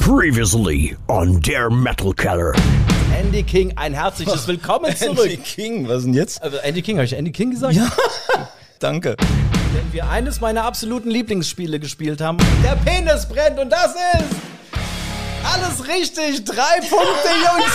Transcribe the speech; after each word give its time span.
Previously 0.00 0.96
on 1.08 1.40
Der 1.42 1.68
Metal 1.70 2.12
Keller. 2.14 2.52
Andy 3.14 3.42
King, 3.42 3.72
ein 3.76 3.92
herzliches 3.92 4.48
Willkommen 4.48 4.96
zurück. 4.96 5.18
Andy 5.20 5.36
King, 5.36 5.88
was 5.88 6.04
denn 6.04 6.14
jetzt? 6.14 6.42
Also 6.42 6.56
Andy 6.56 6.80
King, 6.80 6.96
habe 6.96 7.04
ich 7.04 7.12
Andy 7.12 7.30
King 7.30 7.50
gesagt? 7.50 7.74
Ja, 7.74 7.88
danke. 8.78 9.14
Wenn 9.18 9.92
wir 9.92 10.08
eines 10.08 10.40
meiner 10.40 10.64
absoluten 10.64 11.10
Lieblingsspiele 11.10 11.78
gespielt 11.78 12.22
haben, 12.22 12.38
der 12.64 12.76
Penis 12.76 13.26
brennt 13.26 13.58
und 13.58 13.70
das 13.70 13.94
ist 13.94 14.24
alles 15.44 15.86
richtig. 15.86 16.44
Drei 16.46 16.80
Punkte, 16.80 17.28
Jungs. 17.44 17.72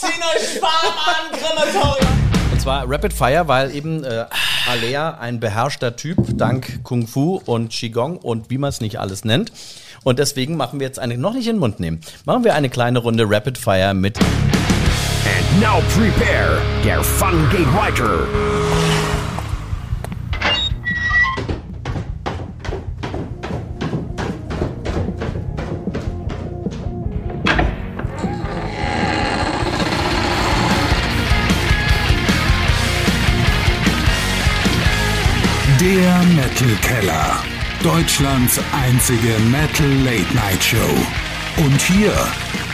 Zieh 0.00 0.06
euch 0.06 0.62
warm 0.62 0.94
an, 1.04 1.38
Krematorium. 1.38 2.08
Und 2.52 2.60
zwar 2.60 2.88
Rapid 2.88 3.12
Fire, 3.12 3.48
weil 3.48 3.74
eben 3.74 4.04
äh, 4.04 4.24
Alea 4.68 5.18
ein 5.18 5.40
beherrschter 5.40 5.96
Typ 5.96 6.18
dank 6.38 6.84
Kung 6.84 7.06
Fu 7.08 7.40
und 7.44 7.70
Qigong 7.70 8.16
und 8.18 8.50
wie 8.50 8.58
man 8.58 8.68
es 8.68 8.80
nicht 8.80 9.00
alles 9.00 9.24
nennt. 9.24 9.50
Und 10.02 10.18
deswegen 10.18 10.56
machen 10.56 10.80
wir 10.80 10.86
jetzt 10.86 10.98
eine, 10.98 11.18
noch 11.18 11.34
nicht 11.34 11.46
in 11.46 11.56
den 11.56 11.60
Mund 11.60 11.80
nehmen, 11.80 12.00
machen 12.24 12.44
wir 12.44 12.54
eine 12.54 12.70
kleine 12.70 12.98
Runde 13.00 13.24
Rapid 13.28 13.58
Fire 13.58 13.94
mit 13.94 14.18
And 14.18 15.60
now 15.60 15.82
prepare. 15.94 16.60
Der 16.84 17.02
Fun 17.02 17.48
geht 17.50 17.66
weiter. 17.74 18.26
Der 35.80 36.22
Metal 36.34 36.76
Keller. 36.82 37.49
Deutschlands 37.82 38.60
einzige 38.72 39.38
Metal 39.50 39.88
Late 40.04 40.34
Night 40.34 40.62
Show. 40.62 40.76
Und 41.56 41.80
hier 41.80 42.12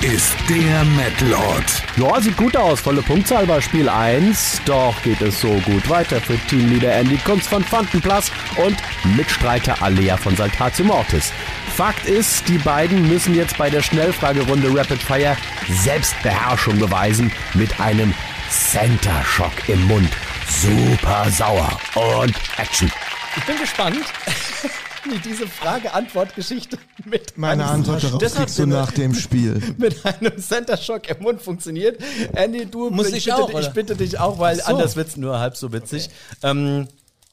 ist 0.03 0.35
der 0.49 0.85
Metalort. 0.85 1.83
Ja, 1.97 2.21
sieht 2.21 2.37
gut 2.37 2.57
aus. 2.57 2.81
Volle 2.81 3.03
Punktzahl 3.03 3.47
bei 3.47 3.61
Spiel 3.61 3.89
1. 3.89 4.63
Doch 4.65 5.01
geht 5.03 5.23
es 5.23 5.41
so 5.41 5.61
gut 5.65 5.89
weiter 5.89 6.21
für 6.21 6.37
Teamleader 6.49 6.93
Andy 6.93 7.19
Kunz 7.19 7.47
von 7.47 7.63
Fantenplatz 7.63 8.33
und 8.57 8.77
Mitstreiter 9.17 9.81
Alea 9.81 10.17
von 10.17 10.35
Saltatio 10.35 10.85
Mortis. 10.85 11.33
Fakt 11.77 12.07
ist, 12.07 12.49
die 12.49 12.59
beiden 12.59 13.07
müssen 13.09 13.37
jetzt 13.37 13.57
bei 13.57 13.71
der 13.71 13.83
Schnellfragerunde 13.83 14.77
Rapid 14.77 15.01
Fire 15.01 15.37
Selbstbeherrschung 15.69 16.81
beweisen 16.81 17.31
mit 17.55 17.79
einem 17.81 18.13
Center 18.51 19.23
Shock 19.25 19.69
im 19.69 19.85
Mund. 19.87 20.11
Super 20.49 21.31
sauer. 21.31 21.79
Und 21.95 22.35
Action. 22.57 22.91
Ich 23.37 23.45
bin 23.45 23.59
gespannt, 23.59 23.99
wie 25.11 25.19
diese 25.19 25.47
Frage-Antwort-Geschichte 25.47 26.79
mit 27.05 27.37
Meine 27.37 27.65
einem, 27.65 27.81
Antwort 27.81 28.03
darauf 28.03 28.19
Deshalb 28.19 28.47
kriegst 28.47 28.59
du 28.59 28.67
nach 28.67 28.93
dem 28.93 29.15
Spiel. 29.15 29.61
mit 29.79 30.05
einem 30.05 30.39
Center 30.39 30.77
Shock 30.77 31.09
im 31.09 31.23
Mund 31.23 31.43
funktioniert. 31.43 31.99
Andy, 32.35 32.67
du 32.67 32.91
Muss 32.91 33.09
ich, 33.09 33.17
ich 33.17 33.25
bitte, 33.27 33.37
auch, 33.37 33.61
ich 33.61 33.69
bitte 33.71 33.97
dich 33.97 34.19
auch, 34.19 34.39
weil 34.39 34.61
Ach 34.61 34.69
so. 34.69 34.75
anders 34.75 34.97
wird's 34.97 35.17
nur 35.17 35.39
halb 35.39 35.57
so 35.57 35.73
witzig. 35.73 36.11
Ähm, 36.43 36.89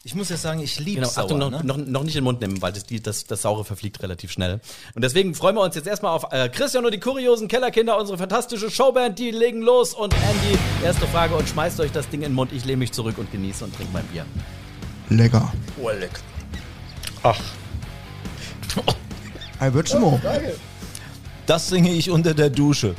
Ich 0.06 0.16
muss 0.16 0.28
ja 0.28 0.36
sagen, 0.36 0.60
ich 0.60 0.80
liebe 0.80 1.00
genau, 1.00 1.08
sauer, 1.08 1.24
Achtung, 1.24 1.40
noch, 1.40 1.50
ne? 1.50 1.62
noch, 1.64 1.78
noch 1.78 2.04
nicht 2.04 2.16
in 2.16 2.20
den 2.20 2.24
Mund 2.26 2.42
nehmen, 2.42 2.62
weil 2.62 2.74
das, 2.74 2.86
die, 2.86 3.02
das, 3.02 3.26
das 3.26 3.42
Saure 3.42 3.64
verfliegt 3.64 4.04
relativ 4.04 4.34
schnell. 4.34 4.60
Und 4.96 5.02
deswegen 5.02 5.34
freuen 5.34 5.56
wir 5.56 5.62
uns 5.62 5.76
jetzt 5.76 5.88
erstmal 5.88 6.12
auf 6.12 6.26
äh, 6.32 6.50
Christian 6.50 6.84
und 6.86 6.94
die 6.94 7.00
kuriosen 7.00 7.48
Kellerkinder, 7.48 7.98
unsere 7.98 8.18
fantastische 8.18 8.70
Showband, 8.70 9.18
die 9.18 9.32
legen 9.32 9.62
los. 9.62 9.94
Und 9.94 10.14
Andy, 10.14 10.60
erste 10.84 11.08
Frage 11.08 11.36
und 11.36 11.48
schmeißt 11.48 11.80
euch 11.80 11.94
das 11.94 12.10
Ding 12.10 12.22
in 12.22 12.32
den 12.32 12.36
Mund. 12.36 12.52
Ich 12.52 12.66
lehne 12.66 12.78
mich 12.80 12.92
zurück 12.92 13.18
und 13.18 13.32
genieße 13.32 13.64
und 13.64 13.74
trinke 13.74 13.94
mein 13.94 14.06
Bier. 14.08 14.26
Lecker. 15.10 15.54
Oh, 15.82 15.90
leck. 15.90 16.20
Ein 19.60 19.74
wird 19.74 19.96
Das 21.46 21.70
singe 21.70 21.92
ich 21.92 22.10
unter 22.10 22.34
der 22.34 22.50
Dusche. 22.50 22.96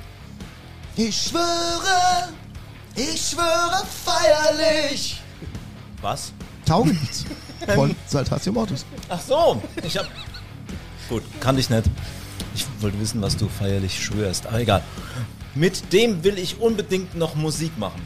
Ich 0.96 1.16
schwöre, 1.16 2.28
ich 2.94 3.20
schwöre 3.20 3.82
feierlich. 4.04 5.20
Was? 6.00 6.32
Taugenichts. 6.64 7.24
Von 7.74 7.96
Saltatio 8.06 8.52
Mortis. 8.52 8.84
Ach 9.08 9.20
so, 9.20 9.62
ich 9.82 9.96
hab. 9.96 10.06
Gut, 11.08 11.22
kann 11.40 11.58
ich 11.58 11.68
nicht. 11.70 11.84
Ich 12.54 12.66
wollte 12.80 12.98
wissen, 13.00 13.20
was 13.20 13.36
du 13.36 13.48
feierlich 13.48 14.02
schwörst. 14.02 14.46
Aber 14.46 14.60
egal. 14.60 14.82
Mit 15.54 15.92
dem 15.92 16.22
will 16.24 16.38
ich 16.38 16.60
unbedingt 16.60 17.14
noch 17.14 17.34
Musik 17.34 17.76
machen. 17.78 18.02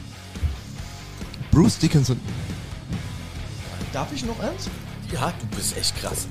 Bruce 1.51 1.77
Dickinson. 1.77 2.19
Darf 3.91 4.11
ich 4.13 4.23
noch 4.23 4.39
eins? 4.39 4.69
Ja, 5.11 5.33
du 5.39 5.55
bist 5.55 5.75
echt 5.75 5.99
krass. 5.99 6.27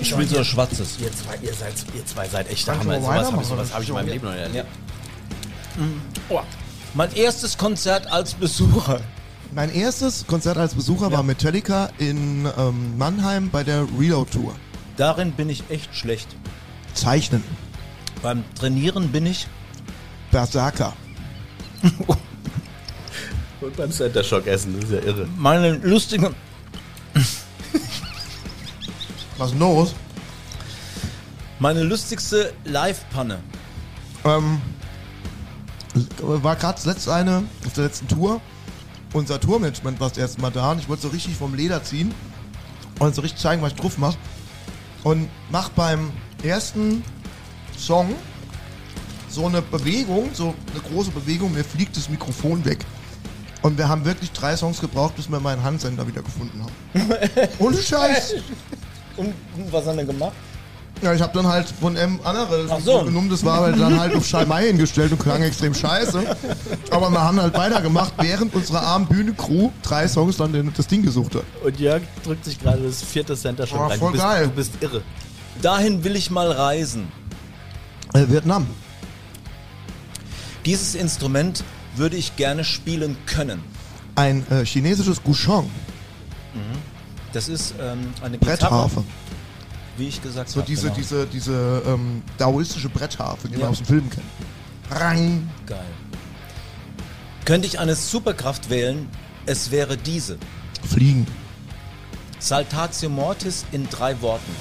Ich, 0.00 0.10
Ich 0.10 0.16
will 0.16 0.26
so 0.26 0.38
ein 0.38 0.44
schwarzes. 0.44 0.98
ihr, 1.00 1.12
zwei, 1.12 1.36
ihr, 1.42 1.54
seid, 1.54 1.74
ihr 1.94 2.04
zwei 2.04 2.28
seid 2.28 2.50
echt 2.50 2.66
Kannst 2.66 2.82
Hammer. 2.82 3.00
Sowas 3.00 3.32
habe 3.32 3.42
ich, 3.42 3.48
sowas 3.48 3.74
hab 3.74 3.82
ich 3.82 3.88
in 3.88 3.94
meinem 3.94 4.08
Leben 4.08 4.24
noch 4.24 4.32
nicht 4.32 4.42
erlebt. 4.42 4.66
Ja. 5.78 5.84
Oh. 6.28 6.40
Mein 6.94 7.14
erstes 7.14 7.56
Konzert 7.56 8.10
als 8.10 8.34
Besucher. 8.34 9.00
Mein 9.54 9.72
erstes 9.72 10.26
Konzert 10.26 10.56
als 10.56 10.74
Besucher 10.74 11.12
war 11.12 11.22
Metallica 11.22 11.90
in 11.98 12.48
ähm, 12.58 12.96
Mannheim 12.98 13.50
bei 13.50 13.62
der 13.62 13.86
Reload 13.98 14.30
Tour. 14.30 14.54
Darin 14.96 15.32
bin 15.32 15.48
ich 15.48 15.62
echt 15.70 15.94
schlecht. 15.94 16.28
Zeichnen. 16.94 17.44
Beim 18.22 18.44
Trainieren 18.54 19.08
bin 19.12 19.26
ich. 19.26 19.46
Berserker. 20.30 20.94
Und 23.60 23.76
beim 23.76 23.90
Center 23.92 24.24
Shock 24.24 24.46
essen, 24.46 24.74
das 24.80 24.90
ist 24.90 24.92
ja 24.92 25.00
irre. 25.00 25.28
Meine 25.36 25.72
lustige. 25.76 26.34
Was 29.42 29.50
ist 29.50 29.58
denn 29.58 29.68
los? 29.68 29.94
Meine 31.58 31.82
lustigste 31.82 32.52
Live-Panne. 32.62 33.40
Ähm, 34.24 34.60
war 36.20 36.54
gerade 36.54 36.80
letzt 36.84 37.08
eine, 37.08 37.42
auf 37.66 37.72
der 37.72 37.82
letzten 37.82 38.06
Tour. 38.06 38.40
Unser 39.12 39.40
Tourmanagement 39.40 39.98
war 39.98 40.10
das 40.10 40.18
erste 40.18 40.40
Mal 40.40 40.52
da 40.52 40.70
und 40.70 40.78
ich 40.78 40.88
wollte 40.88 41.02
so 41.02 41.08
richtig 41.08 41.34
vom 41.34 41.56
Leder 41.56 41.82
ziehen 41.82 42.14
und 43.00 43.16
so 43.16 43.20
richtig 43.20 43.40
zeigen, 43.40 43.62
was 43.62 43.72
ich 43.72 43.80
drauf 43.80 43.98
mache. 43.98 44.16
Und 45.02 45.28
mach 45.50 45.70
beim 45.70 46.12
ersten 46.44 47.02
Song 47.76 48.14
so 49.28 49.46
eine 49.46 49.60
Bewegung, 49.60 50.30
so 50.34 50.54
eine 50.70 50.80
große 50.88 51.10
Bewegung, 51.10 51.52
mir 51.52 51.64
fliegt 51.64 51.96
das 51.96 52.08
Mikrofon 52.08 52.64
weg. 52.64 52.86
Und 53.62 53.76
wir 53.76 53.88
haben 53.88 54.04
wirklich 54.04 54.30
drei 54.30 54.56
Songs 54.56 54.80
gebraucht, 54.80 55.16
bis 55.16 55.28
wir 55.28 55.40
meinen 55.40 55.64
Handsender 55.64 56.06
wieder 56.06 56.22
gefunden 56.22 56.62
haben. 56.62 57.10
Ohne 57.58 57.82
Scheiß. 57.82 58.34
Und 59.16 59.34
was 59.70 59.86
hat 59.86 59.96
er 59.96 60.04
gemacht? 60.04 60.32
Ja, 61.00 61.12
ich 61.12 61.20
habe 61.20 61.32
dann 61.34 61.46
halt 61.48 61.66
von 61.80 61.96
M 61.96 62.20
andere 62.22 62.66
Ach 62.70 62.78
so. 62.80 63.02
genommen, 63.02 63.28
das 63.28 63.44
war 63.44 63.60
halt 63.62 63.80
dann 63.80 63.98
halt 63.98 64.14
auf 64.14 64.24
Schalmei 64.24 64.66
hingestellt 64.66 65.10
und 65.10 65.18
klang 65.18 65.42
extrem 65.42 65.74
scheiße. 65.74 66.22
Aber 66.90 67.10
wir 67.10 67.20
haben 67.20 67.40
halt 67.42 67.54
weitergemacht, 67.54 68.12
während 68.20 68.54
unsere 68.54 68.80
armen 68.80 69.06
Bühne-Crew 69.06 69.70
drei 69.82 70.06
Songs 70.06 70.36
dann 70.36 70.52
den, 70.52 70.72
das 70.76 70.86
Ding 70.86 71.02
gesucht 71.02 71.34
hat. 71.34 71.42
Und 71.64 71.80
Jörg 71.80 72.02
drückt 72.22 72.44
sich 72.44 72.60
gerade 72.60 72.82
das 72.84 73.02
vierte 73.02 73.34
Center 73.36 73.66
Shock 73.66 73.80
Oh, 73.80 73.86
rein. 73.86 73.98
voll 73.98 74.08
du, 74.12 74.12
bist, 74.12 74.24
geil. 74.24 74.44
du 74.44 74.50
bist 74.52 74.72
irre. 74.80 75.02
Dahin 75.60 76.04
will 76.04 76.14
ich 76.14 76.30
mal 76.30 76.52
reisen. 76.52 77.08
Äh, 78.14 78.26
Vietnam. 78.28 78.66
Dieses 80.64 80.94
Instrument 80.94 81.64
würde 81.96 82.16
ich 82.16 82.36
gerne 82.36 82.62
spielen 82.62 83.16
können. 83.26 83.60
Ein 84.14 84.46
äh, 84.50 84.64
chinesisches 84.64 85.22
Gouchon, 85.24 85.68
Das 87.32 87.48
ist 87.48 87.74
ähm, 87.80 88.12
eine 88.22 88.38
Gitarre, 88.38 88.56
Brettharfe. 88.58 89.04
wie 89.96 90.08
ich 90.08 90.22
gesagt 90.22 90.50
So 90.50 90.60
habe. 90.60 90.66
diese, 90.68 90.82
genau. 90.88 90.94
diese, 90.96 91.26
diese 91.26 91.82
ähm, 91.86 92.22
daoistische 92.38 92.88
Brettharfe, 92.88 93.48
die 93.48 93.54
Ja. 93.54 93.60
man 93.60 93.68
aus 93.70 93.78
dem 93.78 93.86
Film 93.86 94.10
kennt. 94.10 94.26
Rang. 94.90 95.50
Geil. 95.66 95.78
Könnte 97.44 97.66
ich 97.66 97.78
eine 97.80 97.94
Superkraft 97.96 98.70
wählen, 98.70 99.08
es 99.46 99.70
wäre 99.70 99.96
diese. 99.96 100.36
Fliegen. 100.88 101.26
Saltatio 102.38 103.08
Mortis 103.08 103.64
in 103.72 103.88
drei 103.88 104.20
Worten. 104.20 104.52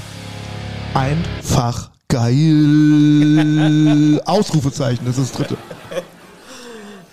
Einfach 0.93 1.91
geil. 2.07 4.21
Ausrufezeichen, 4.25 5.05
das 5.05 5.17
ist 5.17 5.31
das 5.31 5.37
dritte. 5.47 5.57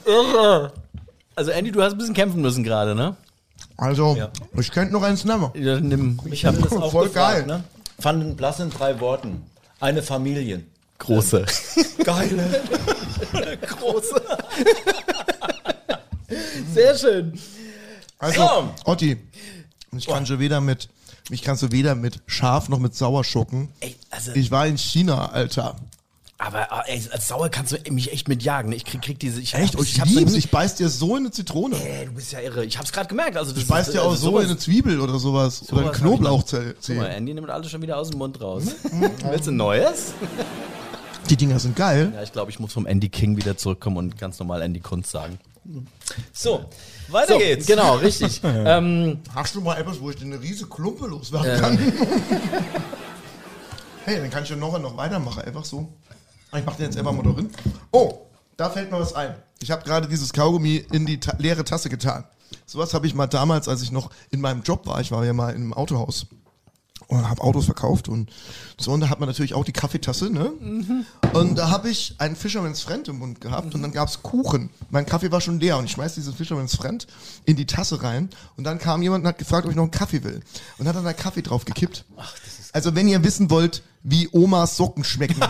Irre. 0.06 0.72
Also 1.34 1.50
Andy, 1.52 1.70
du 1.72 1.82
hast 1.82 1.93
ein 1.93 1.99
bisschen 1.99 2.14
kämpfen 2.14 2.40
müssen 2.43 2.64
gerade, 2.64 2.94
ne? 2.94 3.16
Also, 3.78 4.16
Ja. 4.16 4.30
ich 4.58 4.70
könnte 4.72 4.92
noch 4.92 5.02
eins 5.02 5.25
nehmen. 5.25 5.50
Ja, 5.54 5.78
nimm, 5.80 6.20
Ich 6.30 6.44
habe 6.44 6.58
das 6.58 6.72
auch 6.72 6.90
Voll 6.90 7.06
gefragt, 7.06 7.46
geil. 7.46 7.46
Ne? 7.46 7.64
Fanden 7.98 8.36
Blass 8.36 8.58
in 8.60 8.70
drei 8.70 9.00
Worten. 9.00 9.42
Eine 9.80 10.02
Familie. 10.02 10.64
große. 10.98 11.46
Geile. 12.04 12.60
große. 13.62 14.20
Sehr 16.75 16.96
schön. 16.98 17.38
Also, 18.19 18.40
So. 18.42 18.75
Otti, 18.90 19.16
ich 19.96 20.06
kann 20.06 20.26
schon 20.26 20.40
weder 20.40 20.60
mit, 20.60 20.88
mich 21.30 21.42
kannst 21.42 21.62
du 21.62 21.70
weder 21.70 21.94
mit 21.94 22.20
scharf 22.26 22.69
noch 22.69 22.80
mit 22.80 22.94
sauer 22.96 23.22
schocken. 23.25 23.69
Ey, 23.80 23.96
also 24.10 24.32
Ich 24.32 24.50
war 24.50 24.66
in 24.66 24.76
China, 24.76 25.26
Alter. 25.30 25.76
Aber 26.40 26.73
ah, 26.73 26.85
ey, 26.87 27.02
als 27.11 27.26
Sauer 27.26 27.49
kannst 27.49 27.73
du 27.73 27.93
mich 27.93 28.12
echt 28.12 28.29
mitjagen. 28.29 28.70
Ich 28.70 28.85
krieg, 28.85 29.02
krieg 29.02 29.19
diese. 29.19 29.40
Ich, 29.40 29.55
Echt? 29.55 29.75
ich, 29.75 29.81
Ich, 29.81 29.99
ich 29.99 30.05
lieb's. 30.14 30.35
Ich 30.35 30.50
beiß 30.52 30.76
dir 30.76 30.88
so 30.88 31.17
in 31.17 31.25
eine 31.25 31.31
Zitrone. 31.32 31.75
Ey, 31.85 32.06
du 32.06 32.12
bist 32.12 32.31
ja 32.31 32.38
irre. 32.40 32.64
Ich 32.64 32.79
hab's 32.79 32.93
gerade 32.93 33.08
gemerkt. 33.08 33.37
Also 33.37 33.50
das 33.52 33.62
Ich 33.64 33.69
beiß 33.69 33.88
ist, 33.88 33.94
dir 33.94 34.02
auch 34.02 34.11
also 34.11 34.17
so 34.23 34.31
sowas- 34.31 34.44
in 34.44 34.50
eine 34.50 34.58
Zwiebel 34.58 35.00
oder 35.00 35.19
sowas. 35.19 35.62
oder 35.62 35.69
sowas 35.69 35.82
ein 35.82 35.87
hab 35.88 35.94
ich 35.94 36.00
Knoblauchzeh. 36.00 36.75
Guck 36.87 36.96
mal, 36.96 37.06
Andy 37.06 37.35
nimmt 37.35 37.50
alles 37.50 37.70
schon 37.70 37.82
wieder 37.82 37.96
aus 37.99 38.11
dem 38.11 38.19
Mund 38.19 38.40
raus. 38.40 38.62
Willst 39.31 39.49
du 39.49 39.50
ein 39.50 39.56
neues? 39.56 40.12
Die 41.29 41.37
Dinger 41.37 41.58
sind 41.58 41.75
geil. 41.75 42.12
Ja, 42.14 42.23
ich 42.23 42.31
glaube, 42.32 42.52
ich 42.52 42.61
muss 42.61 42.73
vom 42.73 42.87
Andy 42.87 43.08
King 43.08 43.37
wieder 43.37 43.56
zurückkommen 43.56 43.96
und 43.96 44.17
ganz 44.17 44.38
normal 44.38 44.62
Andy 44.62 44.79
Kunst 44.79 45.11
sagen. 45.11 45.40
So, 46.32 46.64
weiter 47.08 47.32
So, 47.32 47.38
geht's. 47.38 47.67
Genau, 47.67 47.96
richtig. 48.02 48.40
ähm, 48.44 49.19
Hast 49.35 49.56
du 49.56 49.61
mal 49.61 49.76
etwas, 49.76 50.00
wo 50.00 50.08
ich 50.08 50.17
dir 50.17 50.25
eine 50.26 50.40
riese 50.40 50.67
Klumpe 50.67 51.08
loswerden 51.08 51.61
kann? 51.61 51.79
hey, 54.05 54.19
dann 54.20 54.31
kann 54.31 54.44
ich 54.44 54.50
ja 54.50 54.56
noch, 54.56 54.79
noch 54.79 54.96
weitermachen. 54.96 55.43
Einfach 55.43 55.64
so. 55.64 55.88
Ich 56.56 56.65
mach 56.65 56.77
den 56.77 56.87
jetzt 56.87 56.99
einfach 56.99 57.12
mal 57.12 57.23
da 57.23 57.31
drin. 57.31 57.50
Oh, 57.91 58.27
da 58.56 58.71
fällt 58.71 58.91
mir 58.91 58.99
was 58.99 59.15
ein. 59.15 59.35
Ich 59.61 59.71
habe 59.71 59.85
gerade 59.85 60.09
dieses 60.09 60.33
Kaugummi 60.33 60.85
in 60.93 61.05
die 61.06 61.21
Ta 61.21 61.35
leere 61.39 61.65
Tasse 61.65 61.89
getan. 61.89 62.25
Sowas 62.65 62.95
habe 62.95 63.06
ich 63.06 63.15
mal 63.15 63.27
damals, 63.27 63.69
als 63.69 63.83
ich 63.83 63.93
noch 63.93 64.11
in 64.31 64.41
meinem 64.41 64.62
Job 64.62 64.87
war. 64.87 65.00
Ich 65.00 65.11
war 65.11 65.25
ja 65.25 65.33
mal 65.33 65.50
in 65.50 65.62
einem 65.62 65.75
Autohaus 65.75 66.27
und 67.09 67.29
habe 67.29 67.43
Autos 67.43 67.65
verkauft 67.65 68.09
und 68.09 68.31
so. 68.79 68.93
Und 68.93 69.00
da 69.00 69.09
hat 69.09 69.21
man 69.21 69.29
natürlich 69.29 69.55
auch 69.55 69.65
die 69.65 69.73
Kaffeetasse, 69.73 70.31
ne? 70.31 70.53
Und 71.33 71.56
da 71.56 71.71
habe 71.71 71.91
ich 71.91 72.15
einen 72.19 72.37
Fisherman's 72.37 72.83
Friend 72.83 73.06
im 73.09 73.19
Mund 73.19 73.41
gehabt 73.41 73.75
und 73.75 73.83
dann 73.83 73.93
gab's 73.93 74.23
Kuchen. 74.23 74.71
Mein 74.91 75.06
Kaffee 75.06 75.31
war 75.33 75.41
schon 75.41 75.59
leer 75.59 75.79
und 75.79 75.87
ich 75.87 75.93
schmeiß 75.93 76.15
diesen 76.15 76.35
Fisherman's 76.35 76.77
Friend 76.77 77.06
in 77.45 77.56
die 77.56 77.67
Tasse 77.67 78.03
rein 78.03 78.29
und 78.56 78.65
dann 78.65 78.79
kam 78.79 79.03
jemand 79.03 79.25
und 79.25 79.29
hat 79.29 79.39
gefragt, 79.39 79.65
ob 79.65 79.71
ich 79.71 79.77
noch 79.77 79.85
einen 79.85 79.91
Kaffee 79.91 80.23
will. 80.23 80.41
Und 80.79 80.87
hat 80.87 80.97
dann 80.97 81.05
da 81.05 81.12
Kaffee 81.12 81.43
drauf 81.43 81.65
gekippt. 81.65 82.05
Also 82.78 82.94
wenn 82.94 83.08
ihr 83.08 83.25
wissen 83.25 83.50
wollt, 83.50 83.82
wie 84.04 84.28
Omas 84.30 84.76
Socken 84.76 85.02
schmecken, 85.02 85.40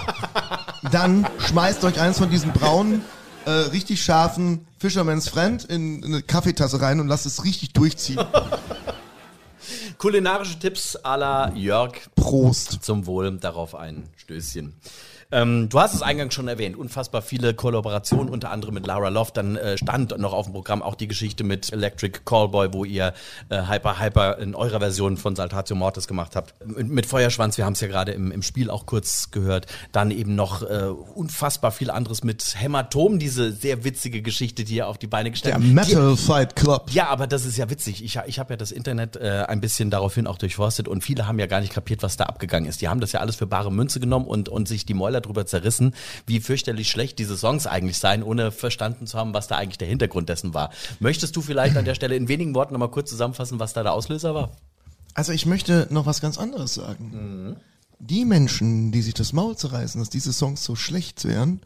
dann 0.93 1.27
schmeißt 1.47 1.85
euch 1.85 2.01
eins 2.01 2.17
von 2.17 2.31
diesen 2.31 2.55
braunen, 2.55 3.05
äh, 3.45 3.51
richtig 3.51 4.03
scharfen 4.03 4.67
Fisherman's 4.79 5.29
Friend 5.29 5.63
in, 5.65 5.99
in 5.99 6.05
eine 6.07 6.23
Kaffeetasse 6.23 6.81
rein 6.81 7.01
und 7.01 7.09
lasst 7.09 7.27
es 7.27 7.45
richtig 7.45 7.75
durchziehen. 7.75 8.25
kulinarische 9.99 10.59
Tipps 10.59 10.97
à 11.05 11.19
la 11.19 11.53
Jörg 11.55 11.93
Prost. 12.17 12.83
zum 12.83 13.05
Wohl. 13.05 13.31
Darauf 13.37 13.75
ein 13.75 14.09
Stößchen. 14.17 14.73
Ähm, 15.31 15.69
du 15.69 15.79
hast 15.79 15.93
es 15.93 16.01
eingangs 16.01 16.33
schon 16.33 16.49
erwähnt, 16.49 16.75
unfassbar 16.77 17.21
viele 17.21 17.53
Kollaborationen, 17.53 18.31
unter 18.31 18.51
anderem 18.51 18.75
mit 18.75 18.87
Lara 18.87 19.11
Loft. 19.11 19.37
Dann 19.37 19.57
äh, 19.57 19.77
stand 19.77 20.17
noch 20.19 20.33
auf 20.33 20.47
dem 20.47 20.55
Programm 20.55 20.83
auch 20.83 20.95
die 20.95 21.07
Geschichte 21.07 21.45
mit 21.45 21.71
Electric 21.71 22.21
Callboy, 22.25 22.73
wo 22.73 22.85
ihr 22.85 23.13
äh, 23.51 23.63
Hyper 23.69 24.01
Hyper 24.01 24.39
in 24.39 24.55
eurer 24.55 24.79
Version 24.79 25.19
von 25.19 25.37
Saltatio 25.37 25.77
Mortis 25.77 26.09
gemacht 26.09 26.35
habt. 26.35 26.55
Mit, 26.67 26.89
mit 26.89 27.05
Feuerschwanz, 27.05 27.59
wir 27.59 27.67
haben 27.67 27.75
es 27.75 27.81
ja 27.81 27.89
gerade 27.89 28.13
im, 28.13 28.33
im 28.33 28.43
Spiel 28.43 28.71
auch 28.71 28.87
kurz 28.87 29.31
gehört. 29.31 29.67
Dann 29.93 30.11
eben 30.11 30.35
noch 30.35 30.63
äh, 30.63 30.87
unfassbar 31.15 31.73
viel 31.73 31.91
anderes 31.91 32.25
mit 32.25 32.55
Hämatom, 32.57 33.19
diese 33.19 33.53
sehr 33.53 33.85
witzige 33.85 34.23
Geschichte, 34.23 34.65
die 34.65 34.77
ihr 34.77 34.89
auf 34.89 34.97
die 34.97 35.09
Beine 35.09 35.31
gestellt 35.31 35.57
Der 35.57 35.63
habt. 35.63 35.75
Metal 35.75 36.17
Fight 36.17 36.57
Club. 36.57 36.91
Ja, 36.91 37.09
aber 37.09 37.27
das 37.27 37.45
ist 37.45 37.59
ja 37.59 37.69
witzig. 37.69 38.03
Ich, 38.03 38.19
ich 38.27 38.39
habe 38.39 38.55
ja 38.55 38.57
das 38.57 38.73
Internet 38.73 39.17
äh, 39.17 39.45
ein 39.47 39.61
bisschen 39.61 39.91
daraufhin 39.91 40.27
auch 40.27 40.39
durchforstet 40.39 40.89
und 40.89 41.05
viele 41.05 41.27
haben 41.27 41.39
ja 41.39 41.47
gar 41.47 41.61
nicht 41.61 41.75
kapiert, 41.75 42.03
was 42.03 42.17
da 42.17 42.25
abgegangen 42.25 42.67
ist. 42.67 42.81
Die 42.81 42.89
haben 42.89 43.01
das 43.01 43.13
ja 43.13 43.21
alles 43.21 43.37
für 43.37 43.47
bare 43.47 43.71
Münze 43.71 44.01
genommen 44.01 44.25
und, 44.25 44.49
und 44.49 44.69
sich 44.69 44.87
die 44.87 44.95
Mäuler 44.95 45.18
drüber 45.21 45.47
zerrissen, 45.47 45.95
wie 46.27 46.41
fürchterlich 46.41 46.89
schlecht 46.89 47.19
diese 47.19 47.37
Songs 47.37 47.67
eigentlich 47.67 47.99
seien, 47.99 48.23
ohne 48.23 48.51
verstanden 48.51 49.07
zu 49.07 49.19
haben, 49.19 49.35
was 49.35 49.49
da 49.49 49.57
eigentlich 49.57 49.79
der 49.79 49.89
Hintergrund 49.89 50.29
dessen 50.29 50.55
war. 50.55 50.71
Möchtest 51.01 51.37
du 51.37 51.43
vielleicht 51.43 51.77
an 51.77 51.85
der 51.85 51.95
Stelle 51.95 52.17
in 52.17 52.29
wenigen 52.29 52.55
Worten 52.55 52.73
nochmal 52.73 52.91
kurz 52.91 53.11
zusammenfassen, 53.11 53.61
was 53.61 53.73
da 53.73 53.83
der 53.83 53.93
Auslöser 53.93 54.35
war? 54.35 54.53
Also 55.15 55.33
ich 55.33 55.47
möchte 55.47 55.89
noch 55.91 56.07
was 56.07 56.21
ganz 56.21 56.39
anderes 56.39 56.75
sagen. 56.75 57.57
Die 57.99 58.25
Menschen, 58.25 58.93
die 58.93 59.03
sich 59.03 59.15
das 59.15 59.33
Maul 59.33 59.57
zerreißen, 59.57 60.01
dass 60.01 60.11
diese 60.11 60.33
Songs 60.33 60.63
so 60.63 60.77
schlecht 60.77 61.25
wären, 61.25 61.61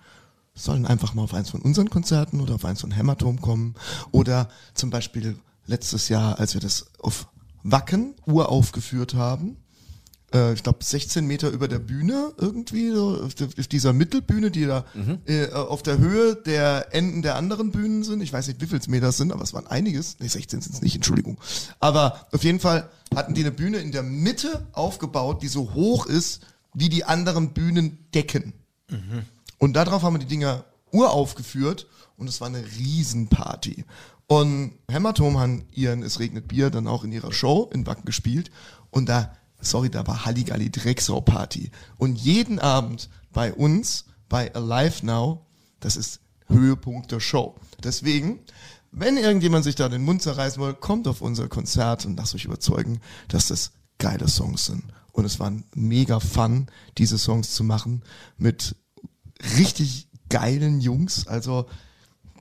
sollen 0.54 0.86
einfach 0.86 1.14
mal 1.14 1.22
auf 1.22 1.34
eins 1.34 1.50
von 1.50 1.60
unseren 1.60 1.90
Konzerten 1.90 2.40
oder 2.40 2.54
auf 2.54 2.64
eins 2.64 2.80
von 2.80 2.90
Hämatom 2.90 3.40
kommen. 3.40 3.74
Oder 4.10 4.48
zum 4.74 4.90
Beispiel 4.90 5.36
letztes 5.66 6.08
Jahr, 6.08 6.38
als 6.38 6.54
wir 6.54 6.60
das 6.60 6.86
auf 6.98 7.28
Wacken 7.62 8.14
uraufgeführt 8.26 9.14
haben, 9.14 9.56
äh, 10.32 10.52
ich 10.54 10.62
glaube 10.62 10.82
16 10.82 11.26
Meter 11.26 11.50
über 11.50 11.68
der 11.68 11.78
Bühne 11.78 12.32
irgendwie, 12.36 12.90
so 12.90 13.22
auf, 13.22 13.34
dieser 13.34 13.92
Mittelbühne, 13.92 14.50
die 14.50 14.66
da 14.66 14.84
äh, 15.26 15.50
auf 15.52 15.82
der 15.82 15.98
Höhe 15.98 16.36
der 16.36 16.94
Enden 16.94 17.22
der 17.22 17.36
anderen 17.36 17.70
Bühnen 17.70 18.02
sind. 18.04 18.22
Ich 18.22 18.32
weiß 18.32 18.48
nicht, 18.48 18.60
wie 18.60 18.66
viel 18.66 18.80
Meter 18.88 19.08
es 19.08 19.16
sind, 19.16 19.32
aber 19.32 19.42
es 19.42 19.54
waren 19.54 19.66
einiges. 19.66 20.16
Nee, 20.20 20.28
16 20.28 20.60
sind 20.60 20.74
es 20.74 20.82
nicht, 20.82 20.94
Entschuldigung. 20.94 21.38
Aber 21.80 22.26
auf 22.32 22.44
jeden 22.44 22.60
Fall 22.60 22.88
hatten 23.14 23.34
die 23.34 23.42
eine 23.42 23.52
Bühne 23.52 23.78
in 23.78 23.92
der 23.92 24.02
Mitte 24.02 24.66
aufgebaut, 24.72 25.42
die 25.42 25.48
so 25.48 25.74
hoch 25.74 26.06
ist, 26.06 26.40
wie 26.74 26.88
die 26.88 27.04
anderen 27.04 27.52
Bühnendecken. 27.52 28.54
Und 29.58 29.74
darauf 29.74 30.02
haben 30.02 30.14
wir 30.14 30.18
die 30.20 30.26
Dinger 30.26 30.64
uraufgeführt 30.90 31.86
und 32.16 32.28
es 32.28 32.40
war 32.40 32.48
eine 32.48 32.64
Riesenparty. 32.64 33.84
Und 34.26 34.72
Hämatom 34.90 35.38
haben 35.38 35.64
ihren 35.72 36.02
Es 36.02 36.18
regnet 36.18 36.48
Bier 36.48 36.70
dann 36.70 36.86
auch 36.86 37.04
in 37.04 37.12
ihrer 37.12 37.32
Show 37.32 37.70
in 37.72 37.86
Wacken 37.86 38.04
gespielt 38.04 38.50
und 38.90 39.08
da, 39.08 39.36
sorry, 39.62 39.90
da 39.90 40.06
war 40.06 40.24
Halligalli 40.24 40.70
Drecksau-Party. 40.70 41.70
Und 41.96 42.16
jeden 42.16 42.58
Abend 42.58 43.08
bei 43.32 43.52
uns, 43.52 44.04
bei 44.28 44.54
Alive 44.54 45.06
Now, 45.06 45.46
das 45.80 45.96
ist 45.96 46.20
Höhepunkt 46.48 47.10
der 47.12 47.20
Show. 47.20 47.56
Deswegen, 47.82 48.40
wenn 48.90 49.16
irgendjemand 49.16 49.64
sich 49.64 49.74
da 49.74 49.88
den 49.88 50.02
Mund 50.02 50.22
zerreißen 50.22 50.62
will, 50.62 50.74
kommt 50.74 51.08
auf 51.08 51.22
unser 51.22 51.48
Konzert 51.48 52.04
und 52.04 52.16
lasst 52.16 52.34
euch 52.34 52.44
überzeugen, 52.44 53.00
dass 53.28 53.48
das 53.48 53.72
geile 53.98 54.28
Songs 54.28 54.66
sind. 54.66 54.84
Und 55.12 55.24
es 55.24 55.38
war 55.40 55.52
mega 55.74 56.20
fun, 56.20 56.66
diese 56.98 57.18
Songs 57.18 57.54
zu 57.54 57.64
machen 57.64 58.02
mit 58.36 58.76
richtig 59.58 60.08
geilen 60.28 60.80
Jungs. 60.80 61.26
Also 61.26 61.66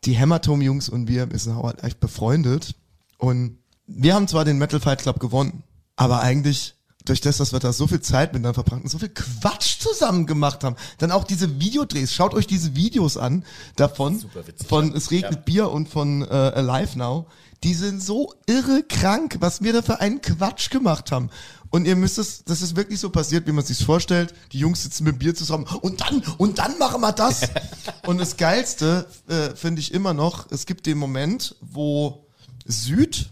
die 0.06 0.14
Hämatom-Jungs 0.14 0.90
und 0.90 1.08
wir, 1.08 1.32
wir 1.32 1.40
sind 1.40 1.56
halt 1.56 1.84
echt 1.84 2.00
befreundet. 2.00 2.76
Und 3.18 3.58
wir 3.88 4.16
haben 4.16 4.28
zwar 4.28 4.46
den 4.46 4.58
Metal 4.58 4.80
Fight 4.80 5.02
Club 5.02 5.20
gewonnen, 5.20 5.64
aber 5.96 6.22
eigentlich 6.22 6.76
durch 7.06 7.22
das, 7.22 7.38
dass 7.38 7.54
wir 7.54 7.60
da 7.60 7.74
so 7.74 7.88
viel 7.88 8.02
Zeit 8.02 8.34
miteinander 8.34 8.54
verbracht 8.54 8.84
und 8.84 8.90
so 8.90 9.00
viel 9.00 9.10
Quatsch 9.10 9.80
zusammen 9.80 10.26
gemacht 10.28 10.64
haben. 10.64 10.76
Dann 10.98 11.12
auch 11.12 11.24
diese 11.24 11.60
Videodrehs. 11.60 12.14
Schaut 12.14 12.34
euch 12.34 12.48
diese 12.48 12.76
Videos 12.76 13.18
an 13.18 13.44
davon. 13.76 14.24
von 14.68 14.96
Es 14.96 15.12
regnet 15.12 15.46
Bier 15.46 15.72
und 15.72 15.90
von 15.90 16.22
äh, 16.24 16.26
Alive 16.26 16.98
Now. 16.98 17.28
Die 17.64 17.74
sind 17.74 18.02
so 18.02 18.34
irre 18.48 18.84
krank, 18.84 19.38
was 19.40 19.62
wir 19.62 19.74
da 19.74 19.82
für 19.82 20.00
einen 20.00 20.22
Quatsch 20.22 20.72
gemacht 20.72 21.12
haben. 21.12 21.30
Und 21.70 21.86
ihr 21.86 21.96
müsst 21.96 22.18
es, 22.18 22.44
das 22.44 22.62
ist 22.62 22.76
wirklich 22.76 23.00
so 23.00 23.10
passiert, 23.10 23.48
wie 23.48 23.52
man 23.52 23.64
sich's 23.64 23.84
vorstellt. 23.84 24.34
Die 24.52 24.60
Jungs 24.60 24.84
sitzen 24.84 25.06
mit 25.06 25.20
Bier 25.20 25.34
zusammen 25.34 25.66
und 25.82 26.02
dann, 26.02 26.22
und 26.38 26.60
dann 26.60 26.78
machen 26.78 27.02
wir 27.02 27.14
das. 27.14 27.42
und 28.06 28.18
das 28.18 28.36
Geilste 28.36 29.08
äh, 29.28 29.56
finde 29.56 29.80
ich 29.80 29.94
immer 29.94 30.14
noch, 30.14 30.52
es 30.52 30.66
gibt 30.66 30.86
den 30.86 30.98
Moment, 30.98 31.56
wo 31.62 32.28
Süd 32.66 33.30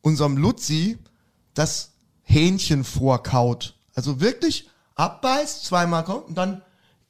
unserem 0.00 0.36
Luzi 0.36 0.98
das 1.54 1.91
Hähnchen 2.32 2.84
vorkaut. 2.84 3.74
Also 3.94 4.20
wirklich 4.20 4.68
abbeißt, 4.94 5.64
zweimal 5.64 6.04
kommt 6.04 6.28
und 6.28 6.34
dann 6.34 6.62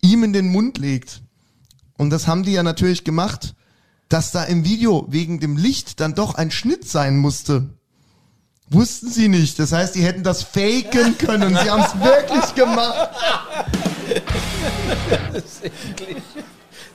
ihm 0.03 0.25
in 0.25 0.33
den 0.33 0.49
Mund 0.49 0.79
legt. 0.79 1.23
Und 1.97 2.11
das 2.11 2.27
haben 2.27 2.43
die 2.43 2.53
ja 2.53 2.63
natürlich 2.63 3.05
gemacht, 3.05 3.55
dass 4.09 4.33
da 4.33 4.45
im 4.45 4.65
Video 4.65 5.07
wegen 5.09 5.41
dem 5.41 5.57
Licht 5.57 6.01
dann 6.01 6.15
doch 6.15 6.35
ein 6.35 6.51
Schnitt 6.51 6.89
sein 6.89 7.17
musste. 7.19 7.71
Wussten 8.69 9.11
sie 9.11 9.29
nicht. 9.29 9.59
Das 9.59 9.73
heißt, 9.73 9.95
die 9.95 10.03
hätten 10.03 10.23
das 10.23 10.43
faken 10.43 11.17
können. 11.19 11.51
Sie 11.51 11.71
haben 11.71 11.83
es 11.83 11.95
wirklich 12.01 12.55
gemacht. 12.55 13.11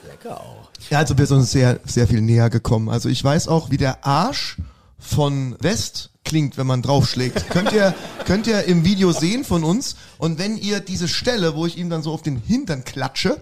Lecker 0.08 0.42
auch. 0.42 0.70
Ja, 0.90 1.00
also 1.00 1.18
wir 1.18 1.25
sind 1.25 1.38
uns 1.38 1.51
sehr, 1.51 1.80
sehr 1.86 2.08
viel 2.08 2.22
näher 2.22 2.50
gekommen. 2.50 2.90
Also 2.90 3.10
ich 3.10 3.24
weiß 3.24 3.48
auch, 3.48 3.70
wie 3.70 3.78
der 3.78 4.06
Arsch 4.06 4.58
von 5.00 5.56
West 5.60 6.12
klingt, 6.24 6.58
wenn 6.58 6.68
man 6.68 6.82
draufschlägt. 6.82 7.50
könnt 7.51 7.72
ihr, 7.72 7.94
könnt 8.25 8.48
ihr 8.48 8.63
im 8.63 8.84
Video 8.84 9.12
sehen 9.12 9.44
von 9.44 9.63
uns. 9.63 9.96
Und 10.18 10.39
wenn 10.39 10.58
ihr 10.58 10.80
diese 10.80 11.08
Stelle, 11.08 11.56
wo 11.56 11.66
ich 11.66 11.77
ihm 11.77 11.89
dann 11.89 12.04
so 12.04 12.12
auf 12.12 12.22
den 12.22 12.38
Hintern 12.38 12.84
klatsche, 12.84 13.42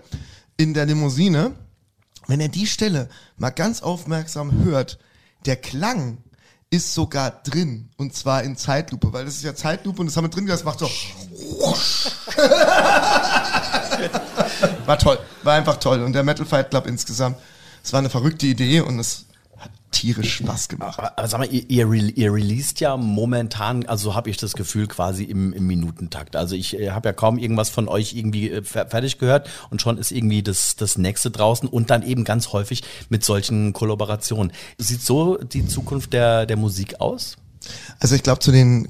in 0.57 0.73
der 0.73 0.85
Limousine, 0.85 1.51
wenn 2.27 2.39
ihr 2.39 2.49
die 2.49 2.67
Stelle 2.67 3.09
mal 3.37 3.49
ganz 3.49 3.81
aufmerksam 3.81 4.63
hört, 4.63 4.99
der 5.45 5.57
Klang 5.57 6.19
ist 6.69 6.93
sogar 6.93 7.31
drin. 7.31 7.89
Und 7.97 8.15
zwar 8.15 8.43
in 8.43 8.57
Zeitlupe, 8.57 9.13
weil 9.13 9.25
das 9.25 9.35
ist 9.35 9.43
ja 9.43 9.55
Zeitlupe 9.55 10.01
und 10.01 10.07
das 10.07 10.17
haben 10.17 10.25
wir 10.25 10.29
drin, 10.29 10.47
das 10.47 10.63
macht 10.63 10.79
so. 10.79 10.89
War 14.85 14.97
toll. 14.99 15.19
War 15.43 15.53
einfach 15.55 15.77
toll. 15.77 16.01
Und 16.03 16.13
der 16.13 16.23
Metal 16.23 16.45
Fight 16.45 16.69
Club 16.69 16.87
insgesamt, 16.87 17.37
es 17.83 17.93
war 17.93 17.99
eine 17.99 18.09
verrückte 18.09 18.45
Idee 18.45 18.81
und 18.81 18.99
es 18.99 19.25
tierisch 19.95 20.35
Spaß 20.35 20.67
gemacht. 20.67 20.99
Aber, 20.99 21.17
aber 21.17 21.27
sag 21.27 21.39
mal, 21.39 21.51
ihr, 21.51 21.63
ihr, 21.69 21.91
ihr 22.17 22.33
released 22.33 22.79
ja 22.79 22.97
momentan, 22.97 23.85
also 23.85 24.13
habe 24.13 24.29
ich 24.29 24.37
das 24.37 24.53
Gefühl 24.53 24.87
quasi 24.87 25.23
im, 25.23 25.53
im 25.53 25.65
Minutentakt. 25.65 26.35
Also 26.35 26.55
ich 26.55 26.77
äh, 26.77 26.91
habe 26.91 27.09
ja 27.09 27.13
kaum 27.13 27.37
irgendwas 27.37 27.69
von 27.69 27.87
euch 27.87 28.13
irgendwie 28.13 28.51
äh, 28.51 28.61
fer- 28.61 28.87
fertig 28.89 29.17
gehört 29.17 29.49
und 29.69 29.81
schon 29.81 29.97
ist 29.97 30.11
irgendwie 30.11 30.43
das, 30.43 30.75
das 30.75 30.97
nächste 30.97 31.31
draußen 31.31 31.67
und 31.67 31.89
dann 31.89 32.03
eben 32.03 32.23
ganz 32.23 32.53
häufig 32.53 32.83
mit 33.09 33.23
solchen 33.23 33.73
Kollaborationen. 33.73 34.51
Sieht 34.77 35.01
so 35.01 35.37
die 35.37 35.65
Zukunft 35.65 36.13
der, 36.13 36.45
der 36.45 36.57
Musik 36.57 36.99
aus? 37.01 37.37
Also 37.99 38.15
ich 38.15 38.23
glaube, 38.23 38.39
zu 38.39 38.51
den, 38.51 38.89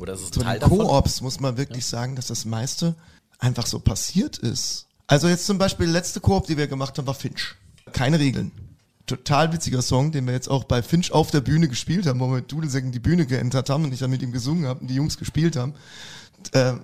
Oder 0.00 0.14
ist 0.14 0.22
es 0.22 0.30
zu 0.30 0.40
Teil 0.40 0.58
den? 0.58 0.68
Koops 0.68 1.20
muss 1.20 1.40
man 1.40 1.56
wirklich 1.56 1.84
sagen, 1.84 2.16
dass 2.16 2.28
das 2.28 2.44
meiste 2.44 2.94
einfach 3.38 3.66
so 3.66 3.80
passiert 3.80 4.38
ist. 4.38 4.86
Also 5.06 5.28
jetzt 5.28 5.46
zum 5.46 5.58
Beispiel 5.58 5.86
letzte 5.88 6.20
Koop, 6.20 6.46
die 6.46 6.56
wir 6.56 6.66
gemacht 6.66 6.96
haben, 6.98 7.06
war 7.06 7.14
Finch. 7.14 7.54
Keine 7.92 8.18
Regeln. 8.18 8.52
Total 9.08 9.52
witziger 9.52 9.82
Song, 9.82 10.12
den 10.12 10.26
wir 10.26 10.34
jetzt 10.34 10.48
auch 10.48 10.64
bei 10.64 10.82
Finch 10.82 11.12
auf 11.12 11.30
der 11.30 11.40
Bühne 11.40 11.68
gespielt 11.68 12.06
haben, 12.06 12.20
wo 12.20 12.28
wir 12.28 12.36
mit 12.36 12.52
Dudelsäcken 12.52 12.92
die 12.92 13.00
Bühne 13.00 13.26
geentert 13.26 13.70
haben 13.70 13.84
und 13.84 13.92
ich 13.92 13.98
dann 13.98 14.10
mit 14.10 14.22
ihm 14.22 14.32
gesungen 14.32 14.66
habe 14.66 14.80
und 14.80 14.86
die 14.88 14.94
Jungs 14.94 15.18
gespielt 15.18 15.56
haben. 15.56 15.74
Äh, 16.52 16.74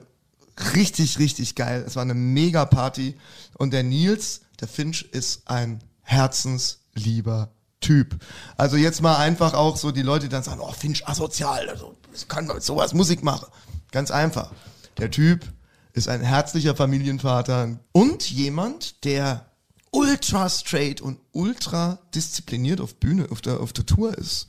richtig, 0.74 1.18
richtig 1.18 1.54
geil. 1.54 1.84
Es 1.86 1.96
war 1.96 2.02
eine 2.02 2.14
mega 2.14 2.64
Party. 2.64 3.16
Und 3.58 3.72
der 3.72 3.82
Nils, 3.82 4.40
der 4.60 4.68
Finch, 4.68 5.02
ist 5.12 5.48
ein 5.48 5.82
herzenslieber 6.02 7.50
Typ. 7.80 8.16
Also 8.56 8.76
jetzt 8.76 9.02
mal 9.02 9.16
einfach 9.16 9.52
auch 9.52 9.76
so 9.76 9.90
die 9.90 10.02
Leute, 10.02 10.26
die 10.26 10.30
dann 10.30 10.42
sagen, 10.42 10.60
oh, 10.60 10.72
Finch 10.72 11.06
asozial, 11.06 11.68
also 11.68 11.94
kann 12.28 12.46
man 12.46 12.56
mit 12.56 12.64
sowas 12.64 12.94
Musik 12.94 13.22
machen. 13.22 13.46
Ganz 13.92 14.10
einfach. 14.10 14.52
Der 14.96 15.10
Typ 15.10 15.44
ist 15.92 16.08
ein 16.08 16.22
herzlicher 16.22 16.74
Familienvater 16.74 17.78
und 17.92 18.30
jemand, 18.30 19.04
der 19.04 19.50
ultra 19.94 20.48
straight 20.50 21.00
und 21.00 21.20
ultra 21.32 22.00
diszipliniert 22.14 22.80
auf 22.80 22.96
Bühne, 22.96 23.28
auf 23.30 23.40
der, 23.40 23.60
auf 23.60 23.72
der 23.72 23.86
Tour 23.86 24.16
ist. 24.18 24.48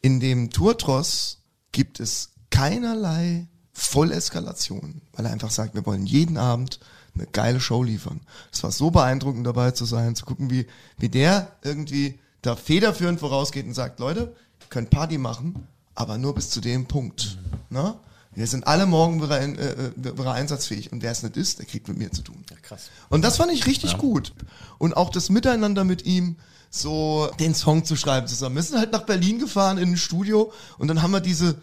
In 0.00 0.20
dem 0.20 0.50
Tourtross 0.50 1.38
gibt 1.72 1.98
es 2.00 2.30
keinerlei 2.50 3.48
Volleskalation, 3.72 5.02
weil 5.12 5.26
er 5.26 5.32
einfach 5.32 5.50
sagt, 5.50 5.74
wir 5.74 5.84
wollen 5.84 6.06
jeden 6.06 6.36
Abend 6.36 6.78
eine 7.14 7.26
geile 7.26 7.60
Show 7.60 7.82
liefern. 7.82 8.20
Es 8.52 8.62
war 8.62 8.70
so 8.70 8.90
beeindruckend 8.90 9.46
dabei 9.46 9.72
zu 9.72 9.84
sein, 9.84 10.14
zu 10.14 10.24
gucken, 10.24 10.50
wie, 10.50 10.66
wie 10.96 11.08
der 11.08 11.56
irgendwie 11.62 12.20
da 12.42 12.54
federführend 12.54 13.18
vorausgeht 13.18 13.66
und 13.66 13.74
sagt, 13.74 13.98
Leute, 13.98 14.36
könnt 14.70 14.90
Party 14.90 15.18
machen, 15.18 15.66
aber 15.94 16.18
nur 16.18 16.34
bis 16.34 16.50
zu 16.50 16.60
dem 16.60 16.86
Punkt. 16.86 17.38
Ne? 17.70 17.98
Wir 18.38 18.46
sind 18.46 18.68
alle 18.68 18.86
morgen 18.86 19.20
wieder, 19.20 19.40
in, 19.40 19.58
äh, 19.58 19.72
äh, 19.72 19.92
wieder 19.96 20.32
einsatzfähig 20.32 20.92
und 20.92 21.02
wer 21.02 21.10
es 21.10 21.24
nicht 21.24 21.36
ist, 21.36 21.58
der 21.58 21.66
kriegt 21.66 21.88
mit 21.88 21.98
mir 21.98 22.12
zu 22.12 22.22
tun. 22.22 22.44
krass. 22.62 22.88
Und 23.08 23.22
das 23.22 23.36
fand 23.36 23.50
ich 23.50 23.66
richtig 23.66 23.98
gut. 23.98 24.32
Und 24.78 24.96
auch 24.96 25.10
das 25.10 25.28
Miteinander 25.28 25.82
mit 25.82 26.06
ihm, 26.06 26.36
so 26.70 27.28
den 27.40 27.56
Song 27.56 27.84
zu 27.84 27.96
schreiben 27.96 28.28
zusammen. 28.28 28.54
Wir 28.54 28.62
sind 28.62 28.78
halt 28.78 28.92
nach 28.92 29.02
Berlin 29.02 29.40
gefahren 29.40 29.76
in 29.76 29.90
ein 29.90 29.96
Studio 29.96 30.52
und 30.78 30.86
dann 30.86 31.02
haben 31.02 31.10
wir 31.10 31.20
diese, 31.20 31.60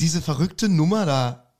diese 0.00 0.20
verrückte 0.20 0.68
Nummer 0.68 1.06
da 1.06 1.52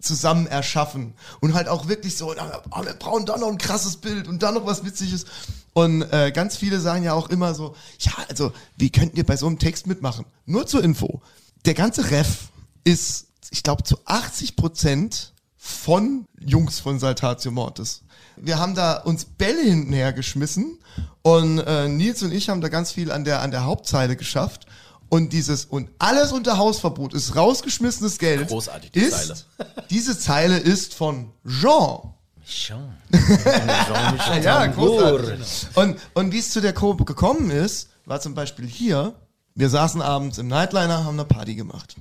zusammen 0.00 0.46
erschaffen 0.46 1.12
und 1.42 1.52
halt 1.52 1.68
auch 1.68 1.86
wirklich 1.86 2.16
so, 2.16 2.32
oh, 2.32 2.84
wir 2.84 2.94
brauchen 2.94 3.26
da 3.26 3.36
noch 3.36 3.48
ein 3.48 3.58
krasses 3.58 3.98
Bild 3.98 4.26
und 4.26 4.42
da 4.42 4.52
noch 4.52 4.64
was 4.64 4.86
Witziges. 4.86 5.26
Und 5.74 6.00
äh, 6.00 6.32
ganz 6.32 6.56
viele 6.56 6.80
sagen 6.80 7.04
ja 7.04 7.12
auch 7.12 7.28
immer 7.28 7.54
so, 7.54 7.76
ja, 7.98 8.12
also 8.30 8.52
wie 8.78 8.88
könnt 8.88 9.18
ihr 9.18 9.26
bei 9.26 9.36
so 9.36 9.46
einem 9.46 9.58
Text 9.58 9.86
mitmachen? 9.86 10.24
Nur 10.46 10.66
zur 10.66 10.82
Info. 10.82 11.20
Der 11.66 11.74
ganze 11.74 12.10
Ref 12.10 12.48
ist, 12.84 13.26
ich 13.52 13.62
glaube, 13.62 13.84
zu 13.84 13.98
80 14.06 14.56
Prozent 14.56 15.34
von 15.56 16.24
Jungs 16.40 16.80
von 16.80 16.98
Saltatio 16.98 17.52
Mortis. 17.52 18.02
Wir 18.36 18.58
haben 18.58 18.74
da 18.74 18.94
uns 18.94 19.26
Bälle 19.26 19.62
hintenher 19.62 20.12
geschmissen 20.12 20.78
und 21.20 21.58
äh, 21.58 21.86
Nils 21.86 22.22
und 22.22 22.32
ich 22.32 22.48
haben 22.48 22.62
da 22.62 22.68
ganz 22.68 22.92
viel 22.92 23.12
an 23.12 23.24
der, 23.24 23.42
an 23.42 23.50
der 23.50 23.64
Hauptzeile 23.64 24.16
geschafft. 24.16 24.66
Und 25.10 25.34
dieses, 25.34 25.66
und 25.66 25.90
alles 25.98 26.32
unter 26.32 26.56
Hausverbot 26.56 27.12
ist 27.12 27.36
rausgeschmissenes 27.36 28.18
Geld. 28.18 28.48
Großartig, 28.48 28.92
die 28.92 29.00
ist, 29.00 29.12
Zeile. 29.12 29.36
Diese 29.90 30.18
Zeile 30.18 30.56
ist 30.56 30.94
von 30.94 31.30
Jean. 31.46 32.14
Schon. 32.44 32.94
Ja, 34.42 34.66
großartig. 34.66 35.68
Und, 35.74 35.98
und 36.14 36.32
wie 36.32 36.38
es 36.38 36.50
zu 36.50 36.62
der 36.62 36.72
Koop 36.72 37.06
gekommen 37.06 37.50
ist, 37.50 37.90
war 38.06 38.20
zum 38.20 38.34
Beispiel 38.34 38.66
hier, 38.66 39.14
wir 39.54 39.68
saßen 39.68 40.00
abends 40.00 40.38
im 40.38 40.48
Nightliner, 40.48 41.04
haben 41.04 41.20
eine 41.20 41.26
Party 41.26 41.54
gemacht. 41.54 41.96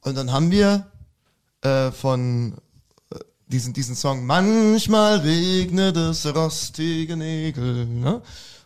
Und 0.00 0.16
dann 0.16 0.32
haben 0.32 0.50
wir 0.50 0.86
äh, 1.62 1.90
von 1.90 2.58
äh, 3.10 3.18
diesen, 3.46 3.72
diesen 3.72 3.96
Song 3.96 4.26
Manchmal 4.26 5.18
regnet 5.18 5.96
es 5.96 6.26
rostige 6.26 7.16
Nägel, 7.16 7.86
ne? 7.86 8.22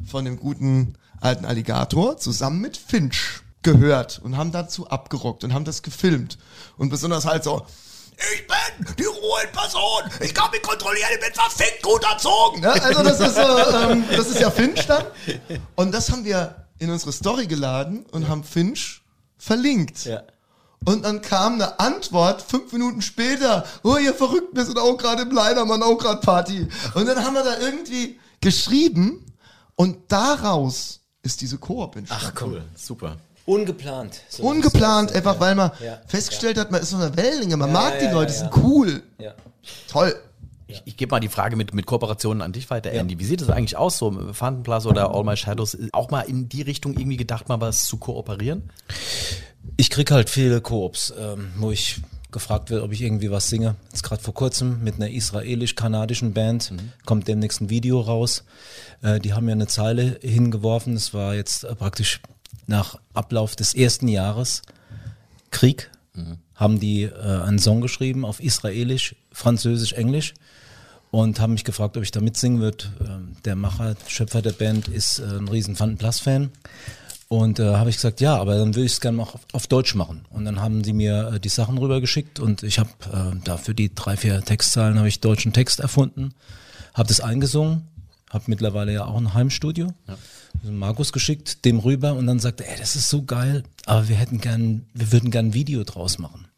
von 0.06 0.24
dem 0.24 0.38
guten 0.38 0.96
alten 1.20 1.44
Alligator 1.44 2.16
zusammen 2.18 2.60
mit 2.60 2.76
Finch 2.76 3.40
gehört 3.62 4.20
und 4.22 4.36
haben 4.36 4.52
dazu 4.52 4.88
abgerockt 4.88 5.44
und 5.44 5.54
haben 5.54 5.64
das 5.64 5.82
gefilmt. 5.82 6.38
Und 6.76 6.90
besonders 6.90 7.24
halt 7.24 7.44
so, 7.44 7.64
ich 8.34 8.46
bin 8.46 8.94
die 8.96 9.04
Ruhe 9.04 9.42
in 9.44 9.52
Person, 9.52 10.02
ich 10.20 10.34
kann 10.34 10.50
mich 10.50 10.62
kontrollieren, 10.62 11.08
ich 11.14 11.20
bin 11.20 11.32
verfickt 11.32 11.82
gut 11.82 12.02
erzogen. 12.04 12.60
Ne? 12.60 12.72
Also 12.72 13.02
das 13.02 13.20
ist, 13.20 13.36
so, 13.36 13.42
ähm, 13.42 14.04
das 14.10 14.28
ist 14.28 14.40
ja 14.40 14.50
Finch 14.50 14.86
dann. 14.86 15.04
Und 15.76 15.92
das 15.92 16.10
haben 16.10 16.24
wir 16.24 16.66
in 16.78 16.90
unsere 16.90 17.12
Story 17.12 17.46
geladen 17.46 18.04
und 18.10 18.28
haben 18.28 18.44
Finch 18.44 19.02
verlinkt. 19.38 20.04
Ja. 20.04 20.22
Und 20.84 21.04
dann 21.04 21.22
kam 21.22 21.54
eine 21.54 21.78
Antwort 21.80 22.42
fünf 22.42 22.72
Minuten 22.72 23.02
später. 23.02 23.64
Oh, 23.82 23.96
ihr 23.96 24.14
Verrückten, 24.14 24.56
wir 24.56 24.64
sind 24.64 24.78
auch 24.78 24.96
gerade 24.96 25.22
im 25.22 25.30
Leidermann, 25.30 25.82
auch 25.82 25.96
gerade 25.98 26.20
Party. 26.20 26.66
Und 26.94 27.06
dann 27.06 27.24
haben 27.24 27.34
wir 27.34 27.44
da 27.44 27.58
irgendwie 27.58 28.18
geschrieben 28.40 29.24
und 29.76 29.96
daraus 30.08 31.00
ist 31.22 31.40
diese 31.40 31.58
Koop 31.58 31.96
entstanden. 31.96 32.26
Ach, 32.36 32.42
cool. 32.42 32.62
Super. 32.74 33.16
Ungeplant. 33.44 34.20
So 34.28 34.42
Ungeplant, 34.44 35.10
das, 35.10 35.16
einfach 35.16 35.38
weil 35.40 35.54
man 35.54 35.70
Ja. 35.84 36.00
festgestellt 36.06 36.58
hat, 36.58 36.70
man 36.70 36.80
ist 36.80 36.90
so 36.90 36.96
eine 36.96 37.16
Wellenlinge, 37.16 37.56
man 37.56 37.68
Ja, 37.68 37.74
mag 37.74 37.98
die 37.98 38.04
ja, 38.06 38.12
Leute, 38.12 38.32
ja, 38.32 38.38
sind 38.38 38.54
ja. 38.56 38.62
cool. 38.62 39.02
Ja. 39.18 39.34
Toll. 39.88 40.14
Ich, 40.68 40.80
ich 40.86 40.96
gebe 40.96 41.10
mal 41.10 41.20
die 41.20 41.28
Frage 41.28 41.54
mit, 41.56 41.74
mit 41.74 41.84
Kooperationen 41.86 42.40
an 42.40 42.52
dich 42.52 42.70
weiter, 42.70 42.90
Andy. 42.92 43.18
Wie 43.18 43.24
sieht 43.24 43.42
es 43.42 43.50
eigentlich 43.50 43.76
aus, 43.76 43.98
so 43.98 44.10
Phantom 44.32 44.62
Plaza 44.62 44.88
oder 44.88 45.14
All 45.14 45.22
My 45.22 45.36
Shadows? 45.36 45.76
Auch 45.92 46.10
mal 46.10 46.22
in 46.22 46.48
die 46.48 46.62
Richtung 46.62 46.94
irgendwie 46.96 47.18
gedacht, 47.18 47.48
mal 47.48 47.60
was 47.60 47.86
zu 47.86 47.98
kooperieren? 47.98 48.70
Ich 49.76 49.90
krieg 49.90 50.11
halt 50.11 50.31
viele 50.31 50.61
Koops, 50.61 51.12
ähm, 51.19 51.52
wo 51.57 51.71
ich 51.71 52.00
gefragt 52.31 52.71
wird, 52.71 52.83
ob 52.83 52.92
ich 52.92 53.02
irgendwie 53.02 53.31
was 53.31 53.49
singe. 53.49 53.76
Jetzt 53.90 54.02
gerade 54.02 54.23
vor 54.23 54.35
kurzem 54.35 54.83
mit 54.83 54.95
einer 54.97 55.11
israelisch-kanadischen 55.11 56.33
Band 56.33 56.73
kommt 57.04 57.28
demnächst 57.28 57.61
ein 57.61 57.71
Video 57.71 58.00
raus. 58.00 58.45
Äh, 59.02 59.21
die 59.21 59.35
haben 59.35 59.45
mir 59.45 59.52
eine 59.52 59.66
Zeile 59.66 60.19
hingeworfen. 60.23 60.95
Das 60.95 61.14
war 61.14 61.35
jetzt 61.35 61.64
äh, 61.64 61.75
praktisch 61.75 62.21
nach 62.66 62.99
Ablauf 63.12 63.54
des 63.54 63.75
ersten 63.75 64.09
Jahres 64.09 64.62
Krieg. 65.50 65.90
Haben 66.54 66.81
die 66.81 67.04
äh, 67.04 67.42
einen 67.42 67.59
Song 67.59 67.81
geschrieben 67.81 68.25
auf 68.25 68.40
Israelisch, 68.42 69.14
Französisch, 69.31 69.92
Englisch 69.92 70.35
und 71.11 71.40
haben 71.40 71.52
mich 71.52 71.64
gefragt, 71.64 71.97
ob 71.97 72.02
ich 72.02 72.11
da 72.11 72.21
mitsingen 72.21 72.61
würde. 72.61 72.85
Ähm, 73.00 73.37
der 73.45 73.57
Macher, 73.57 73.95
Schöpfer 74.09 74.42
der 74.42 74.52
Band 74.52 74.88
ist 74.88 75.19
äh, 75.19 75.25
ein 75.25 75.49
riesen 75.49 75.76
Fantenplas-Fan. 75.76 76.50
Und 77.32 77.60
äh, 77.60 77.76
habe 77.76 77.88
ich 77.88 77.96
gesagt, 77.96 78.20
ja, 78.20 78.36
aber 78.36 78.58
dann 78.58 78.74
würde 78.74 78.84
ich 78.84 78.92
es 78.92 79.00
gerne 79.00 79.16
mal 79.16 79.22
auf, 79.22 79.40
auf 79.54 79.66
Deutsch 79.66 79.94
machen. 79.94 80.26
Und 80.28 80.44
dann 80.44 80.60
haben 80.60 80.84
sie 80.84 80.92
mir 80.92 81.32
äh, 81.32 81.40
die 81.40 81.48
Sachen 81.48 81.78
rübergeschickt 81.78 82.38
und 82.38 82.62
ich 82.62 82.78
habe 82.78 82.90
äh, 83.10 83.34
da 83.42 83.56
für 83.56 83.74
die 83.74 83.94
drei, 83.94 84.18
vier 84.18 84.42
Textzeilen 84.42 84.98
habe 84.98 85.08
ich 85.08 85.20
deutschen 85.20 85.54
Text 85.54 85.80
erfunden, 85.80 86.34
habe 86.92 87.08
das 87.08 87.20
eingesungen, 87.20 87.88
habe 88.28 88.44
mittlerweile 88.48 88.92
ja 88.92 89.06
auch 89.06 89.16
ein 89.16 89.32
Heimstudio. 89.32 89.94
Also 90.60 90.72
Markus 90.74 91.10
geschickt, 91.10 91.64
dem 91.64 91.78
rüber 91.78 92.12
und 92.12 92.26
dann 92.26 92.38
sagte, 92.38 92.68
ey, 92.68 92.76
das 92.78 92.96
ist 92.96 93.08
so 93.08 93.22
geil, 93.22 93.62
aber 93.86 94.10
wir 94.10 94.16
hätten 94.16 94.38
gern, 94.38 94.84
wir 94.92 95.10
würden 95.10 95.30
gern 95.30 95.46
ein 95.46 95.54
Video 95.54 95.84
draus 95.84 96.18
machen. 96.18 96.48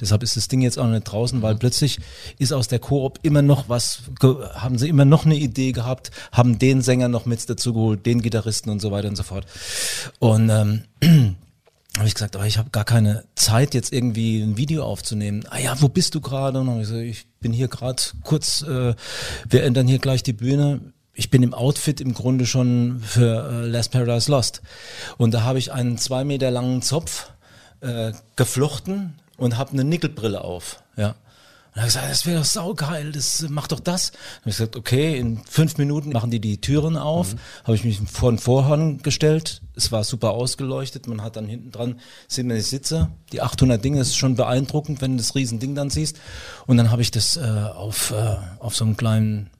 Deshalb 0.00 0.22
ist 0.22 0.36
das 0.36 0.48
Ding 0.48 0.62
jetzt 0.62 0.78
auch 0.78 0.86
nicht 0.86 1.04
draußen, 1.04 1.42
weil 1.42 1.54
plötzlich 1.56 1.98
ist 2.38 2.52
aus 2.52 2.68
der 2.68 2.78
Koop 2.78 3.18
immer 3.22 3.42
noch 3.42 3.68
was, 3.68 4.02
haben 4.54 4.78
sie 4.78 4.88
immer 4.88 5.04
noch 5.04 5.24
eine 5.24 5.36
Idee 5.36 5.72
gehabt, 5.72 6.10
haben 6.32 6.58
den 6.58 6.82
Sänger 6.82 7.08
noch 7.08 7.26
mit 7.26 7.48
dazu 7.48 7.72
geholt, 7.72 8.06
den 8.06 8.22
Gitarristen 8.22 8.70
und 8.70 8.80
so 8.80 8.90
weiter 8.90 9.08
und 9.08 9.16
so 9.16 9.22
fort. 9.22 9.46
Und 10.18 10.50
ähm, 10.50 10.84
habe 11.96 12.08
ich 12.08 12.14
gesagt, 12.14 12.36
aber 12.36 12.46
ich 12.46 12.58
habe 12.58 12.70
gar 12.70 12.84
keine 12.84 13.24
Zeit, 13.34 13.74
jetzt 13.74 13.92
irgendwie 13.92 14.42
ein 14.42 14.56
Video 14.56 14.84
aufzunehmen. 14.84 15.44
Ah 15.50 15.58
ja, 15.58 15.80
wo 15.80 15.88
bist 15.88 16.14
du 16.14 16.20
gerade? 16.20 16.58
Und 16.58 16.66
dann 16.66 16.74
hab 16.76 16.82
ich 16.82 16.88
gesagt, 16.88 17.06
ich 17.06 17.26
bin 17.40 17.52
hier 17.52 17.68
gerade 17.68 18.02
kurz, 18.24 18.62
äh, 18.62 18.94
wir 19.48 19.62
ändern 19.62 19.86
hier 19.86 19.98
gleich 19.98 20.22
die 20.22 20.32
Bühne. 20.32 20.80
Ich 21.14 21.28
bin 21.28 21.42
im 21.42 21.52
Outfit 21.52 22.00
im 22.00 22.14
Grunde 22.14 22.46
schon 22.46 23.00
für 23.00 23.50
äh, 23.50 23.66
Last 23.66 23.92
Paradise 23.92 24.30
Lost. 24.30 24.62
Und 25.18 25.34
da 25.34 25.42
habe 25.42 25.58
ich 25.58 25.72
einen 25.72 25.98
zwei 25.98 26.24
Meter 26.24 26.50
langen 26.50 26.80
Zopf 26.80 27.30
äh, 27.80 28.12
geflochten 28.36 29.14
und 29.42 29.58
habe 29.58 29.72
eine 29.72 29.84
Nickelbrille 29.84 30.42
auf. 30.42 30.82
Ja. 30.96 31.08
Und 31.74 31.78
er 31.78 31.82
hat 31.82 31.88
gesagt, 31.88 32.10
das 32.10 32.26
wäre 32.26 32.38
doch 32.38 32.44
saugeil, 32.44 33.12
das 33.12 33.46
mach 33.48 33.66
doch 33.66 33.80
das. 33.80 34.10
Dann 34.10 34.40
habe 34.40 34.50
ich 34.50 34.56
gesagt, 34.56 34.76
okay, 34.76 35.18
in 35.18 35.42
fünf 35.44 35.78
Minuten 35.78 36.12
machen 36.12 36.30
die 36.30 36.38
die 36.38 36.60
Türen 36.60 36.96
auf. 36.96 37.34
Habe 37.64 37.74
ich 37.74 37.84
mich 37.84 37.98
vor 38.00 38.30
den 38.30 38.38
Vorhang 38.38 38.98
gestellt. 38.98 39.62
Es 39.74 39.90
war 39.90 40.04
super 40.04 40.32
ausgeleuchtet. 40.32 41.06
Man 41.06 41.22
hat 41.22 41.36
dann 41.36 41.46
hinten 41.46 41.72
dran, 41.72 41.98
sehen 42.28 42.48
wir 42.48 42.56
die 42.56 42.62
Sitze, 42.62 43.08
die 43.32 43.40
800 43.40 43.82
Dinge, 43.82 43.98
das 43.98 44.08
ist 44.08 44.16
schon 44.16 44.36
beeindruckend, 44.36 45.00
wenn 45.00 45.12
du 45.12 45.16
das 45.16 45.34
Riesending 45.34 45.74
dann 45.74 45.88
siehst. 45.88 46.18
Und 46.66 46.76
dann 46.76 46.90
habe 46.90 47.02
ich 47.02 47.10
das 47.10 47.36
äh, 47.36 47.40
auf, 47.40 48.10
äh, 48.10 48.36
auf 48.58 48.76
so 48.76 48.84
einem 48.84 48.96
kleinen 48.96 49.50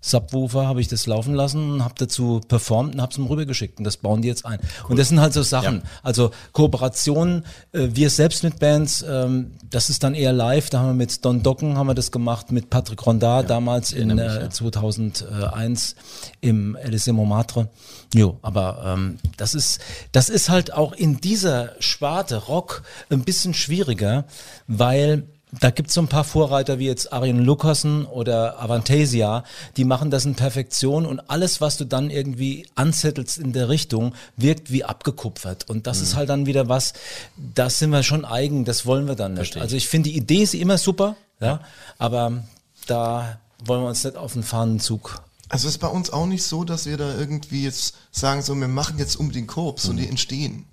Subwoofer 0.00 0.66
habe 0.66 0.80
ich 0.80 0.88
das 0.88 1.06
laufen 1.06 1.34
lassen 1.34 1.72
und 1.72 1.84
habe 1.84 1.94
dazu 1.98 2.40
performt 2.48 2.94
und 2.94 3.02
habe 3.02 3.12
es 3.12 3.18
ihm 3.18 3.26
rübergeschickt 3.26 3.78
und 3.78 3.84
das 3.84 3.98
bauen 3.98 4.22
die 4.22 4.28
jetzt 4.28 4.46
ein. 4.46 4.58
Und 4.88 4.98
das 4.98 5.08
sind 5.08 5.20
halt 5.20 5.34
so 5.34 5.42
Sachen. 5.42 5.82
Also 6.02 6.30
Kooperationen, 6.52 7.44
äh, 7.72 7.88
wir 7.92 8.08
selbst 8.08 8.42
mit 8.42 8.58
Bands, 8.58 9.04
ähm, 9.06 9.52
das 9.68 9.90
ist 9.90 10.02
dann 10.02 10.14
eher 10.14 10.32
live. 10.32 10.70
Da 10.70 10.80
haben 10.80 10.88
wir 10.88 10.94
mit 10.94 11.24
Don 11.24 11.42
Docken 11.42 11.76
haben 11.76 11.86
wir 11.86 11.94
das 11.94 12.10
gemacht, 12.10 12.50
mit 12.50 12.70
Patrick 12.70 13.04
Rondard 13.04 13.50
damals 13.50 13.92
in 13.92 14.08
mich, 14.08 14.18
äh, 14.18 14.40
ja. 14.42 14.50
2001 14.50 15.96
im 16.40 16.76
Elysée 16.76 17.12
Montmartre. 17.12 17.68
Jo, 18.14 18.38
aber 18.42 18.82
ähm, 18.84 19.18
das 19.36 19.54
ist 19.54 19.80
das 20.12 20.28
ist 20.28 20.48
halt 20.48 20.72
auch 20.72 20.92
in 20.92 21.20
dieser 21.20 21.74
Sparte 21.78 22.36
Rock 22.36 22.82
ein 23.10 23.22
bisschen 23.22 23.54
schwieriger, 23.54 24.24
weil 24.66 25.28
da 25.58 25.70
gibt's 25.70 25.94
so 25.94 26.00
ein 26.00 26.08
paar 26.08 26.24
Vorreiter 26.24 26.78
wie 26.78 26.86
jetzt 26.86 27.12
Arjen 27.12 27.40
Lucassen 27.40 28.06
oder 28.06 28.60
Avantasia, 28.60 29.44
die 29.76 29.84
machen 29.84 30.10
das 30.10 30.24
in 30.24 30.36
Perfektion 30.36 31.06
und 31.06 31.28
alles, 31.28 31.60
was 31.60 31.76
du 31.76 31.84
dann 31.84 32.10
irgendwie 32.10 32.68
anzettelst 32.76 33.38
in 33.38 33.52
der 33.52 33.68
Richtung, 33.68 34.14
wirkt 34.36 34.70
wie 34.70 34.84
abgekupfert. 34.84 35.68
Und 35.68 35.86
das 35.86 36.00
ist 36.00 36.14
halt 36.14 36.28
dann 36.28 36.46
wieder 36.46 36.68
was, 36.68 36.92
das 37.36 37.78
sind 37.78 37.90
wir 37.90 38.02
schon 38.02 38.24
eigen, 38.24 38.64
das 38.64 38.86
wollen 38.86 39.08
wir 39.08 39.16
dann 39.16 39.32
nicht. 39.32 39.38
Verstehe 39.38 39.60
ich. 39.60 39.62
Also 39.62 39.76
ich 39.76 39.88
finde 39.88 40.10
die 40.10 40.16
Idee 40.16 40.42
ist 40.42 40.54
immer 40.54 40.78
super, 40.78 41.16
ja, 41.40 41.60
aber 41.98 42.44
da 42.86 43.40
wollen 43.64 43.82
wir 43.82 43.88
uns 43.88 44.04
nicht 44.04 44.16
auf 44.16 44.34
den 44.34 44.42
Fahnenzug 44.42 45.20
Also 45.48 45.66
es 45.68 45.74
ist 45.74 45.80
bei 45.80 45.88
uns 45.88 46.10
auch 46.10 46.26
nicht 46.26 46.44
so, 46.44 46.64
dass 46.64 46.86
wir 46.86 46.96
da 46.96 47.18
irgendwie 47.18 47.64
jetzt 47.64 47.94
sagen, 48.12 48.42
so, 48.42 48.54
wir 48.54 48.68
machen 48.68 48.98
jetzt 48.98 49.16
unbedingt 49.16 49.48
Korps 49.48 49.86
und 49.88 49.96
die 49.96 50.08
entstehen. 50.08 50.66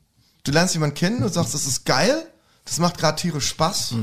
Du 0.44 0.52
lernst 0.52 0.76
jemanden 0.76 0.96
kennen 0.96 1.24
und 1.24 1.34
sagst, 1.34 1.54
das 1.54 1.66
ist 1.66 1.86
geil, 1.86 2.26
das 2.64 2.80
macht 2.80 2.98
gerade 2.98 3.20
tierisch 3.20 3.48
Spaß. 3.48 3.96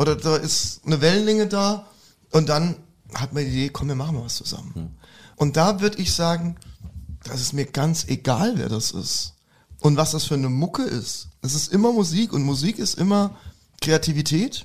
Oder 0.00 0.16
da 0.16 0.36
ist 0.36 0.80
eine 0.86 1.02
Wellenlänge 1.02 1.46
da 1.46 1.86
und 2.30 2.48
dann 2.48 2.76
hat 3.12 3.34
man 3.34 3.44
die 3.44 3.50
Idee, 3.50 3.68
komm, 3.68 3.88
wir 3.88 3.94
machen 3.94 4.14
mal 4.16 4.24
was 4.24 4.36
zusammen. 4.36 4.96
Und 5.36 5.58
da 5.58 5.82
würde 5.82 5.98
ich 5.98 6.14
sagen, 6.14 6.56
das 7.22 7.42
ist 7.42 7.52
mir 7.52 7.66
ganz 7.66 8.06
egal, 8.08 8.54
wer 8.56 8.70
das 8.70 8.92
ist. 8.92 9.34
Und 9.78 9.98
was 9.98 10.12
das 10.12 10.24
für 10.24 10.34
eine 10.34 10.48
Mucke 10.48 10.84
ist. 10.84 11.28
Es 11.42 11.54
ist 11.54 11.70
immer 11.70 11.92
Musik 11.92 12.32
und 12.32 12.44
Musik 12.44 12.78
ist 12.78 12.98
immer 12.98 13.36
Kreativität 13.82 14.64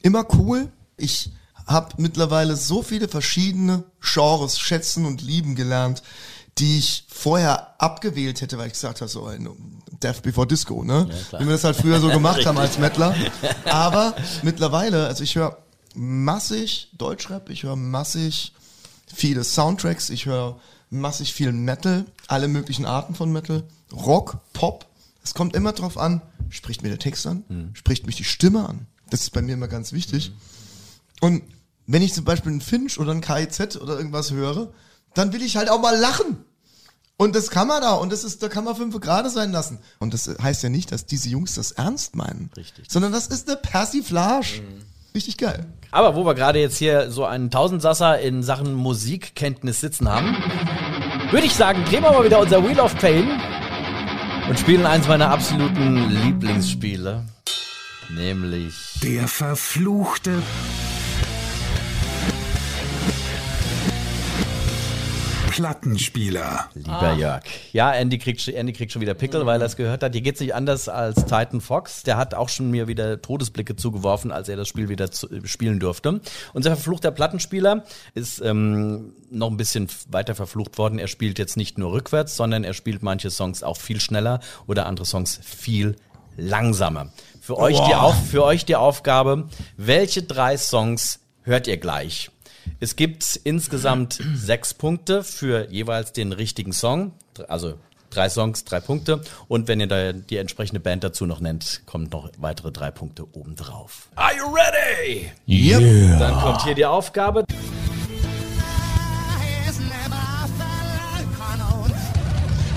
immer 0.00 0.24
cool. 0.34 0.70
Ich 0.96 1.32
habe 1.66 2.00
mittlerweile 2.00 2.54
so 2.56 2.82
viele 2.82 3.08
verschiedene 3.08 3.82
Genres 4.00 4.60
schätzen 4.60 5.06
und 5.06 5.22
lieben 5.22 5.56
gelernt, 5.56 6.04
die 6.58 6.78
ich 6.78 7.04
vorher 7.08 7.80
abgewählt 7.80 8.40
hätte, 8.40 8.58
weil 8.58 8.66
ich 8.66 8.74
gesagt 8.74 9.00
habe, 9.00 9.10
so 9.10 9.26
ein 9.26 9.48
Death 10.02 10.22
Before 10.22 10.46
Disco, 10.46 10.84
ne? 10.84 11.08
Wie 11.38 11.46
wir 11.46 11.52
das 11.52 11.64
halt 11.64 11.76
früher 11.76 12.00
so 12.00 12.08
gemacht 12.08 12.44
haben 12.44 12.58
als 12.58 12.78
Mettler. 12.78 13.14
Aber 13.64 14.14
mittlerweile, 14.42 15.06
also 15.06 15.22
ich 15.24 15.34
höre 15.36 15.58
massig 15.94 16.90
Deutschrap, 16.98 17.48
ich 17.50 17.62
höre 17.62 17.76
massig 17.76 18.52
viele 19.12 19.44
Soundtracks, 19.44 20.10
ich 20.10 20.26
höre 20.26 20.58
massig 20.90 21.32
viel 21.32 21.52
Metal, 21.52 22.04
alle 22.28 22.48
möglichen 22.48 22.84
Arten 22.84 23.14
von 23.14 23.32
Metal, 23.32 23.64
Rock, 23.92 24.38
Pop. 24.52 24.86
Es 25.24 25.34
kommt 25.34 25.54
immer 25.56 25.72
drauf 25.72 25.96
an, 25.96 26.20
spricht 26.50 26.82
mir 26.82 26.88
der 26.90 26.98
Text 26.98 27.26
an, 27.26 27.44
spricht 27.74 28.06
mich 28.06 28.16
die 28.16 28.24
Stimme 28.24 28.68
an. 28.68 28.86
Das 29.08 29.20
ist 29.22 29.30
bei 29.30 29.42
mir 29.42 29.54
immer 29.54 29.68
ganz 29.68 29.92
wichtig. 29.92 30.32
Und 31.20 31.42
wenn 31.86 32.02
ich 32.02 32.12
zum 32.12 32.24
Beispiel 32.24 32.52
einen 32.52 32.60
Finch 32.60 32.98
oder 32.98 33.12
einen 33.12 33.20
KIZ 33.20 33.76
oder 33.76 33.96
irgendwas 33.96 34.32
höre, 34.32 34.72
dann 35.14 35.32
will 35.32 35.42
ich 35.42 35.56
halt 35.56 35.70
auch 35.70 35.80
mal 35.80 35.96
lachen. 35.96 36.44
Und 37.16 37.36
das 37.36 37.50
kann 37.50 37.68
man 37.68 37.82
da. 37.82 37.94
Und 37.94 38.12
das 38.12 38.24
ist, 38.24 38.42
da 38.42 38.48
kann 38.48 38.64
man 38.64 38.74
fünf 38.74 38.98
Grad 39.00 39.30
sein 39.30 39.52
lassen. 39.52 39.78
Und 40.00 40.12
das 40.12 40.28
heißt 40.42 40.62
ja 40.62 40.68
nicht, 40.68 40.90
dass 40.90 41.06
diese 41.06 41.28
Jungs 41.28 41.54
das 41.54 41.70
ernst 41.70 42.16
meinen. 42.16 42.50
Richtig. 42.56 42.86
Sondern 42.88 43.12
das 43.12 43.28
ist 43.28 43.48
eine 43.48 43.56
Persiflage. 43.58 44.62
Richtig 45.14 45.36
geil. 45.36 45.66
Aber 45.90 46.16
wo 46.16 46.24
wir 46.24 46.34
gerade 46.34 46.58
jetzt 46.58 46.78
hier 46.78 47.10
so 47.10 47.24
einen 47.24 47.50
Tausendsasser 47.50 48.18
in 48.20 48.42
Sachen 48.42 48.74
Musikkenntnis 48.74 49.80
sitzen 49.80 50.08
haben, 50.08 50.34
würde 51.30 51.46
ich 51.46 51.54
sagen, 51.54 51.84
drehen 51.84 52.02
wir 52.02 52.12
mal 52.12 52.24
wieder 52.24 52.40
unser 52.40 52.66
Wheel 52.66 52.80
of 52.80 52.96
Pain 52.98 53.28
und 54.48 54.58
spielen 54.58 54.86
eins 54.86 55.06
meiner 55.06 55.30
absoluten 55.30 56.10
Lieblingsspiele. 56.24 57.24
Nämlich 58.10 58.74
Der 59.02 59.28
verfluchte 59.28 60.42
Plattenspieler. 65.52 66.70
Lieber 66.74 67.14
Jörg. 67.14 67.42
Ja, 67.72 67.92
Andy 67.92 68.18
kriegt, 68.18 68.46
Andy 68.48 68.72
kriegt 68.72 68.92
schon 68.92 69.02
wieder 69.02 69.14
Pickel, 69.14 69.46
weil 69.46 69.60
er 69.60 69.66
es 69.66 69.76
gehört 69.76 70.02
hat. 70.02 70.14
Dir 70.14 70.20
geht's 70.20 70.40
nicht 70.40 70.54
anders 70.54 70.88
als 70.88 71.24
Titan 71.24 71.60
Fox. 71.60 72.02
Der 72.02 72.16
hat 72.16 72.34
auch 72.34 72.48
schon 72.48 72.70
mir 72.70 72.88
wieder 72.88 73.20
Todesblicke 73.20 73.76
zugeworfen, 73.76 74.32
als 74.32 74.48
er 74.48 74.56
das 74.56 74.68
Spiel 74.68 74.88
wieder 74.88 75.10
zu, 75.10 75.30
äh, 75.30 75.46
spielen 75.46 75.78
durfte. 75.78 76.20
Unser 76.52 76.74
verfluchter 76.74 77.10
Plattenspieler 77.10 77.84
ist 78.14 78.40
ähm, 78.40 79.12
noch 79.30 79.50
ein 79.50 79.56
bisschen 79.56 79.88
weiter 80.08 80.34
verflucht 80.34 80.78
worden. 80.78 80.98
Er 80.98 81.08
spielt 81.08 81.38
jetzt 81.38 81.56
nicht 81.56 81.78
nur 81.78 81.92
rückwärts, 81.92 82.36
sondern 82.36 82.64
er 82.64 82.74
spielt 82.74 83.02
manche 83.02 83.30
Songs 83.30 83.62
auch 83.62 83.76
viel 83.76 84.00
schneller 84.00 84.40
oder 84.66 84.86
andere 84.86 85.06
Songs 85.06 85.38
viel 85.44 85.96
langsamer. 86.36 87.12
Für 87.40 87.58
euch, 87.58 87.78
die, 87.80 87.94
Auf, 87.94 88.14
für 88.28 88.44
euch 88.44 88.64
die 88.64 88.76
Aufgabe, 88.76 89.48
welche 89.76 90.22
drei 90.22 90.56
Songs 90.56 91.20
hört 91.42 91.66
ihr 91.66 91.76
gleich? 91.76 92.30
Es 92.80 92.96
gibt 92.96 93.40
insgesamt 93.44 94.18
sechs 94.34 94.74
Punkte 94.74 95.24
für 95.24 95.70
jeweils 95.70 96.12
den 96.12 96.32
richtigen 96.32 96.72
Song. 96.72 97.12
Also 97.48 97.74
drei 98.10 98.28
Songs, 98.28 98.64
drei 98.64 98.80
Punkte. 98.80 99.22
Und 99.48 99.68
wenn 99.68 99.80
ihr 99.80 99.86
da 99.86 100.12
die 100.12 100.36
entsprechende 100.36 100.80
Band 100.80 101.04
dazu 101.04 101.26
noch 101.26 101.40
nennt, 101.40 101.82
kommen 101.86 102.08
noch 102.10 102.30
weitere 102.38 102.72
drei 102.72 102.90
Punkte 102.90 103.26
obendrauf. 103.32 104.08
Are 104.14 104.32
you 104.36 104.44
ready? 104.46 105.30
Yep. 105.48 106.18
Dann 106.18 106.40
kommt 106.40 106.62
hier 106.62 106.74
die 106.74 106.86
Aufgabe. 106.86 107.44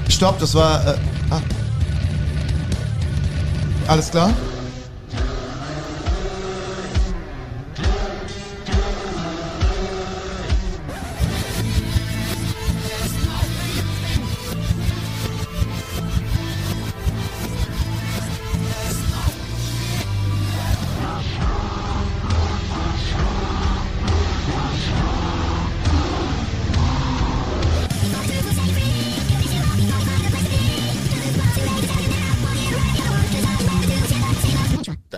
Stopp, 0.10 0.40
das 0.40 0.56
war. 0.56 0.88
Äh, 0.88 0.98
ah. 1.30 1.42
Alles 3.88 4.10
klar? 4.10 4.34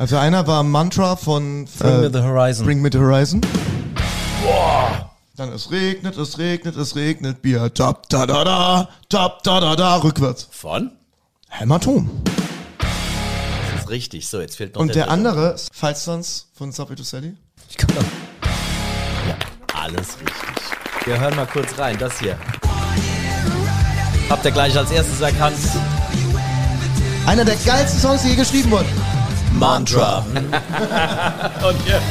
Also 0.07 0.15
einer 0.19 0.47
war 0.47 0.63
Mantra 0.63 1.17
von 1.17 1.67
Bring 1.79 1.99
Me 1.99 2.09
the 2.13 2.19
Horizon. 2.19 2.65
Bring 2.65 2.81
Me 2.81 2.89
the 2.89 2.97
Horizon. 2.97 3.41
Dann 5.35 5.51
es 5.51 5.69
regnet, 5.69 6.15
es 6.15 6.37
regnet, 6.37 6.77
es 6.77 6.95
regnet, 6.95 7.41
Bier, 7.41 7.73
tap, 7.73 8.07
da, 8.07 8.25
da, 8.25 8.45
da, 8.45 8.89
tap, 9.09 9.43
da, 9.43 9.59
da, 9.59 9.75
da, 9.75 9.97
rückwärts. 9.97 10.47
Von? 10.49 10.91
Hämatom. 11.49 12.09
Das 13.73 13.81
ist 13.81 13.89
richtig. 13.89 14.29
So, 14.29 14.39
jetzt 14.39 14.55
fehlt 14.55 14.75
noch 14.75 14.81
Und 14.81 14.95
der 14.95 15.07
dritte. 15.07 15.09
andere, 15.09 15.49
ist 15.49 15.75
Falstans 15.75 16.47
von 16.53 16.71
Subway 16.71 16.95
to 16.95 17.03
Sally. 17.03 17.35
Ich 17.69 17.75
kann 17.75 17.89
Alles 19.73 20.17
richtig. 20.21 21.03
Wir 21.03 21.19
hören 21.19 21.35
mal 21.35 21.47
kurz 21.47 21.77
rein. 21.77 21.97
Das 21.99 22.17
hier. 22.19 22.37
Habt 24.29 24.45
ihr 24.45 24.51
gleich 24.51 24.77
als 24.77 24.89
erstes 24.89 25.19
erkannt? 25.19 25.57
Einer 27.25 27.43
der 27.43 27.57
geilsten 27.57 27.99
Songs, 27.99 28.21
die 28.21 28.29
je 28.29 28.35
geschrieben 28.35 28.71
wurden. 28.71 29.06
Mantra. 29.53 30.19
Und 31.67 31.81
hier. 31.85 32.01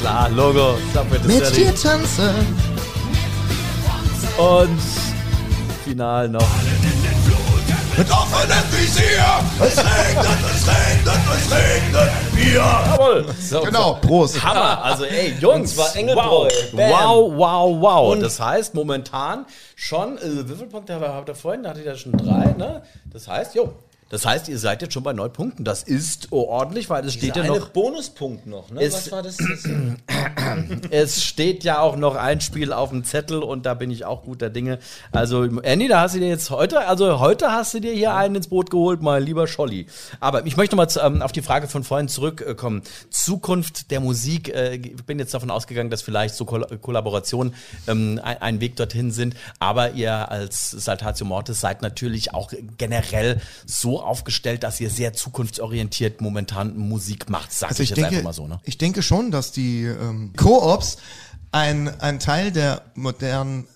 Klar, 0.00 0.28
Logo. 0.30 0.76
Mit 1.26 1.56
dir 1.56 1.74
tanzen. 1.74 2.30
Und 4.36 4.80
final 5.84 6.28
noch. 6.28 6.48
Mit 7.96 8.10
offenem 8.10 8.64
Visier. 8.72 9.24
Es 9.60 9.78
regnet, 9.78 10.26
es 10.52 10.66
regnet, 10.66 11.20
es 11.36 11.52
regnet, 11.52 12.10
Bier. 12.34 12.54
Jawohl. 12.54 13.26
So, 13.40 13.60
Genau, 13.62 13.94
Prost. 13.94 14.42
Hammer. 14.42 14.82
Also 14.82 15.04
ey, 15.04 15.32
Jungs, 15.38 15.72
Und 15.72 15.78
wow. 15.78 15.94
Engelbräu. 15.94 16.48
Wow, 16.72 17.32
wow, 17.36 17.80
wow. 17.80 18.18
das 18.18 18.40
heißt 18.40 18.74
momentan 18.74 19.46
schon, 19.76 20.18
äh, 20.18 20.48
wie 20.48 20.54
viele 20.54 20.66
Punkte 20.68 20.98
habt 21.00 21.28
ihr 21.28 21.34
vorhin? 21.36 21.66
Hattet 21.68 21.84
ihr 21.86 21.96
schon 21.96 22.12
drei, 22.12 22.52
ne? 22.58 22.82
Das 23.12 23.28
heißt, 23.28 23.54
jo. 23.54 23.72
Das 24.10 24.26
heißt, 24.26 24.48
ihr 24.48 24.58
seid 24.58 24.82
jetzt 24.82 24.92
schon 24.92 25.02
bei 25.02 25.12
neun 25.12 25.32
Punkten. 25.32 25.64
Das 25.64 25.82
ist 25.82 26.28
oh, 26.30 26.42
ordentlich, 26.42 26.90
weil 26.90 27.04
es 27.04 27.14
steht 27.14 27.36
ja 27.36 27.44
noch. 27.44 27.70
Bonuspunkt 27.70 28.46
noch, 28.46 28.70
ne? 28.70 28.80
Was 28.80 29.10
war 29.10 29.22
das? 29.22 29.36
das 29.36 29.64
Es 30.90 31.24
steht 31.24 31.64
ja 31.64 31.80
auch 31.80 31.96
noch 31.96 32.14
ein 32.14 32.40
Spiel 32.40 32.72
auf 32.72 32.90
dem 32.90 33.04
Zettel 33.04 33.42
und 33.42 33.66
da 33.66 33.74
bin 33.74 33.90
ich 33.90 34.04
auch 34.04 34.22
guter 34.22 34.50
Dinge. 34.50 34.78
Also, 35.10 35.44
Andy, 35.44 35.88
da 35.88 36.02
hast 36.02 36.14
du 36.14 36.20
dir 36.20 36.28
jetzt 36.28 36.50
heute, 36.50 36.86
also 36.86 37.18
heute 37.18 37.50
hast 37.50 37.74
du 37.74 37.80
dir 37.80 37.92
hier 37.92 38.14
einen 38.14 38.36
ins 38.36 38.48
Boot 38.48 38.70
geholt, 38.70 39.02
mal 39.02 39.22
lieber 39.22 39.46
Scholli. 39.46 39.86
Aber 40.20 40.46
ich 40.46 40.56
möchte 40.56 40.76
mal 40.76 40.88
zu, 40.88 41.00
ähm, 41.00 41.22
auf 41.22 41.32
die 41.32 41.42
Frage 41.42 41.66
von 41.66 41.82
vorhin 41.82 42.08
zurückkommen. 42.08 42.82
Zukunft 43.10 43.90
der 43.90 44.00
Musik, 44.00 44.54
äh, 44.54 44.74
ich 44.74 45.04
bin 45.04 45.18
jetzt 45.18 45.34
davon 45.34 45.50
ausgegangen, 45.50 45.90
dass 45.90 46.02
vielleicht 46.02 46.34
so 46.34 46.44
Koll 46.44 46.64
Kollaborationen 46.80 47.54
ähm, 47.86 48.20
ein, 48.22 48.40
ein 48.40 48.60
Weg 48.60 48.76
dorthin 48.76 49.10
sind. 49.10 49.34
Aber 49.58 49.92
ihr 49.92 50.30
als 50.30 50.70
Saltatio 50.70 51.26
Mortis 51.26 51.60
seid 51.60 51.82
natürlich 51.82 52.34
auch 52.34 52.52
generell 52.76 53.40
so 53.66 53.93
aufgestellt, 54.00 54.62
dass 54.62 54.80
ihr 54.80 54.90
sehr 54.90 55.12
zukunftsorientiert 55.12 56.20
momentan 56.20 56.76
Musik 56.76 57.30
macht. 57.30 57.52
Sag 57.52 57.70
Also 57.70 57.82
ich, 57.82 57.90
ich 57.92 57.96
jetzt 57.96 58.04
denke, 58.04 58.16
einfach 58.16 58.24
mal 58.24 58.32
so, 58.32 58.46
ne? 58.46 58.60
ich 58.64 58.78
denke 58.78 59.02
schon, 59.02 59.30
dass 59.30 59.52
die 59.52 59.84
ähm, 59.84 60.32
Koops 60.36 60.96
ein, 61.52 61.88
ein 62.00 62.18
Teil 62.18 62.52
der 62.52 62.82
modernen 62.94 63.66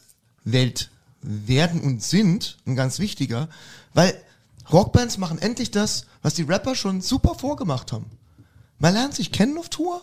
Welt 0.45 0.91
werden 1.23 1.81
und 1.81 2.03
sind, 2.03 2.59
ein 2.67 2.77
ganz 2.77 2.99
wichtiger, 2.99 3.49
weil 3.95 4.15
Rockbands 4.73 5.19
machen 5.19 5.39
endlich 5.39 5.71
das, 5.71 6.07
was 6.23 6.35
die 6.35 6.43
Rapper 6.43 6.75
schon 6.75 7.01
super 7.01 7.35
vorgemacht 7.35 7.93
haben. 7.93 8.07
Man 8.79 8.95
lernt 8.95 9.15
sich 9.15 9.33
kennen 9.33 9.59
auf 9.59 9.69
Tour 9.69 10.03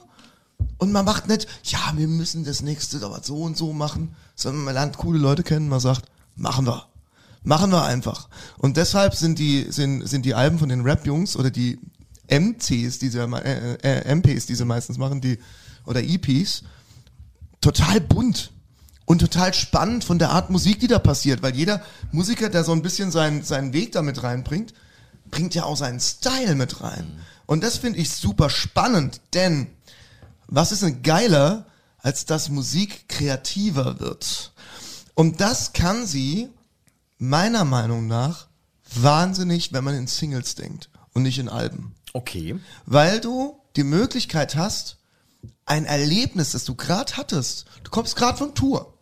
und 0.78 0.92
man 0.92 1.06
macht 1.06 1.28
nicht, 1.28 1.48
ja, 1.64 1.94
wir 1.96 2.08
müssen 2.08 2.44
das 2.44 2.62
nächste 2.62 3.04
aber 3.06 3.22
so 3.24 3.42
und 3.42 3.58
so 3.58 3.74
machen, 3.74 4.16
sondern 4.36 4.64
man 4.64 4.74
lernt 4.74 4.98
coole 4.98 5.20
Leute 5.20 5.44
kennen, 5.44 5.70
man 5.70 5.80
sagt, 5.80 6.10
machen 6.36 6.66
wir. 6.66 6.88
Machen 7.46 7.72
wir 7.72 7.86
einfach. 7.86 8.28
Und 8.58 8.76
deshalb 8.76 9.14
sind 9.16 9.38
die, 9.40 9.68
sind, 9.70 10.08
sind 10.08 10.26
die 10.26 10.34
Alben 10.34 10.58
von 10.60 10.68
den 10.68 10.82
Rap-Jungs 10.82 11.38
oder 11.38 11.52
die 11.52 11.80
MCs, 12.28 13.00
die 13.00 13.10
sie, 13.10 13.20
äh, 13.20 13.78
äh, 13.84 14.16
MPs, 14.16 14.48
die 14.48 14.56
sie 14.56 14.66
meistens 14.66 14.98
machen, 14.98 15.22
die, 15.22 15.38
oder 15.86 16.02
EPs, 16.04 16.64
total 17.62 18.02
bunt 18.02 18.52
und 19.06 19.20
total 19.20 19.54
spannend 19.54 20.04
von 20.04 20.18
der 20.18 20.32
Art 20.32 20.50
Musik, 20.50 20.80
die 20.80 20.88
da 20.88 20.98
passiert, 20.98 21.44
weil 21.44 21.56
jeder 21.56 21.84
Musiker, 22.12 22.50
der 22.50 22.64
so 22.64 22.72
ein 22.72 22.82
bisschen 22.82 23.12
seinen, 23.12 23.44
seinen 23.44 23.74
Weg 23.74 23.92
damit 23.92 24.24
reinbringt, 24.24 24.74
bringt 25.30 25.54
ja 25.54 25.66
auch 25.66 25.78
seinen 25.78 26.00
Style 26.00 26.56
mit 26.56 26.82
rein. 26.82 27.20
Und 27.46 27.64
das 27.64 27.78
finde 27.78 28.00
ich 28.00 28.10
super 28.10 28.50
spannend, 28.50 29.22
denn 29.36 29.68
was 30.48 30.72
ist 30.72 30.82
denn 30.82 31.04
geiler, 31.04 31.66
als 32.00 32.26
dass 32.26 32.50
Musik 32.50 33.08
kreativer 33.08 34.00
wird? 34.00 34.52
Und 35.14 35.42
das 35.42 35.74
kann 35.74 36.08
sie 36.08 36.50
meiner 37.18 37.66
Meinung 37.66 38.08
nach 38.08 38.48
wahnsinnig, 38.94 39.74
wenn 39.74 39.84
man 39.84 39.96
in 39.96 40.08
Singles 40.08 40.56
denkt 40.56 40.90
und 41.14 41.24
nicht 41.24 41.40
in 41.40 41.50
Alben. 41.50 41.96
Okay. 42.14 42.60
Weil 42.86 43.20
du 43.20 43.60
die 43.76 43.84
Möglichkeit 43.84 44.56
hast, 44.56 44.98
ein 45.66 45.86
Erlebnis, 45.86 46.52
das 46.52 46.66
du 46.66 46.76
gerade 46.76 47.18
hattest, 47.18 47.66
du 47.84 47.92
kommst 47.92 48.16
gerade 48.16 48.38
von 48.38 48.56
Tour, 48.56 48.94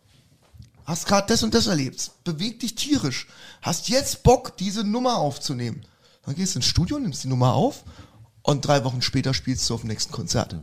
hast 0.84 1.06
gerade 1.06 1.26
das 1.28 1.42
und 1.42 1.54
das 1.54 1.66
erlebt, 1.66 2.10
bewegt 2.24 2.62
dich 2.62 2.74
tierisch, 2.74 3.28
hast 3.62 3.88
jetzt 3.88 4.22
Bock, 4.22 4.56
diese 4.56 4.84
Nummer 4.84 5.16
aufzunehmen. 5.16 5.84
Dann 6.24 6.34
gehst 6.34 6.54
du 6.54 6.58
ins 6.58 6.66
Studio, 6.66 6.98
nimmst 6.98 7.24
die 7.24 7.28
Nummer 7.28 7.52
auf 7.52 7.84
und 8.42 8.66
drei 8.66 8.84
Wochen 8.84 9.02
später 9.02 9.34
spielst 9.34 9.68
du 9.68 9.74
auf 9.74 9.80
dem 9.82 9.88
nächsten 9.88 10.12
Konzert. 10.12 10.56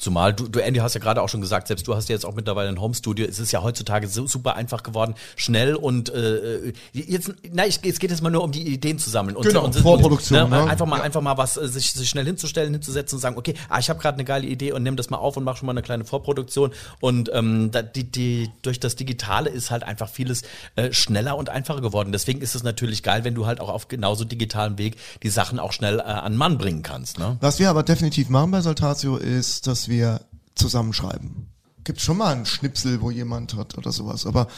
Zumal 0.00 0.32
du, 0.32 0.48
du, 0.48 0.60
Andy, 0.60 0.80
hast 0.80 0.94
ja 0.94 1.00
gerade 1.00 1.20
auch 1.20 1.28
schon 1.28 1.40
gesagt, 1.42 1.68
selbst 1.68 1.86
du 1.86 1.94
hast 1.94 2.08
ja 2.08 2.14
jetzt 2.14 2.24
auch 2.24 2.34
mittlerweile 2.34 2.70
ein 2.70 2.80
Homestudio. 2.80 3.26
Es 3.26 3.38
ist 3.38 3.52
ja 3.52 3.62
heutzutage 3.62 4.08
so 4.08 4.26
super 4.26 4.56
einfach 4.56 4.82
geworden, 4.82 5.14
schnell 5.36 5.74
und 5.74 6.08
äh, 6.08 6.72
jetzt, 6.92 7.32
na, 7.52 7.66
ich, 7.66 7.80
jetzt 7.84 8.00
geht 8.00 8.10
es 8.10 8.22
mal 8.22 8.30
nur 8.30 8.42
um 8.42 8.50
die 8.50 8.66
Ideen 8.66 8.98
zu 8.98 9.10
sammeln. 9.10 9.36
Und, 9.36 9.46
Genau, 9.46 9.64
und, 9.64 9.76
Vorproduktion, 9.76 10.48
ne, 10.48 10.64
ne? 10.64 10.70
Einfach 10.70 10.86
mal, 10.86 10.98
Ja. 10.98 11.02
einfach 11.02 11.20
mal 11.20 11.36
was 11.36 11.56
äh, 11.56 11.68
sich, 11.68 11.92
sich 11.92 12.08
schnell 12.08 12.24
hinzustellen, 12.24 12.72
hinzusetzen 12.72 13.16
und 13.16 13.20
sagen, 13.20 13.36
okay, 13.36 13.54
ah, 13.68 13.78
ich 13.78 13.90
habe 13.90 14.00
gerade 14.00 14.14
eine 14.14 14.24
geile 14.24 14.46
Idee 14.46 14.72
und 14.72 14.82
nimm 14.82 14.96
das 14.96 15.10
mal 15.10 15.18
auf 15.18 15.36
und 15.36 15.44
mach 15.44 15.56
schon 15.56 15.66
mal 15.66 15.72
eine 15.72 15.82
kleine 15.82 16.04
Vorproduktion. 16.04 16.70
Und 17.00 17.30
ähm, 17.34 17.70
die, 17.94 18.04
die, 18.04 18.50
durch 18.62 18.80
das 18.80 18.96
Digitale 18.96 19.50
ist 19.50 19.70
halt 19.70 19.82
einfach 19.82 20.08
vieles 20.08 20.42
äh, 20.76 20.92
schneller 20.92 21.36
und 21.36 21.48
einfacher 21.50 21.80
geworden. 21.80 22.12
Deswegen 22.12 22.40
ist 22.40 22.54
es 22.54 22.62
natürlich 22.62 23.02
geil, 23.02 23.24
wenn 23.24 23.34
du 23.34 23.44
halt 23.46 23.60
auch 23.60 23.68
auf 23.68 23.88
genauso 23.88 24.24
digitalem 24.24 24.78
Weg 24.78 24.96
die 25.22 25.28
Sachen 25.30 25.58
auch 25.58 25.72
schnell 25.72 25.98
äh, 25.98 26.02
an 26.02 26.36
Mann 26.36 26.56
bringen 26.56 26.82
kannst. 26.82 27.18
Ne? 27.18 27.36
Was 27.40 27.58
wir 27.58 27.68
aber 27.68 27.82
definitiv 27.82 28.28
machen 28.30 28.50
bei 28.50 28.60
Saltatio 28.60 29.16
ist, 29.16 29.66
dass 29.66 29.89
wir 29.90 30.22
zusammenschreiben. 30.54 31.46
Gibt 31.84 32.00
schon 32.00 32.16
mal 32.16 32.32
einen 32.32 32.46
Schnipsel, 32.46 33.02
wo 33.02 33.10
jemand 33.10 33.54
hat 33.54 33.76
oder 33.76 33.92
sowas, 33.92 34.24
aber 34.24 34.48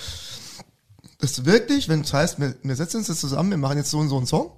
es 1.18 1.38
ist 1.38 1.44
wirklich, 1.44 1.88
wenn 1.88 2.00
es 2.00 2.12
heißt, 2.12 2.40
wir, 2.40 2.56
wir 2.62 2.76
setzen 2.76 2.98
uns 2.98 3.08
jetzt 3.08 3.20
zusammen, 3.20 3.50
wir 3.50 3.56
machen 3.56 3.78
jetzt 3.78 3.90
so 3.90 3.98
und 3.98 4.08
so 4.08 4.16
einen 4.16 4.26
Song. 4.26 4.50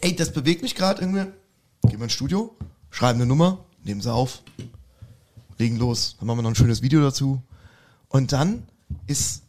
Ey, 0.00 0.14
das 0.14 0.32
bewegt 0.32 0.62
mich 0.62 0.74
gerade 0.74 1.00
irgendwie. 1.00 1.26
Gehen 1.82 1.98
wir 1.98 2.04
ins 2.04 2.12
Studio, 2.12 2.56
schreiben 2.90 3.18
eine 3.20 3.26
Nummer, 3.26 3.64
nehmen 3.84 4.00
sie 4.00 4.12
auf, 4.12 4.42
legen 5.56 5.78
los. 5.78 6.16
Dann 6.18 6.26
machen 6.26 6.38
wir 6.38 6.42
noch 6.42 6.50
ein 6.50 6.56
schönes 6.56 6.82
Video 6.82 7.00
dazu. 7.00 7.42
Und 8.08 8.32
dann 8.32 8.64
ist 9.06 9.42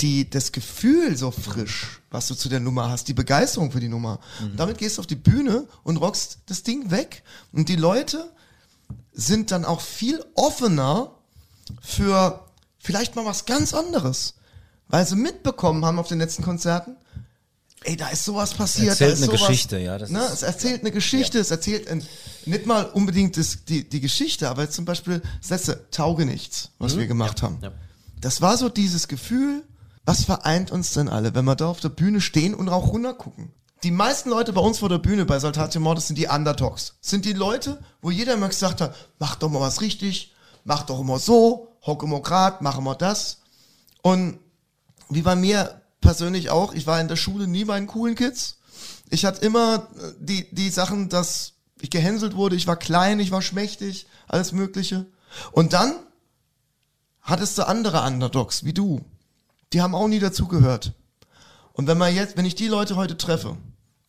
die, 0.00 0.28
das 0.28 0.52
Gefühl 0.52 1.16
so 1.16 1.30
frisch, 1.30 2.00
was 2.10 2.28
du 2.28 2.34
zu 2.34 2.48
der 2.48 2.60
Nummer 2.60 2.90
hast, 2.90 3.08
die 3.08 3.14
Begeisterung 3.14 3.72
für 3.72 3.80
die 3.80 3.88
Nummer. 3.88 4.20
Und 4.40 4.58
damit 4.58 4.78
gehst 4.78 4.98
du 4.98 5.00
auf 5.00 5.06
die 5.06 5.16
Bühne 5.16 5.66
und 5.82 5.96
rockst 5.96 6.40
das 6.46 6.62
Ding 6.62 6.90
weg. 6.90 7.22
Und 7.52 7.68
die 7.68 7.76
Leute 7.76 8.30
sind 9.20 9.50
dann 9.50 9.64
auch 9.64 9.80
viel 9.80 10.24
offener 10.36 11.10
für 11.82 12.44
vielleicht 12.78 13.16
mal 13.16 13.24
was 13.24 13.44
ganz 13.46 13.74
anderes. 13.74 14.34
Weil 14.86 15.04
sie 15.06 15.16
mitbekommen 15.16 15.84
haben 15.84 15.98
auf 15.98 16.06
den 16.08 16.18
letzten 16.20 16.42
Konzerten, 16.44 16.96
ey, 17.82 17.96
da 17.96 18.08
ist 18.08 18.24
sowas 18.24 18.54
passiert. 18.54 18.90
Erzählt 18.90 19.10
da 19.10 19.14
ist 19.14 19.22
eine 19.22 19.26
sowas, 19.26 19.48
Geschichte, 19.48 19.78
ja, 19.78 19.98
das 19.98 20.10
Ne, 20.10 20.20
ist- 20.24 20.32
es 20.34 20.42
erzählt 20.42 20.80
eine 20.82 20.92
Geschichte, 20.92 21.38
es 21.40 21.50
erzählt 21.50 21.88
ein, 21.88 22.06
nicht 22.46 22.64
mal 22.64 22.84
unbedingt 22.86 23.36
das, 23.36 23.64
die, 23.66 23.86
die 23.88 24.00
Geschichte, 24.00 24.48
aber 24.48 24.62
jetzt 24.62 24.74
zum 24.76 24.84
Beispiel 24.84 25.20
das 25.40 25.50
letzte 25.50 25.90
Tauge 25.90 26.24
nichts, 26.24 26.70
was 26.78 26.96
wir 26.96 27.06
gemacht 27.08 27.42
haben. 27.42 27.56
Mhm. 27.56 27.64
ja. 27.64 27.72
Das 28.20 28.40
war 28.40 28.56
so 28.56 28.68
dieses 28.68 29.08
Gefühl, 29.08 29.62
was 30.04 30.24
vereint 30.24 30.70
uns 30.70 30.92
denn 30.94 31.08
alle, 31.08 31.34
wenn 31.34 31.44
wir 31.44 31.54
da 31.56 31.66
auf 31.66 31.80
der 31.80 31.90
Bühne 31.90 32.20
stehen 32.20 32.54
und 32.54 32.68
auch 32.68 32.88
runtergucken? 32.92 33.50
Die 33.84 33.92
meisten 33.92 34.30
Leute 34.30 34.52
bei 34.52 34.60
uns 34.60 34.80
vor 34.80 34.88
der 34.88 34.98
Bühne 34.98 35.24
bei 35.24 35.38
Saltatio 35.38 35.80
Mortis 35.80 36.08
sind 36.08 36.16
die 36.16 36.26
Underdogs. 36.26 36.94
Sind 37.00 37.24
die 37.24 37.32
Leute, 37.32 37.78
wo 38.02 38.10
jeder 38.10 38.34
immer 38.34 38.48
gesagt 38.48 38.80
hat, 38.80 38.94
mach 39.20 39.36
doch 39.36 39.48
mal 39.48 39.60
was 39.60 39.80
richtig, 39.80 40.34
mach 40.64 40.82
doch 40.82 40.98
immer 40.98 41.20
so, 41.20 41.68
hock 41.82 42.02
immer 42.02 42.20
grad, 42.20 42.60
mach 42.60 42.78
immer 42.78 42.96
das. 42.96 43.38
Und 44.02 44.40
wie 45.08 45.22
bei 45.22 45.36
mir 45.36 45.80
persönlich 46.00 46.50
auch, 46.50 46.74
ich 46.74 46.88
war 46.88 47.00
in 47.00 47.06
der 47.06 47.16
Schule 47.16 47.46
nie 47.46 47.64
bei 47.64 47.78
den 47.78 47.86
coolen 47.86 48.16
Kids. 48.16 48.58
Ich 49.10 49.24
hatte 49.24 49.44
immer 49.44 49.88
äh, 49.96 50.12
die, 50.18 50.52
die 50.52 50.70
Sachen, 50.70 51.08
dass 51.08 51.52
ich 51.80 51.90
gehänselt 51.90 52.34
wurde, 52.34 52.56
ich 52.56 52.66
war 52.66 52.76
klein, 52.76 53.20
ich 53.20 53.30
war 53.30 53.42
schmächtig, 53.42 54.08
alles 54.26 54.50
Mögliche. 54.50 55.06
Und 55.52 55.72
dann 55.72 55.94
hattest 57.20 57.56
du 57.58 57.66
andere 57.66 58.02
Underdogs, 58.02 58.64
wie 58.64 58.72
du. 58.72 59.04
Die 59.72 59.82
haben 59.82 59.94
auch 59.94 60.08
nie 60.08 60.18
dazugehört. 60.18 60.94
Und 61.72 61.86
wenn 61.86 61.98
man 61.98 62.12
jetzt, 62.12 62.36
wenn 62.36 62.44
ich 62.44 62.56
die 62.56 62.66
Leute 62.66 62.96
heute 62.96 63.16
treffe, 63.16 63.56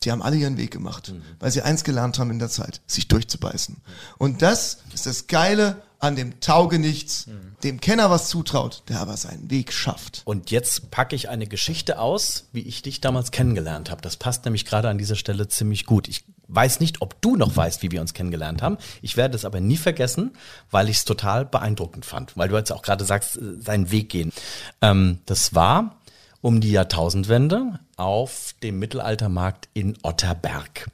die 0.02 0.10
haben 0.10 0.22
alle 0.22 0.36
ihren 0.36 0.56
Weg 0.56 0.70
gemacht, 0.70 1.12
weil 1.38 1.50
sie 1.50 1.62
eins 1.62 1.84
gelernt 1.84 2.18
haben 2.18 2.30
in 2.30 2.38
der 2.38 2.48
Zeit, 2.48 2.80
sich 2.86 3.08
durchzubeißen. 3.08 3.76
Und 4.18 4.42
das 4.42 4.78
ist 4.94 5.06
das 5.06 5.26
Geile 5.26 5.82
an 5.98 6.16
dem 6.16 6.40
Taugenichts, 6.40 7.28
dem 7.62 7.80
Kenner 7.80 8.08
was 8.08 8.30
zutraut, 8.30 8.82
der 8.88 9.00
aber 9.00 9.18
seinen 9.18 9.50
Weg 9.50 9.72
schafft. 9.74 10.22
Und 10.24 10.50
jetzt 10.50 10.90
packe 10.90 11.14
ich 11.14 11.28
eine 11.28 11.46
Geschichte 11.46 11.98
aus, 11.98 12.46
wie 12.52 12.62
ich 12.62 12.80
dich 12.80 13.02
damals 13.02 13.30
kennengelernt 13.30 13.90
habe. 13.90 14.00
Das 14.00 14.16
passt 14.16 14.46
nämlich 14.46 14.64
gerade 14.64 14.88
an 14.88 14.96
dieser 14.96 15.16
Stelle 15.16 15.48
ziemlich 15.48 15.84
gut. 15.84 16.08
Ich 16.08 16.24
weiß 16.48 16.80
nicht, 16.80 17.02
ob 17.02 17.20
du 17.20 17.36
noch 17.36 17.54
weißt, 17.54 17.82
wie 17.82 17.90
wir 17.90 18.00
uns 18.00 18.14
kennengelernt 18.14 18.62
haben. 18.62 18.78
Ich 19.02 19.18
werde 19.18 19.36
es 19.36 19.44
aber 19.44 19.60
nie 19.60 19.76
vergessen, 19.76 20.32
weil 20.70 20.88
ich 20.88 20.96
es 20.96 21.04
total 21.04 21.44
beeindruckend 21.44 22.06
fand. 22.06 22.34
Weil 22.36 22.48
du 22.48 22.56
jetzt 22.56 22.72
auch 22.72 22.82
gerade 22.82 23.04
sagst, 23.04 23.36
äh, 23.36 23.60
seinen 23.60 23.90
Weg 23.90 24.08
gehen. 24.08 24.32
Ähm, 24.80 25.18
das 25.26 25.54
war 25.54 25.96
um 26.40 26.62
die 26.62 26.70
Jahrtausendwende 26.70 27.78
auf 28.00 28.54
dem 28.62 28.78
Mittelaltermarkt 28.78 29.68
in 29.74 29.96
Otterberg. 30.02 30.90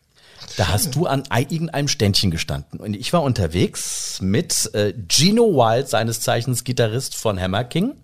Da 0.57 0.69
hast 0.69 0.95
du 0.95 1.07
an 1.07 1.25
ei- 1.31 1.47
irgendeinem 1.49 1.89
Ständchen 1.89 2.31
gestanden. 2.31 2.79
Und 2.81 2.95
ich 2.95 3.13
war 3.13 3.23
unterwegs 3.23 4.19
mit 4.21 4.71
äh, 4.75 4.93
Gino 5.09 5.45
Wild, 5.55 5.89
seines 5.89 6.21
Zeichens 6.21 6.65
Gitarrist 6.65 7.15
von 7.15 7.41
Hammer 7.41 7.65
King. 7.65 7.95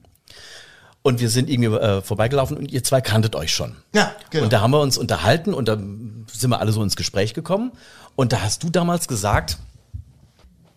Und 1.03 1.21
wir 1.21 1.29
sind 1.31 1.51
irgendwie 1.51 1.75
äh, 1.77 2.01
vorbeigelaufen 2.01 2.57
und 2.57 2.71
ihr 2.71 2.85
zwei 2.85 3.01
kanntet 3.01 3.35
euch 3.35 3.53
schon. 3.53 3.75
Ja, 3.95 4.12
genau. 4.31 4.45
Und 4.45 4.53
da 4.53 4.61
haben 4.61 4.71
wir 4.71 4.81
uns 4.81 4.97
unterhalten 4.99 5.53
und 5.53 5.67
da 5.67 5.77
sind 5.77 6.51
wir 6.51 6.61
alle 6.61 6.73
so 6.73 6.83
ins 6.83 6.95
Gespräch 6.97 7.35
gekommen. 7.35 7.73
Und 8.15 8.33
da 8.33 8.41
hast 8.43 8.62
du 8.62 8.71
damals 8.71 9.09
gesagt, 9.09 9.59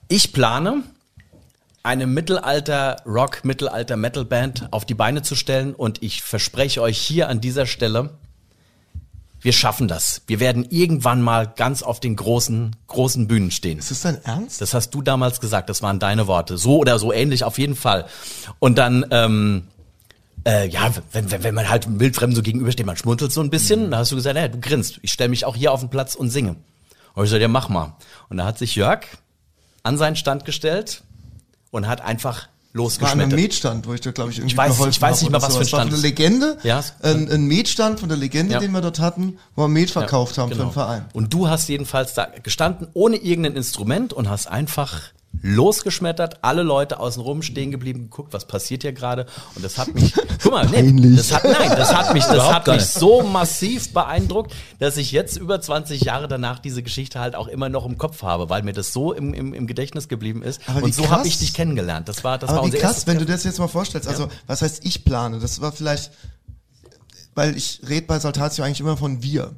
ich 0.07 0.33
plane, 0.33 0.83
eine 1.85 2.07
Mittelalter-Rock, 2.07 3.45
Mittelalter-Metal-Band 3.45 4.69
auf 4.71 4.85
die 4.85 4.95
Beine 4.95 5.21
zu 5.21 5.35
stellen 5.35 5.75
und 5.75 6.01
ich 6.01 6.23
verspreche 6.23 6.81
euch 6.81 6.97
hier 6.97 7.29
an 7.29 7.41
dieser 7.41 7.67
Stelle, 7.67 8.17
wir 9.39 9.53
schaffen 9.53 9.87
das. 9.87 10.23
Wir 10.25 10.39
werden 10.39 10.65
irgendwann 10.71 11.21
mal 11.21 11.45
ganz 11.55 11.83
auf 11.83 11.99
den 11.99 12.15
großen, 12.15 12.75
großen 12.87 13.27
Bühnen 13.27 13.51
stehen. 13.51 13.77
Ist 13.77 13.91
das 13.91 14.01
dein 14.01 14.23
Ernst? 14.23 14.59
Das 14.59 14.73
hast 14.73 14.89
du 14.95 15.03
damals 15.03 15.39
gesagt, 15.39 15.69
das 15.69 15.83
waren 15.83 15.99
deine 15.99 16.25
Worte. 16.25 16.57
So 16.57 16.77
oder 16.77 16.97
so 16.97 17.13
ähnlich 17.13 17.43
auf 17.43 17.59
jeden 17.59 17.75
Fall. 17.75 18.07
Und 18.57 18.79
dann, 18.79 19.05
ähm, 19.11 19.67
äh, 20.47 20.67
ja, 20.67 20.91
wenn, 21.11 21.29
wenn, 21.29 21.43
wenn 21.43 21.53
man 21.53 21.69
halt 21.69 21.99
wildfremd 21.99 22.35
so 22.35 22.41
gegenübersteht, 22.41 22.87
man 22.87 22.97
schmunzelt 22.97 23.31
so 23.31 23.41
ein 23.41 23.51
bisschen, 23.51 23.91
dann 23.91 23.99
hast 23.99 24.11
du 24.11 24.15
gesagt, 24.15 24.35
ja, 24.35 24.47
du 24.47 24.59
grinst, 24.59 24.99
ich 25.03 25.11
stelle 25.11 25.29
mich 25.29 25.45
auch 25.45 25.55
hier 25.55 25.71
auf 25.71 25.81
den 25.81 25.89
Platz 25.89 26.15
und 26.15 26.31
singe. 26.31 26.55
Und 27.13 27.25
ich 27.25 27.29
so, 27.29 27.37
ja, 27.37 27.47
mach 27.47 27.69
mal. 27.69 27.95
Und 28.29 28.37
da 28.37 28.45
hat 28.45 28.57
sich 28.57 28.75
Jörg 28.75 29.01
an 29.83 29.99
seinen 29.99 30.15
Stand 30.15 30.45
gestellt 30.45 31.03
und 31.75 31.87
hat 31.87 32.01
einfach 32.01 32.47
war 32.47 32.81
ein 32.81 32.83
losgeschmettert. 32.83 33.33
Mietstand, 33.39 33.87
wo 33.87 33.93
ich 33.93 34.01
dir, 34.01 34.11
glaube 34.11 34.31
ich, 34.31 34.37
irgendwie 34.39 34.53
Ich 34.53 34.59
weiß- 34.59 34.87
ich 34.89 35.01
weiß 35.01 35.21
nicht 35.21 35.31
mal, 35.31 35.41
was 35.41 35.55
für 35.55 35.59
ein. 35.59 35.59
War 35.59 35.65
Stand 35.65 35.81
von 35.83 35.89
der 35.91 35.97
es- 35.97 36.03
Legende, 36.03 36.57
Ja. 36.63 36.83
ein, 37.03 37.31
ein 37.31 37.45
Mietstand 37.45 37.99
von 38.01 38.09
der 38.09 38.17
Legende, 38.17 38.53
Ja. 38.53 38.59
den 38.59 38.71
wir 38.71 38.81
dort 38.81 38.99
hatten, 38.99 39.37
wo 39.55 39.63
wir 39.63 39.67
Met 39.69 39.91
verkauft 39.91 40.37
haben 40.37 40.49
für 40.49 40.55
Genau. 40.57 40.69
den 40.69 40.73
Verein. 40.73 41.05
Und 41.13 41.33
du 41.33 41.47
hast 41.47 41.69
jedenfalls 41.69 42.13
da 42.15 42.27
gestanden, 42.43 42.87
ohne 42.93 43.15
irgendein 43.15 43.55
Instrument 43.55 44.11
und 44.11 44.29
hast 44.29 44.47
einfach 44.47 45.01
losgeschmettert, 45.41 46.43
alle 46.43 46.63
Leute 46.63 46.99
außenrum 46.99 47.41
stehen 47.41 47.71
geblieben, 47.71 48.03
geguckt, 48.03 48.33
was 48.33 48.45
passiert 48.47 48.81
hier 48.83 48.93
gerade. 48.93 49.25
Und 49.55 49.63
das 49.63 49.77
hat 49.77 49.93
mich, 49.93 50.13
guck 50.41 50.51
mal, 50.51 50.65
nee, 50.67 51.15
das 51.15 51.33
hat, 51.33 51.43
nein, 51.43 51.69
das 51.75 51.93
hat 51.93 52.13
mich, 52.13 52.23
das 52.25 52.51
hat 52.51 52.67
mich 52.67 52.85
so 52.85 53.21
massiv 53.23 53.93
beeindruckt, 53.93 54.53
dass 54.79 54.97
ich 54.97 55.11
jetzt 55.11 55.37
über 55.37 55.61
20 55.61 56.01
Jahre 56.01 56.27
danach 56.27 56.59
diese 56.59 56.83
Geschichte 56.83 57.19
halt 57.19 57.35
auch 57.35 57.47
immer 57.47 57.69
noch 57.69 57.85
im 57.85 57.97
Kopf 57.97 58.21
habe, 58.23 58.49
weil 58.49 58.63
mir 58.63 58.73
das 58.73 58.93
so 58.93 59.13
im, 59.13 59.33
im, 59.33 59.53
im 59.53 59.67
Gedächtnis 59.67 60.07
geblieben 60.07 60.41
ist. 60.43 60.61
Aber 60.67 60.81
wie 60.81 60.85
und 60.85 60.95
so 60.95 61.03
krass. 61.03 61.11
habe 61.11 61.27
ich 61.27 61.37
dich 61.39 61.53
kennengelernt. 61.53 62.07
Das 62.09 62.23
war, 62.23 62.37
das 62.37 62.49
war 62.49 62.57
Aber 62.57 62.67
wie 62.67 62.71
unser 62.71 62.79
krass, 62.79 62.91
erstes 62.97 63.07
wenn 63.07 63.19
du 63.19 63.25
das 63.25 63.43
jetzt 63.43 63.59
mal 63.59 63.67
vorstellst. 63.67 64.07
Also, 64.07 64.27
was 64.47 64.61
heißt 64.61 64.85
ich 64.85 65.05
plane? 65.05 65.39
Das 65.39 65.61
war 65.61 65.71
vielleicht, 65.71 66.11
weil 67.33 67.55
ich 67.57 67.81
rede 67.87 68.05
bei 68.07 68.19
Saltatio 68.19 68.63
eigentlich 68.63 68.79
immer 68.79 68.97
von 68.97 69.21
wir. 69.21 69.51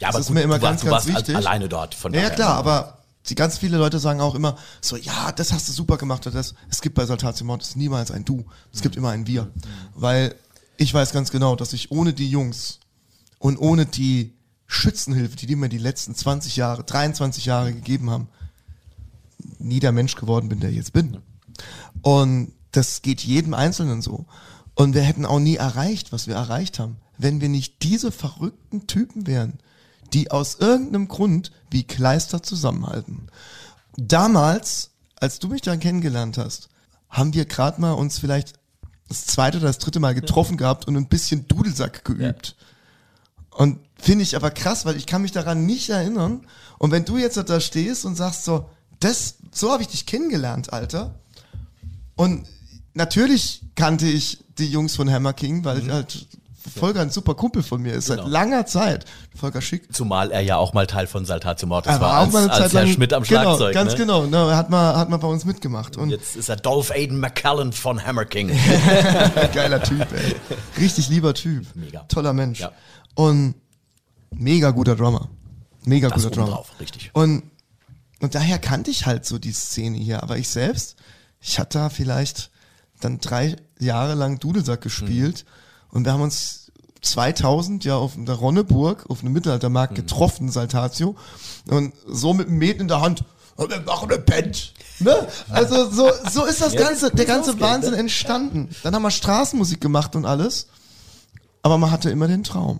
Ja, 0.00 0.08
das 0.08 0.08
aber 0.10 0.20
ist 0.20 0.26
gut, 0.28 0.34
mir 0.36 0.42
immer 0.42 0.58
du, 0.58 0.62
ganz, 0.62 0.84
warst, 0.84 0.84
du 0.84 0.90
ganz 0.90 1.06
warst 1.06 1.08
al- 1.08 1.34
wichtig. 1.34 1.36
alleine 1.36 1.68
dort. 1.68 1.94
Von 1.94 2.14
Ja, 2.14 2.22
ja 2.22 2.30
klar, 2.30 2.54
aber 2.56 2.97
die 3.28 3.34
ganz 3.34 3.58
viele 3.58 3.78
Leute 3.78 3.98
sagen 3.98 4.20
auch 4.20 4.34
immer 4.34 4.56
so, 4.80 4.96
ja, 4.96 5.32
das 5.32 5.52
hast 5.52 5.68
du 5.68 5.72
super 5.72 5.96
gemacht. 5.96 6.26
oder 6.26 6.36
Das, 6.36 6.54
es 6.70 6.80
gibt 6.80 6.94
bei 6.94 7.06
Saltatio 7.06 7.46
Mortis 7.46 7.76
niemals 7.76 8.10
ein 8.10 8.24
Du. 8.24 8.44
Es 8.72 8.82
gibt 8.82 8.96
immer 8.96 9.10
ein 9.10 9.26
Wir. 9.26 9.50
Weil 9.94 10.34
ich 10.76 10.92
weiß 10.92 11.12
ganz 11.12 11.30
genau, 11.30 11.56
dass 11.56 11.72
ich 11.72 11.90
ohne 11.90 12.12
die 12.12 12.30
Jungs 12.30 12.80
und 13.38 13.58
ohne 13.58 13.86
die 13.86 14.34
Schützenhilfe, 14.66 15.36
die 15.36 15.46
die 15.46 15.56
mir 15.56 15.68
die 15.68 15.78
letzten 15.78 16.14
20 16.14 16.56
Jahre, 16.56 16.84
23 16.84 17.46
Jahre 17.46 17.72
gegeben 17.72 18.10
haben, 18.10 18.28
nie 19.58 19.80
der 19.80 19.92
Mensch 19.92 20.14
geworden 20.14 20.48
bin, 20.48 20.60
der 20.60 20.70
ich 20.70 20.76
jetzt 20.76 20.92
bin. 20.92 21.18
Und 22.02 22.52
das 22.72 23.02
geht 23.02 23.22
jedem 23.22 23.54
Einzelnen 23.54 24.02
so. 24.02 24.26
Und 24.74 24.94
wir 24.94 25.02
hätten 25.02 25.26
auch 25.26 25.40
nie 25.40 25.56
erreicht, 25.56 26.12
was 26.12 26.26
wir 26.26 26.34
erreicht 26.34 26.78
haben, 26.78 26.98
wenn 27.16 27.40
wir 27.40 27.48
nicht 27.48 27.82
diese 27.82 28.12
verrückten 28.12 28.86
Typen 28.86 29.26
wären, 29.26 29.58
die 30.12 30.30
aus 30.30 30.56
irgendeinem 30.56 31.08
Grund 31.08 31.52
wie 31.70 31.84
Kleister 31.84 32.42
zusammenhalten. 32.42 33.28
Damals, 33.96 34.90
als 35.16 35.38
du 35.38 35.48
mich 35.48 35.62
dann 35.62 35.80
kennengelernt 35.80 36.38
hast, 36.38 36.68
haben 37.10 37.34
wir 37.34 37.44
gerade 37.44 37.80
mal 37.80 37.92
uns 37.92 38.18
vielleicht 38.18 38.54
das 39.08 39.26
zweite 39.26 39.58
oder 39.58 39.68
das 39.68 39.78
dritte 39.78 40.00
Mal 40.00 40.14
getroffen 40.14 40.56
gehabt 40.56 40.86
und 40.86 40.96
ein 40.96 41.08
bisschen 41.08 41.48
Dudelsack 41.48 42.04
geübt. 42.04 42.56
Und 43.50 43.80
finde 43.96 44.22
ich 44.22 44.36
aber 44.36 44.50
krass, 44.50 44.84
weil 44.84 44.96
ich 44.96 45.06
kann 45.06 45.22
mich 45.22 45.32
daran 45.32 45.66
nicht 45.66 45.88
erinnern. 45.88 46.46
Und 46.78 46.90
wenn 46.90 47.04
du 47.04 47.16
jetzt 47.16 47.36
da 47.36 47.60
stehst 47.60 48.04
und 48.04 48.14
sagst 48.14 48.44
so, 48.44 48.68
das, 49.00 49.36
so 49.50 49.72
habe 49.72 49.82
ich 49.82 49.88
dich 49.88 50.06
kennengelernt, 50.06 50.72
Alter. 50.72 51.14
Und 52.14 52.46
natürlich 52.94 53.62
kannte 53.74 54.06
ich 54.06 54.44
die 54.58 54.70
Jungs 54.70 54.96
von 54.96 55.10
Hammer 55.10 55.32
King, 55.32 55.64
weil 55.64 55.78
ich 55.78 55.90
halt 55.90 56.26
Volker 56.68 57.00
ein 57.00 57.10
super 57.10 57.34
Kumpel 57.34 57.62
von 57.62 57.80
mir 57.82 57.92
ist, 57.94 58.06
seit 58.06 58.18
Genau. 58.18 58.28
langer 58.30 58.66
Zeit. 58.66 59.04
Volker 59.34 59.60
Schick. 59.60 59.94
Zumal 59.94 60.30
er 60.30 60.40
ja 60.40 60.56
auch 60.56 60.72
mal 60.72 60.86
Teil 60.86 61.06
von 61.06 61.24
Saltatio 61.24 61.68
Mortis 61.68 61.92
Er 61.92 62.00
war, 62.00 62.08
war 62.10 62.18
auch 62.18 62.24
als, 62.24 62.32
mal 62.32 62.42
eine 62.44 62.50
als 62.52 62.58
Zeit 62.60 62.72
Herr 62.72 62.84
lang. 62.84 62.92
Schmidt 62.92 63.12
am 63.12 63.22
genau, 63.22 63.42
Schlagzeug. 63.42 63.74
Ganz 63.74 63.92
ne? 63.92 63.98
genau. 63.98 64.26
Ne, 64.26 64.36
er 64.36 64.56
hat 64.56 64.70
mal, 64.70 64.96
hat 64.96 65.08
mal 65.10 65.16
bei 65.16 65.28
uns 65.28 65.44
mitgemacht. 65.44 65.96
Und 65.96 66.10
Jetzt 66.10 66.36
ist 66.36 66.48
er 66.48 66.56
Dolph 66.56 66.90
Aiden 66.90 67.18
McCallan 67.20 67.72
von 67.72 68.04
Hammer 68.04 68.24
King. 68.24 68.48
geiler 69.54 69.82
Typ, 69.82 70.06
ey. 70.12 70.34
Richtig 70.80 71.08
lieber 71.08 71.34
Typ. 71.34 71.66
Mega. 71.74 72.00
Toller 72.08 72.32
Mensch. 72.32 72.60
Ja. 72.60 72.72
Und 73.14 73.54
mega 74.30 74.70
guter 74.70 74.96
Drummer. 74.96 75.28
Mega 75.84 76.08
Das 76.08 76.22
guter 76.22 76.34
Drummer. 76.34 76.50
drauf, 76.52 76.72
richtig. 76.80 77.10
Und, 77.14 77.42
und 78.20 78.34
daher 78.34 78.58
kannte 78.58 78.90
ich 78.90 79.06
halt 79.06 79.24
so 79.24 79.38
die 79.38 79.52
Szene 79.52 79.96
hier. 79.96 80.22
Aber 80.22 80.36
ich 80.38 80.48
selbst, 80.48 80.96
ich 81.40 81.58
hatte 81.58 81.78
da 81.78 81.88
vielleicht 81.88 82.50
dann 83.00 83.20
drei 83.20 83.56
Jahre 83.78 84.14
lang 84.14 84.38
Dudelsack 84.38 84.80
gespielt. 84.82 85.44
Mhm. 85.46 85.50
Und 85.90 86.04
wir 86.04 86.12
haben 86.12 86.22
uns 86.22 86.70
2000 87.02 87.84
ja 87.84 87.96
auf 87.96 88.12
der 88.16 88.34
Ronneburg, 88.34 89.06
auf 89.08 89.20
einem 89.20 89.28
Mhm. 89.28 89.34
Mittelaltermarkt 89.34 89.94
getroffen, 89.94 90.50
Saltatio. 90.50 91.16
Und 91.68 91.92
so 92.06 92.34
mit 92.34 92.48
dem 92.48 92.58
Met 92.58 92.80
in 92.80 92.88
der 92.88 93.00
Hand. 93.00 93.24
Und 93.56 93.70
wir 93.70 93.80
machen 93.80 94.10
eine 94.10 94.20
Band. 94.20 94.72
Ne? 95.00 95.26
Also 95.48 95.90
so, 95.90 96.10
so 96.30 96.44
ist 96.44 96.60
das 96.60 96.74
ganze, 96.74 97.10
der 97.10 97.24
ganze 97.24 97.58
Wahnsinn 97.60 97.94
entstanden. 97.94 98.68
Dann 98.82 98.94
haben 98.94 99.02
wir 99.02 99.10
Straßenmusik 99.10 99.80
gemacht 99.80 100.14
und 100.16 100.24
alles. 100.26 100.66
Aber 101.62 101.78
man 101.78 101.90
hatte 101.90 102.10
immer 102.10 102.28
den 102.28 102.44
Traum. 102.44 102.78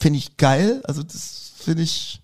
Finde 0.00 0.18
ich 0.18 0.36
geil. 0.36 0.80
Also 0.84 1.02
das 1.02 1.52
finde 1.56 1.82
ich, 1.82 2.20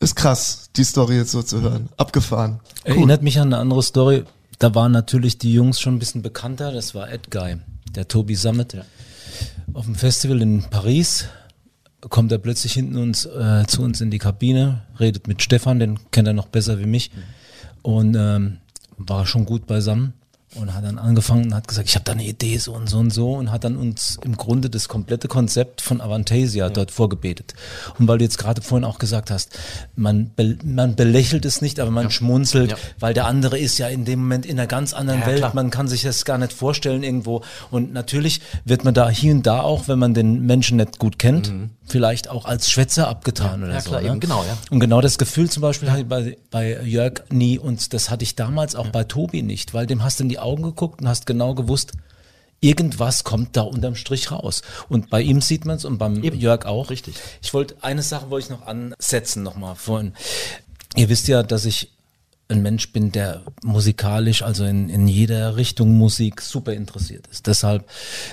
ist 0.00 0.14
krass, 0.16 0.70
die 0.76 0.84
Story 0.84 1.16
jetzt 1.16 1.32
so 1.32 1.42
zu 1.42 1.60
hören. 1.60 1.88
Abgefahren. 1.96 2.60
Erinnert 2.84 3.22
mich 3.22 3.38
an 3.40 3.48
eine 3.48 3.58
andere 3.58 3.82
Story. 3.82 4.24
Da 4.58 4.74
waren 4.74 4.92
natürlich 4.92 5.38
die 5.38 5.52
Jungs 5.52 5.80
schon 5.80 5.96
ein 5.96 5.98
bisschen 5.98 6.22
bekannter. 6.22 6.70
Das 6.72 6.94
war 6.94 7.10
Ed 7.10 7.30
Guy, 7.30 7.56
der 7.90 8.06
Tobi 8.08 8.36
Summit. 8.36 8.76
Auf 9.72 9.86
dem 9.86 9.94
Festival 9.94 10.42
in 10.42 10.62
Paris 10.70 11.26
kommt 12.00 12.32
er 12.32 12.38
plötzlich 12.38 12.74
hinten 12.74 12.96
uns, 12.96 13.26
äh, 13.26 13.64
zu 13.66 13.82
uns 13.82 14.00
in 14.00 14.10
die 14.10 14.18
Kabine, 14.18 14.82
redet 15.00 15.26
mit 15.26 15.42
Stefan, 15.42 15.78
den 15.78 15.98
kennt 16.10 16.28
er 16.28 16.34
noch 16.34 16.48
besser 16.48 16.78
wie 16.78 16.86
mich. 16.86 17.10
Und 17.82 18.14
ähm, 18.16 18.58
war 18.96 19.26
schon 19.26 19.44
gut 19.44 19.66
beisammen 19.66 20.14
und 20.54 20.74
hat 20.74 20.84
dann 20.84 20.98
angefangen 20.98 21.46
und 21.46 21.54
hat 21.54 21.66
gesagt, 21.68 21.88
ich 21.88 21.94
habe 21.94 22.04
da 22.04 22.12
eine 22.12 22.24
Idee 22.24 22.58
so 22.58 22.72
und 22.74 22.88
so 22.88 22.98
und 22.98 23.12
so 23.12 23.32
und 23.34 23.50
hat 23.50 23.64
dann 23.64 23.76
uns 23.76 24.18
im 24.24 24.36
Grunde 24.36 24.70
das 24.70 24.88
komplette 24.88 25.28
Konzept 25.28 25.80
von 25.80 26.00
Avantasia 26.00 26.68
dort 26.70 26.90
vorgebetet. 26.90 27.54
Und 27.98 28.08
weil 28.08 28.18
du 28.18 28.24
jetzt 28.24 28.38
gerade 28.38 28.62
vorhin 28.62 28.84
auch 28.84 28.98
gesagt 28.98 29.30
hast, 29.30 29.58
man, 29.96 30.30
be 30.36 30.56
man 30.64 30.94
belächelt 30.96 31.44
es 31.44 31.60
nicht, 31.60 31.80
aber 31.80 31.90
man 31.90 32.10
schmunzelt, 32.10 32.70
Ja. 32.72 32.76
weil 33.00 33.14
der 33.14 33.26
andere 33.26 33.58
ist 33.58 33.78
ja 33.78 33.88
in 33.88 34.04
dem 34.04 34.20
Moment 34.20 34.46
in 34.46 34.58
einer 34.58 34.66
ganz 34.66 34.92
anderen 34.94 35.20
Ja, 35.20 35.26
Welt. 35.26 35.38
klar. 35.38 35.52
Man 35.54 35.70
kann 35.70 35.88
sich 35.88 36.02
das 36.02 36.24
gar 36.24 36.38
nicht 36.38 36.52
vorstellen 36.52 37.02
irgendwo. 37.02 37.42
Und 37.70 37.92
natürlich 37.92 38.40
wird 38.64 38.84
man 38.84 38.94
da 38.94 39.08
hier 39.10 39.32
und 39.32 39.46
da 39.46 39.60
auch, 39.60 39.88
wenn 39.88 39.98
man 39.98 40.14
den 40.14 40.46
Menschen 40.46 40.76
nicht 40.78 40.98
gut 40.98 41.18
kennt, 41.18 41.52
vielleicht 41.86 42.30
auch 42.30 42.46
als 42.46 42.70
Schwätzer 42.70 43.08
abgetan 43.08 43.58
oder 43.62 43.68
Mhm. 43.68 43.74
ja, 43.74 43.80
so. 43.82 43.90
klar, 43.90 44.00
ne? 44.02 44.08
eben, 44.08 44.20
genau, 44.20 44.42
ja. 44.44 44.56
Und 44.70 44.80
genau 44.80 45.00
das 45.02 45.18
Gefühl 45.18 45.50
zum 45.50 45.60
Beispiel 45.60 45.90
hatte 45.90 46.00
ich 46.02 46.06
bei, 46.08 46.36
bei 46.50 46.80
Jörg 46.82 47.24
nie 47.30 47.58
und 47.58 47.92
das 47.92 48.08
hatte 48.08 48.22
ich 48.24 48.36
damals 48.36 48.74
auch 48.74 48.88
bei 48.88 49.04
Tobi 49.04 49.42
nicht, 49.42 49.74
weil 49.74 49.86
dem 49.86 50.02
hast 50.02 50.18
du 50.18 50.22
in 50.24 50.28
die 50.30 50.38
Augen 50.44 50.62
geguckt 50.62 51.00
und 51.00 51.08
hast 51.08 51.26
genau 51.26 51.54
gewusst, 51.54 51.92
irgendwas 52.60 53.24
kommt 53.24 53.56
da 53.56 53.62
unterm 53.62 53.94
Strich 53.94 54.30
raus. 54.30 54.62
Und 54.88 55.10
bei 55.10 55.20
ihm 55.20 55.40
sieht 55.40 55.64
man 55.64 55.76
es 55.76 55.84
und 55.84 55.98
beim 55.98 56.22
Jörg 56.22 56.66
auch. 56.66 56.90
Richtig. 56.90 57.16
Ich 57.42 57.52
wollte, 57.52 57.76
eine 57.82 58.02
Sache 58.02 58.30
wollte 58.30 58.46
ich 58.46 58.50
noch 58.50 58.66
ansetzen 58.66 59.42
nochmal 59.42 59.74
vorhin. 59.74 60.14
Ihr 60.96 61.08
wisst 61.08 61.28
ja, 61.28 61.42
dass 61.42 61.64
ich 61.64 61.90
ein 62.48 62.62
Mensch 62.62 62.92
bin, 62.92 63.10
der 63.10 63.42
musikalisch, 63.62 64.42
also 64.42 64.64
in, 64.64 64.90
in 64.90 65.08
jeder 65.08 65.56
Richtung 65.56 65.96
Musik 65.96 66.42
super 66.42 66.74
interessiert 66.74 67.26
ist. 67.28 67.46
Deshalb 67.46 67.88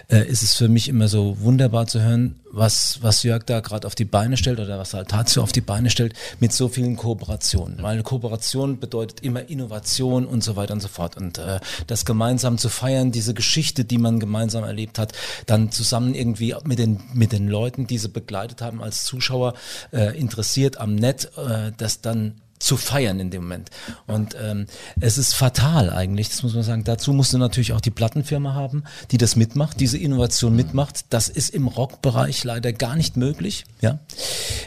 äh, 0.10 0.28
ist 0.28 0.43
es 0.43 0.54
für 0.56 0.67
mich 0.67 0.89
immer 0.89 1.08
so 1.08 1.38
wunderbar 1.39 1.88
zu 1.88 2.02
hören, 2.02 2.36
was, 2.52 3.00
was 3.02 3.24
Jörg 3.24 3.43
da 3.45 3.62
gerade 3.62 3.88
auf 3.88 3.95
die 3.95 4.04
Beine 4.04 4.36
stellt 4.36 4.60
oder 4.60 4.78
was 4.78 4.93
Altatio 4.93 5.41
auf 5.41 5.54
die 5.54 5.62
Beine 5.62 5.89
stellt, 5.89 6.13
mit 6.41 6.52
so 6.52 6.67
vielen 6.67 6.97
Kooperationen. 6.97 7.82
Weil 7.82 7.93
eine 7.93 8.04
Kooperation 8.04 8.80
bedeutet 8.80 9.21
immer 9.21 9.50
Innovation 9.50 10.26
und 10.26 10.43
so 10.43 10.58
weiter 10.58 10.74
und 10.74 10.82
so 10.82 10.89
fort. 10.89 11.15
Und 11.15 11.38
äh, 11.38 11.62
das 11.88 12.04
gemeinsam 12.04 12.58
zu 12.58 12.67
feiern, 12.67 13.13
diese 13.13 13.34
Geschichte, 13.34 13.86
die 13.86 13.97
man 13.97 14.19
gemeinsam 14.19 14.65
erlebt 14.65 15.00
hat, 15.00 15.13
dann 15.45 15.71
zusammen 15.71 16.15
irgendwie 16.15 16.54
mit 16.65 16.80
den, 16.80 17.00
mit 17.13 17.32
den 17.32 17.47
Leuten, 17.47 17.88
die 17.88 17.97
sie 17.97 18.10
begleitet 18.10 18.62
haben, 18.62 18.84
als 18.84 19.06
Zuschauer 19.06 19.54
äh, 19.93 20.19
interessiert 20.19 20.78
am 20.78 20.95
Net, 20.95 21.32
äh, 21.38 21.71
das 21.78 22.02
dann 22.02 22.41
zu 22.62 22.78
feiern 22.78 23.19
in 23.19 23.30
dem 23.32 23.43
Moment. 23.43 23.69
Und 24.08 24.36
ähm, 24.41 24.67
es 25.00 25.17
ist 25.17 25.34
fatal 25.34 25.89
eigentlich, 25.89 26.30
das 26.30 26.43
muss 26.43 26.54
man 26.54 26.63
sagen. 26.63 26.84
Dazu 26.84 27.13
musst 27.13 27.34
du 27.34 27.38
natürlich 27.38 27.74
auch 27.74 27.82
die 27.82 27.91
Plattenfirma 27.91 28.54
haben, 28.54 28.84
die 29.12 29.17
das 29.17 29.36
mitmacht, 29.36 29.80
diese 29.80 29.97
Innovation 29.97 30.56
mitmacht. 30.56 31.06
Das 31.10 31.28
ist 31.28 31.50
im 31.50 31.67
Rockbereich 31.67 32.43
leider 32.43 32.74
gar 32.74 32.95
nicht 32.95 33.17
möglich. 33.17 33.65
Ja. 33.82 34.00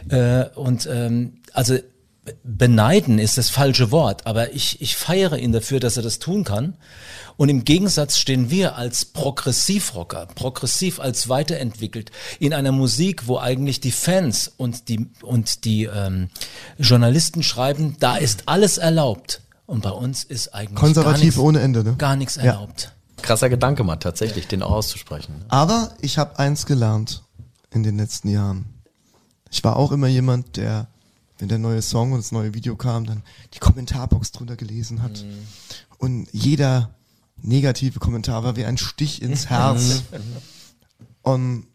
Äh, 0.09 0.49
und 0.55 0.89
ähm, 0.91 1.35
also 1.53 1.79
beneiden 2.43 3.19
ist 3.19 3.37
das 3.39 3.51
falsche 3.51 3.91
Wort, 3.91 4.27
aber 4.27 4.53
ich, 4.53 4.81
ich 4.81 4.97
feiere 4.97 5.37
ihn 5.39 5.53
dafür, 5.53 5.81
dass 5.81 5.97
er 5.97 6.03
das 6.03 6.19
tun 6.19 6.45
kann. 6.45 6.77
Und 7.37 7.49
im 7.49 7.65
Gegensatz 7.65 8.17
stehen 8.19 8.49
wir 8.51 8.77
als 8.77 9.05
Progressivrocker, 9.05 10.27
progressiv 10.35 11.01
als 11.01 11.29
weiterentwickelt, 11.29 12.13
in 12.39 12.55
einer 12.55 12.71
Musik, 12.73 13.27
wo 13.27 13.39
eigentlich 13.39 13.81
die 13.81 13.91
Fans 13.91 14.53
und 14.57 14.89
die, 14.89 15.11
und 15.23 15.65
die 15.65 15.85
ähm, 15.85 16.29
Journalisten 16.79 17.43
schreiben, 17.43 17.97
da 17.99 18.17
ist 18.17 18.45
alles 18.47 18.79
erlaubt. 18.79 19.41
Und 19.67 19.83
bei 19.83 19.91
uns 19.91 20.25
ist 20.25 20.55
eigentlich 20.55 20.75
gar 20.77 20.81
Konservativ 20.85 21.25
nichts, 21.25 21.39
ohne 21.39 21.61
Ende, 21.61 21.83
ne? 21.83 21.97
gar 21.97 22.17
nichts 22.17 22.37
Ja. 22.37 22.43
erlaubt. 22.45 22.93
Krasser 23.23 23.49
Gedanke 23.49 23.83
mal, 23.85 23.97
tatsächlich, 23.97 24.47
den 24.47 24.63
auch 24.63 24.71
auszusprechen. 24.73 25.39
ne? 25.39 25.45
Aber 25.49 25.95
ich 26.01 26.19
habe 26.19 26.39
eins 26.39 26.67
gelernt 26.67 27.23
in 27.71 27.83
den 27.83 27.97
letzten 27.97 28.29
Jahren. 28.29 28.67
Ich 29.51 29.65
war 29.65 29.77
auch 29.77 29.91
immer 29.93 30.07
jemand, 30.09 30.57
der, 30.57 30.89
wenn 31.39 31.49
der 31.49 31.59
neue 31.59 31.83
Song 31.83 32.13
und 32.13 32.19
das 32.19 32.33
neue 32.33 32.55
Video 32.55 32.77
kam, 32.77 33.07
dann 33.07 33.23
die 33.55 33.59
Kommentarbox 33.59 34.33
drunter 34.33 34.57
gelesen 34.57 35.03
hat. 35.03 35.25
Und 35.99 36.29
jeder 36.33 36.91
negative 37.43 37.99
Kommentar 37.99 38.45
war 38.45 38.57
wie 38.57 38.65
ein 38.65 38.79
Stich 38.79 39.21
ins 39.23 39.47
Herz. 39.51 40.03
und 41.23 41.67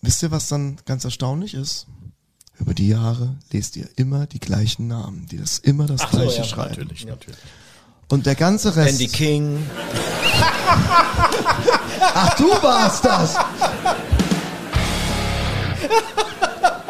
wisst 0.00 0.22
ihr, 0.22 0.30
was 0.30 0.48
dann 0.48 0.76
ganz 0.84 1.04
erstaunlich 1.04 1.54
ist? 1.54 1.86
Über 2.58 2.74
die 2.74 2.88
Jahre 2.88 3.36
lest 3.50 3.76
ihr 3.76 3.88
immer 3.96 4.26
die 4.26 4.38
gleichen 4.38 4.86
Namen, 4.86 5.26
die 5.26 5.38
das 5.38 5.58
immer 5.58 5.86
das 5.86 6.08
gleiche 6.10 6.44
schreiben. 6.44 6.80
Natürlich, 6.82 7.06
natürlich. 7.06 7.38
Und 8.08 8.26
der 8.26 8.34
ganze 8.34 8.76
Rest. 8.76 8.90
Andy 9.00 9.08
King, 9.08 9.58
Ach, 12.14 12.34
du 12.36 12.50
warst 12.62 13.04
das! 13.04 13.36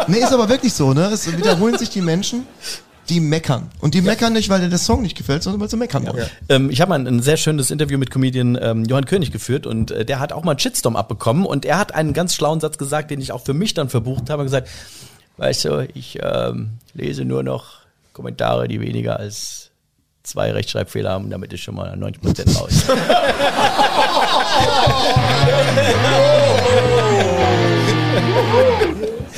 nee, 0.09 0.19
ist 0.19 0.33
aber 0.33 0.49
wirklich 0.49 0.73
so, 0.73 0.93
ne? 0.93 1.07
Es 1.07 1.31
wiederholen 1.37 1.79
sich 1.79 1.91
die 1.91 2.01
Menschen, 2.01 2.47
die 3.09 3.21
meckern. 3.21 3.71
Und 3.81 3.95
die 3.95 4.01
meckern 4.01 4.33
nicht, 4.33 4.49
weil 4.49 4.61
dir 4.61 4.69
der 4.69 4.79
Song 4.79 5.03
nicht 5.03 5.17
gefällt, 5.17 5.43
sondern 5.43 5.61
weil 5.61 5.69
sie 5.69 5.77
meckern 5.77 6.07
wollen. 6.07 6.27
Ähm, 6.49 6.71
ich 6.71 6.81
habe 6.81 6.91
mal 6.91 7.01
ein, 7.01 7.07
ein 7.07 7.21
sehr 7.21 7.37
schönes 7.37 7.71
Interview 7.71 7.99
mit 7.99 8.11
Comedian 8.11 8.59
ähm, 8.61 8.85
Johann 8.85 9.07
König 9.07 9.33
geführt 9.33 9.67
und 9.67 9.91
äh, 9.91 10.05
der 10.05 10.21
hat 10.21 10.33
auch 10.33 10.45
mal 10.45 10.53
einen 10.53 10.61
Shitstorm 10.61 10.97
abbekommen 10.97 11.45
und 11.45 11.65
er 11.65 11.79
hat 11.79 11.95
einen 11.95 12.12
ganz 12.12 12.35
schlauen 12.35 12.61
Satz 12.61 12.79
gesagt, 12.79 13.11
den 13.11 13.21
ich 13.21 13.33
auch 13.33 13.45
für 13.45 13.55
mich 13.55 13.75
dann 13.75 13.88
verbucht 13.88 14.31
habe, 14.31 14.45
gesagt, 14.45 14.69
weißt 15.37 15.65
du, 15.65 15.88
ich 15.95 16.19
ähm, 16.23 16.71
lese 16.95 17.25
nur 17.25 17.43
noch 17.43 17.83
Kommentare, 18.12 18.69
die 18.69 18.81
weniger 18.81 19.19
als 19.19 19.71
zwei 20.23 20.53
Rechtschreibfehler 20.53 21.11
haben, 21.11 21.31
damit 21.31 21.53
ist 21.53 21.62
schon 21.62 21.75
mal 21.75 21.93
90% 21.95 22.57
raus. 22.57 22.85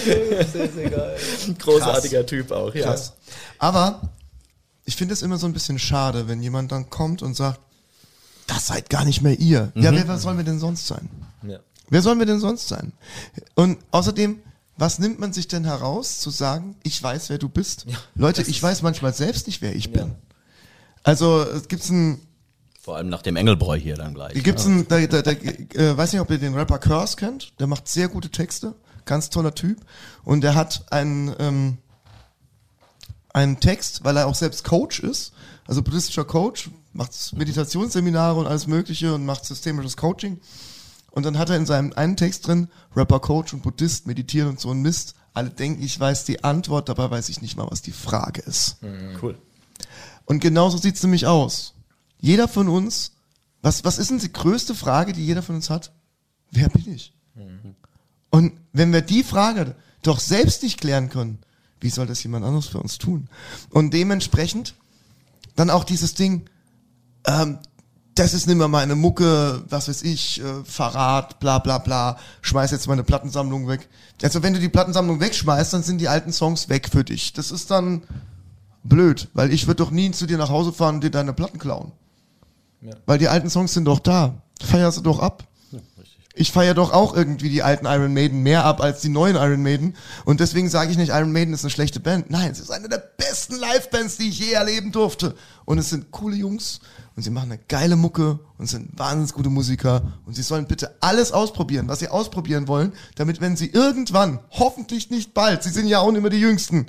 Großartiger 1.58 2.26
Typ 2.26 2.50
auch, 2.50 2.74
ja. 2.74 2.84
Krass. 2.84 3.14
Aber 3.58 4.10
ich 4.84 4.96
finde 4.96 5.14
es 5.14 5.22
immer 5.22 5.38
so 5.38 5.46
ein 5.46 5.52
bisschen 5.52 5.78
schade, 5.78 6.28
wenn 6.28 6.42
jemand 6.42 6.72
dann 6.72 6.90
kommt 6.90 7.22
und 7.22 7.34
sagt, 7.34 7.60
das 8.46 8.66
seid 8.66 8.90
gar 8.90 9.04
nicht 9.04 9.22
mehr 9.22 9.38
ihr. 9.38 9.72
Ja, 9.74 9.92
wer, 9.92 10.06
wer 10.06 10.18
sollen 10.18 10.36
wir 10.36 10.44
denn 10.44 10.58
sonst 10.58 10.86
sein? 10.86 11.08
Ja. 11.42 11.58
Wer 11.88 12.02
sollen 12.02 12.18
wir 12.18 12.26
denn 12.26 12.40
sonst 12.40 12.68
sein? 12.68 12.92
Und 13.54 13.78
außerdem, 13.90 14.40
was 14.76 14.98
nimmt 14.98 15.18
man 15.20 15.32
sich 15.32 15.48
denn 15.48 15.64
heraus, 15.64 16.18
zu 16.18 16.30
sagen, 16.30 16.76
ich 16.82 17.02
weiß, 17.02 17.30
wer 17.30 17.38
du 17.38 17.48
bist? 17.48 17.86
Leute, 18.14 18.42
ich 18.42 18.62
weiß 18.62 18.82
manchmal 18.82 19.14
selbst 19.14 19.46
nicht, 19.46 19.62
wer 19.62 19.74
ich 19.74 19.92
bin. 19.92 20.14
Also, 21.02 21.42
es 21.42 21.68
gibt 21.68 21.88
ein, 21.90 22.20
Vor 22.80 22.96
allem 22.96 23.08
nach 23.08 23.22
dem 23.22 23.36
Engelbräu 23.36 23.78
hier 23.78 23.96
dann 23.96 24.14
gleich. 24.14 24.42
gibt's 24.42 24.64
ein, 24.64 24.88
da, 24.88 25.06
da, 25.06 25.22
da, 25.22 25.30
äh, 25.30 25.96
weiß 25.96 26.12
nicht, 26.12 26.20
ob 26.20 26.30
ihr 26.30 26.38
den 26.38 26.54
Rapper 26.54 26.78
Curse 26.78 27.16
kennt, 27.16 27.52
der 27.60 27.66
macht 27.66 27.88
sehr 27.88 28.08
gute 28.08 28.30
Texte, 28.30 28.74
ganz 29.04 29.30
toller 29.30 29.54
Typ. 29.54 29.80
Und 30.24 30.42
der 30.42 30.54
hat 30.54 30.92
einen, 30.92 31.34
ähm, 31.38 31.78
einen 33.32 33.60
Text, 33.60 34.04
weil 34.04 34.16
er 34.16 34.26
auch 34.26 34.34
selbst 34.34 34.64
Coach 34.64 35.00
ist, 35.00 35.32
also 35.66 35.82
buddhistischer 35.82 36.24
Coach, 36.24 36.70
macht 36.92 37.12
Meditationsseminare 37.36 38.38
und 38.38 38.46
alles 38.46 38.66
mögliche 38.66 39.14
und 39.14 39.26
macht 39.26 39.44
systemisches 39.44 39.96
Coaching. 39.96 40.40
Und 41.10 41.24
dann 41.24 41.38
hat 41.38 41.50
er 41.50 41.56
in 41.56 41.66
seinem 41.66 41.92
einen 41.94 42.16
Text 42.16 42.46
drin, 42.46 42.68
Rapper, 42.96 43.20
Coach 43.20 43.52
und 43.52 43.62
Buddhist 43.62 44.06
meditieren 44.06 44.50
und 44.50 44.60
so 44.60 44.70
ein 44.70 44.82
Mist. 44.82 45.14
Alle 45.32 45.50
denken, 45.50 45.82
ich 45.82 45.98
weiß 45.98 46.24
die 46.24 46.44
Antwort, 46.44 46.88
dabei 46.88 47.10
weiß 47.10 47.28
ich 47.28 47.40
nicht 47.42 47.56
mal, 47.56 47.66
was 47.70 47.82
die 47.82 47.92
Frage 47.92 48.40
ist. 48.42 48.76
Cool. 49.22 49.38
Und 50.24 50.40
genauso 50.40 50.76
sieht's 50.78 51.02
nämlich 51.02 51.26
aus. 51.26 51.74
Jeder 52.18 52.48
von 52.48 52.68
uns, 52.68 53.12
was, 53.62 53.84
was 53.84 53.98
ist 53.98 54.10
denn 54.10 54.18
die 54.18 54.32
größte 54.32 54.74
Frage, 54.74 55.12
die 55.12 55.24
jeder 55.24 55.42
von 55.42 55.56
uns 55.56 55.70
hat? 55.70 55.92
Wer 56.50 56.68
bin 56.68 56.94
ich? 56.94 57.12
Und 58.34 58.54
wenn 58.72 58.92
wir 58.92 59.00
die 59.00 59.22
Frage 59.22 59.76
doch 60.02 60.18
selbst 60.18 60.64
nicht 60.64 60.80
klären 60.80 61.08
können, 61.08 61.38
wie 61.78 61.88
soll 61.88 62.08
das 62.08 62.20
jemand 62.24 62.44
anderes 62.44 62.66
für 62.66 62.80
uns 62.80 62.98
tun? 62.98 63.28
Und 63.70 63.94
dementsprechend 63.94 64.74
dann 65.54 65.70
auch 65.70 65.84
dieses 65.84 66.14
Ding, 66.14 66.46
ähm, 67.28 67.60
das 68.16 68.34
ist 68.34 68.48
nicht 68.48 68.56
mehr 68.56 68.66
meine 68.66 68.96
Mucke, 68.96 69.62
was 69.68 69.86
weiß 69.86 70.02
ich, 70.02 70.40
äh, 70.40 70.64
Verrat, 70.64 71.38
bla 71.38 71.60
bla 71.60 71.78
bla, 71.78 72.18
schmeiß 72.42 72.72
jetzt 72.72 72.88
meine 72.88 73.04
Plattensammlung 73.04 73.68
weg. 73.68 73.88
Also 74.20 74.42
wenn 74.42 74.52
du 74.52 74.58
die 74.58 74.68
Plattensammlung 74.68 75.20
wegschmeißt, 75.20 75.72
dann 75.72 75.84
sind 75.84 76.00
die 76.00 76.08
alten 76.08 76.32
Songs 76.32 76.68
weg 76.68 76.88
für 76.90 77.04
dich. 77.04 77.34
Das 77.34 77.52
ist 77.52 77.70
dann 77.70 78.02
blöd, 78.82 79.28
weil 79.32 79.52
ich 79.52 79.68
würde 79.68 79.84
doch 79.84 79.92
nie 79.92 80.10
zu 80.10 80.26
dir 80.26 80.38
nach 80.38 80.50
Hause 80.50 80.72
fahren 80.72 80.96
und 80.96 81.04
dir 81.04 81.12
deine 81.12 81.34
Platten 81.34 81.60
klauen. 81.60 81.92
Weil 83.06 83.18
die 83.18 83.28
alten 83.28 83.48
Songs 83.48 83.74
sind 83.74 83.84
doch 83.84 84.00
da. 84.00 84.42
Feierst 84.60 84.98
du 84.98 85.02
doch 85.02 85.20
ab. 85.20 85.46
Ich 86.36 86.50
feiere 86.50 86.74
doch 86.74 86.92
auch 86.92 87.14
irgendwie 87.14 87.48
die 87.48 87.62
alten 87.62 87.86
Iron 87.86 88.12
Maiden 88.12 88.42
mehr 88.42 88.64
ab 88.64 88.80
als 88.80 89.00
die 89.00 89.08
neuen 89.08 89.36
Iron 89.36 89.62
Maiden. 89.62 89.96
Und 90.24 90.40
deswegen 90.40 90.68
sage 90.68 90.90
ich 90.90 90.96
nicht, 90.96 91.10
Iron 91.10 91.30
Maiden 91.30 91.54
ist 91.54 91.62
eine 91.62 91.70
schlechte 91.70 92.00
Band. 92.00 92.28
Nein, 92.28 92.50
es 92.50 92.58
ist 92.58 92.72
eine 92.72 92.88
der 92.88 92.98
besten 93.16 93.54
Live-Bands, 93.54 94.16
die 94.16 94.30
ich 94.30 94.40
je 94.40 94.52
erleben 94.52 94.90
durfte. 94.90 95.36
Und 95.64 95.78
es 95.78 95.90
sind 95.90 96.10
coole 96.10 96.34
Jungs 96.34 96.80
und 97.14 97.22
sie 97.22 97.30
machen 97.30 97.52
eine 97.52 97.60
geile 97.68 97.94
Mucke 97.94 98.40
und 98.58 98.66
sind 98.66 98.98
wahnsinnig 98.98 99.32
gute 99.32 99.48
Musiker. 99.48 100.14
Und 100.26 100.34
sie 100.34 100.42
sollen 100.42 100.66
bitte 100.66 100.96
alles 101.00 101.30
ausprobieren, 101.30 101.86
was 101.86 102.00
sie 102.00 102.08
ausprobieren 102.08 102.66
wollen, 102.66 102.92
damit 103.14 103.40
wenn 103.40 103.56
sie 103.56 103.68
irgendwann, 103.68 104.40
hoffentlich 104.50 105.10
nicht 105.10 105.34
bald, 105.34 105.62
sie 105.62 105.70
sind 105.70 105.86
ja 105.86 106.00
auch 106.00 106.10
mehr 106.10 106.30
die 106.30 106.40
Jüngsten, 106.40 106.86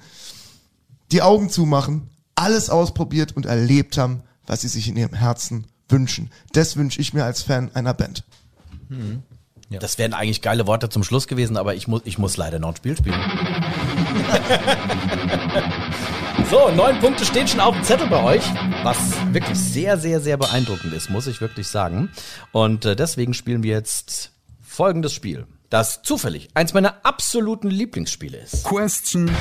die 1.11 1.21
Augen 1.21 1.51
zumachen, 1.51 2.09
alles 2.33 2.71
ausprobiert 2.71 3.35
und 3.35 3.45
erlebt 3.45 3.97
haben, 3.99 4.23
was 4.47 4.61
sie 4.61 4.69
sich 4.69 4.87
in 4.87 4.97
ihrem 4.97 5.13
Herzen 5.13 5.67
wünschen. 5.87 6.31
Das 6.53 6.77
wünsche 6.77 6.99
ich 6.99 7.13
mir 7.13 7.25
als 7.25 7.43
Fan 7.43 7.69
einer 7.75 7.93
Band. 7.93 8.23
Das 9.69 9.97
wären 9.97 10.13
eigentlich 10.13 10.41
geile 10.41 10.67
Worte 10.67 10.89
zum 10.89 11.03
Schluss 11.03 11.27
gewesen, 11.27 11.57
aber 11.57 11.75
ich 11.75 11.87
muss, 11.87 12.01
ich 12.05 12.17
muss 12.17 12.37
leider 12.37 12.59
noch 12.59 12.69
ein 12.69 12.75
Spiel 12.75 12.95
spielen. 12.95 13.19
so, 16.49 16.69
neun 16.69 16.99
Punkte 16.99 17.25
stehen 17.25 17.47
schon 17.47 17.59
auf 17.59 17.73
dem 17.73 17.83
Zettel 17.83 18.07
bei 18.07 18.23
euch, 18.23 18.43
was 18.83 18.97
wirklich 19.33 19.57
sehr, 19.57 19.97
sehr, 19.97 20.21
sehr 20.21 20.37
beeindruckend 20.37 20.93
ist, 20.93 21.09
muss 21.09 21.27
ich 21.27 21.41
wirklich 21.41 21.67
sagen. 21.67 22.11
Und 22.51 22.85
äh, 22.85 22.95
deswegen 22.95 23.33
spielen 23.33 23.63
wir 23.63 23.73
jetzt 23.73 24.31
folgendes 24.61 25.13
Spiel, 25.13 25.47
das 25.69 26.03
zufällig 26.03 26.49
eins 26.53 26.73
meiner 26.73 27.03
absoluten 27.03 27.69
Lieblingsspiele 27.69 28.37
ist. 28.37 28.65
Question. 28.65 29.31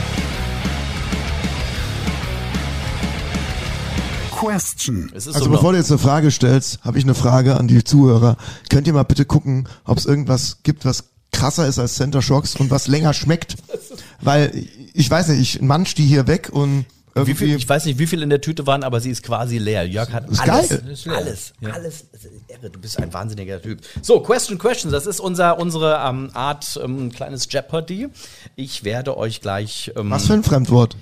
Question. 4.46 5.10
Also 5.14 5.32
so 5.32 5.50
bevor 5.50 5.72
du 5.72 5.78
jetzt 5.78 5.90
eine 5.90 5.98
Frage 5.98 6.30
stellst, 6.30 6.80
habe 6.82 6.98
ich 6.98 7.04
eine 7.04 7.14
Frage 7.14 7.56
an 7.56 7.68
die 7.68 7.82
Zuhörer. 7.84 8.36
Könnt 8.70 8.86
ihr 8.86 8.92
mal 8.92 9.02
bitte 9.02 9.24
gucken, 9.24 9.68
ob 9.84 9.98
es 9.98 10.06
irgendwas 10.06 10.58
gibt, 10.62 10.84
was 10.84 11.04
krasser 11.32 11.66
ist 11.66 11.78
als 11.78 11.94
Center 11.94 12.22
Shocks 12.22 12.56
und 12.56 12.70
was 12.70 12.86
länger 12.86 13.12
schmeckt? 13.12 13.56
Weil 14.20 14.66
ich 14.92 15.10
weiß 15.10 15.28
nicht, 15.28 15.56
ich 15.56 15.62
manch 15.62 15.94
die 15.94 16.04
hier 16.04 16.26
weg 16.26 16.50
und 16.52 16.86
wie 17.14 17.20
irgendwie 17.20 17.34
viel, 17.46 17.56
ich 17.56 17.68
weiß 17.68 17.84
nicht, 17.84 17.98
wie 18.00 18.08
viel 18.08 18.22
in 18.22 18.30
der 18.30 18.40
Tüte 18.40 18.66
waren, 18.66 18.82
aber 18.82 19.00
sie 19.00 19.10
ist 19.10 19.22
quasi 19.22 19.58
leer. 19.58 19.86
Jörg 19.86 20.12
hat 20.12 20.28
Ist 20.28 20.40
alles, 20.40 20.68
geil. 20.68 21.14
Alles, 21.14 21.52
alles. 21.62 22.04
Ist 22.12 22.28
irre. 22.48 22.70
Du 22.70 22.80
bist 22.80 22.98
ein 22.98 23.12
wahnsinniger 23.12 23.62
Typ. 23.62 23.80
So, 24.02 24.18
Question 24.18 24.58
Questions, 24.58 24.90
das 24.90 25.06
ist 25.06 25.20
unser, 25.20 25.60
unsere 25.60 26.02
ähm, 26.04 26.30
Art 26.34 26.78
ähm, 26.82 27.12
kleines 27.12 27.46
Jeopardy. 27.48 28.08
Ich 28.56 28.82
werde 28.82 29.16
euch 29.16 29.40
gleich 29.40 29.92
ähm, 29.94 30.10
was 30.10 30.26
für 30.26 30.32
ein 30.32 30.42
Fremdwort? 30.42 30.96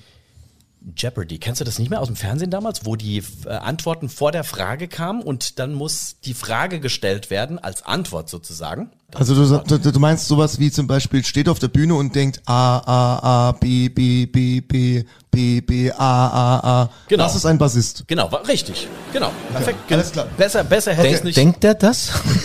Jeopardy. 0.96 1.38
Kennst 1.38 1.60
du 1.60 1.64
das 1.64 1.78
nicht 1.78 1.90
mehr 1.90 2.00
aus 2.00 2.08
dem 2.08 2.16
Fernsehen 2.16 2.50
damals, 2.50 2.84
wo 2.84 2.96
die 2.96 3.22
äh, 3.44 3.50
Antworten 3.50 4.08
vor 4.08 4.32
der 4.32 4.44
Frage 4.44 4.88
kamen 4.88 5.22
und 5.22 5.58
dann 5.58 5.74
muss 5.74 6.16
die 6.24 6.34
Frage 6.34 6.80
gestellt 6.80 7.30
werden 7.30 7.58
als 7.58 7.82
Antwort 7.82 8.28
sozusagen? 8.28 8.90
Also 9.14 9.34
du, 9.34 9.78
du, 9.78 9.92
du 9.92 10.00
meinst 10.00 10.26
sowas 10.26 10.58
wie 10.58 10.70
zum 10.70 10.86
Beispiel 10.86 11.24
steht 11.24 11.48
auf 11.48 11.58
der 11.58 11.68
Bühne 11.68 11.94
und 11.94 12.14
denkt 12.14 12.40
A 12.46 12.78
A 12.78 13.48
A 13.48 13.52
B 13.52 13.88
B 13.88 14.26
B 14.26 14.60
B 14.60 15.04
B 15.30 15.60
B 15.60 15.90
A 15.92 15.96
A 16.28 16.58
A. 16.82 16.90
Genau. 17.08 17.24
Das 17.24 17.34
ist 17.36 17.46
ein 17.46 17.56
Bassist. 17.58 18.04
Genau, 18.06 18.26
richtig. 18.48 18.88
Genau. 19.12 19.30
Perfekt. 19.52 19.78
alles 19.90 20.12
klar. 20.12 20.26
Besser, 20.36 20.64
besser 20.64 20.92
hätte 20.94 21.08
ich 21.08 21.24
nicht. 21.24 21.36
denkt 21.36 21.62
der 21.62 21.74
das? 21.74 22.10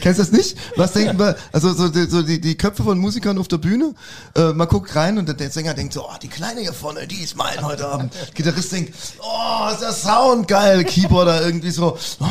Kennst 0.00 0.18
du 0.18 0.22
das 0.24 0.32
nicht? 0.32 0.56
Was 0.76 0.92
denken 0.92 1.18
wir? 1.18 1.36
Also 1.52 1.72
so, 1.72 1.88
die, 1.88 2.04
so 2.06 2.22
die, 2.22 2.40
die 2.40 2.56
Köpfe 2.56 2.82
von 2.82 2.98
Musikern 2.98 3.38
auf 3.38 3.48
der 3.48 3.58
Bühne. 3.58 3.94
Äh, 4.36 4.52
man 4.52 4.66
guckt 4.68 4.94
rein 4.96 5.18
und 5.18 5.26
der, 5.26 5.34
der 5.36 5.50
Sänger 5.50 5.74
denkt 5.74 5.92
so, 5.92 6.04
oh, 6.04 6.14
die 6.20 6.28
Kleine 6.28 6.60
hier 6.60 6.72
vorne, 6.72 7.06
die 7.06 7.22
ist 7.22 7.36
mein 7.36 7.64
heute 7.64 7.86
Abend. 7.88 8.12
Gitarrist 8.34 8.72
denkt, 8.72 8.94
oh, 9.20 9.70
ist 9.72 9.82
der 9.82 9.92
Sound 9.92 10.48
geil. 10.48 10.84
Keyboarder 10.84 11.44
irgendwie 11.44 11.70
so, 11.70 11.96
oh, 12.20 12.26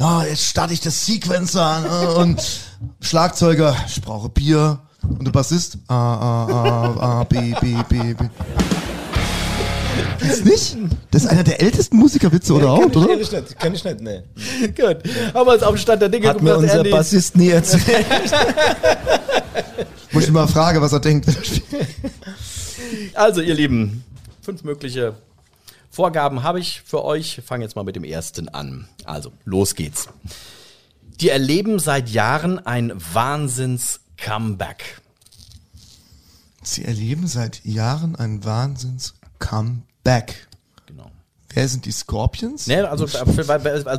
oh 0.00 0.22
jetzt 0.28 0.44
starte 0.46 0.74
ich 0.74 0.80
das 0.80 1.06
Sequencer 1.06 1.64
an. 1.64 1.84
äh, 1.84 2.14
Und 2.14 2.40
Schlagzeuger, 3.00 3.76
ich 3.86 4.00
brauche 4.02 4.28
Bier. 4.28 4.80
Und 5.02 5.24
der 5.24 5.32
Bassist, 5.32 5.78
A, 5.88 5.94
A, 5.94 6.46
A, 6.46 7.20
A, 7.20 7.24
B, 7.24 7.54
B, 7.60 7.76
B, 7.88 8.14
B. 8.14 8.24
Ist 10.20 10.44
nicht? 10.44 10.76
Das 11.10 11.24
ist 11.24 11.28
einer 11.28 11.42
der 11.42 11.60
ältesten 11.60 11.96
Musikerwitze 11.96 12.54
oder 12.54 12.70
auch, 12.70 12.84
oder? 12.84 13.18
ich 13.18 13.30
nicht, 13.30 13.58
kann 13.58 13.74
ich 13.74 13.84
nicht, 13.84 14.00
nee. 14.00 14.22
Gut. 14.68 14.98
Haben 15.34 15.46
wir 15.46 15.54
uns 15.54 15.62
auf 15.62 15.74
den 15.74 15.78
Stand 15.78 16.02
der 16.02 16.08
Dinge 16.08 16.28
Hat 16.28 16.40
mir 16.40 16.56
unser 16.56 16.78
Andy. 16.78 16.90
Bassist 16.90 17.36
nie 17.36 17.50
erzählt. 17.50 18.06
Muss 20.12 20.24
ich 20.24 20.30
mal 20.30 20.46
fragen, 20.46 20.80
was 20.80 20.92
er 20.92 21.00
denkt. 21.00 21.26
Also, 23.14 23.40
ihr 23.40 23.54
Lieben, 23.54 24.04
fünf 24.42 24.64
mögliche 24.64 25.14
Vorgaben 25.90 26.42
habe 26.42 26.60
ich 26.60 26.82
für 26.84 27.04
euch. 27.04 27.38
Ich 27.38 27.44
fange 27.44 27.64
jetzt 27.64 27.74
mal 27.74 27.84
mit 27.84 27.96
dem 27.96 28.04
ersten 28.04 28.48
an. 28.48 28.88
Also, 29.04 29.32
los 29.44 29.74
geht's. 29.74 30.08
Die 31.20 31.28
erleben 31.30 31.78
seit 31.78 32.08
Jahren 32.08 32.58
ein 32.66 32.92
Wahnsinns-Comeback. 32.96 35.00
Sie 36.62 36.84
erleben 36.84 37.26
seit 37.26 37.64
Jahren 37.64 38.14
ein 38.16 38.44
Wahnsinns-Comeback. 38.44 40.48
Genau. 40.86 41.10
Wer 41.52 41.68
sind 41.68 41.84
die 41.86 41.92
Scorpions? 41.92 42.66
Ne, 42.66 42.88
also, 42.88 43.04
also 43.04 43.36
wenn, 43.36 43.48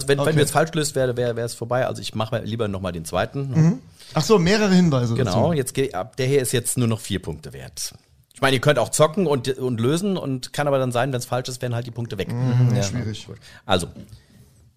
wenn 0.08 0.20
Okay. 0.20 0.34
du 0.34 0.40
jetzt 0.40 0.52
falsch 0.52 0.74
löst, 0.74 0.96
wäre 0.96 1.16
wäre 1.18 1.40
es 1.42 1.54
vorbei. 1.54 1.86
Also 1.88 2.02
ich 2.02 2.16
mache 2.16 2.40
lieber 2.40 2.68
nochmal 2.68 2.92
den 2.94 3.06
zweiten. 3.06 3.80
Ach 4.14 4.24
so, 4.24 4.40
mehrere 4.40 4.74
Hinweise 4.74 5.14
Genau, 5.16 5.32
dazu. 5.50 5.54
jetzt 5.54 5.74
geht 5.74 5.94
ab. 5.96 6.18
Der 6.18 6.28
hier 6.28 6.42
ist 6.42 6.52
jetzt 6.52 6.78
nur 6.78 6.88
noch 6.88 7.00
vier 7.00 7.22
Punkte 7.22 7.54
wert. 7.54 7.94
Ich 8.34 8.42
meine, 8.42 8.56
ihr 8.56 8.62
könnt 8.62 8.80
auch 8.80 8.90
zocken 8.90 9.28
und, 9.28 9.48
und 9.58 9.80
lösen 9.80 10.18
und 10.18 10.52
kann 10.54 10.68
aber 10.68 10.80
dann 10.80 10.92
sein, 10.92 11.12
wenn 11.14 11.20
es 11.20 11.26
falsch 11.26 11.48
ist, 11.50 11.62
werden 11.62 11.76
halt 11.76 11.86
die 11.88 11.92
Punkte 11.92 12.18
weg. 12.18 12.30
Ja. 12.74 12.84
Schwierig. 12.84 13.28
Also, 13.66 13.88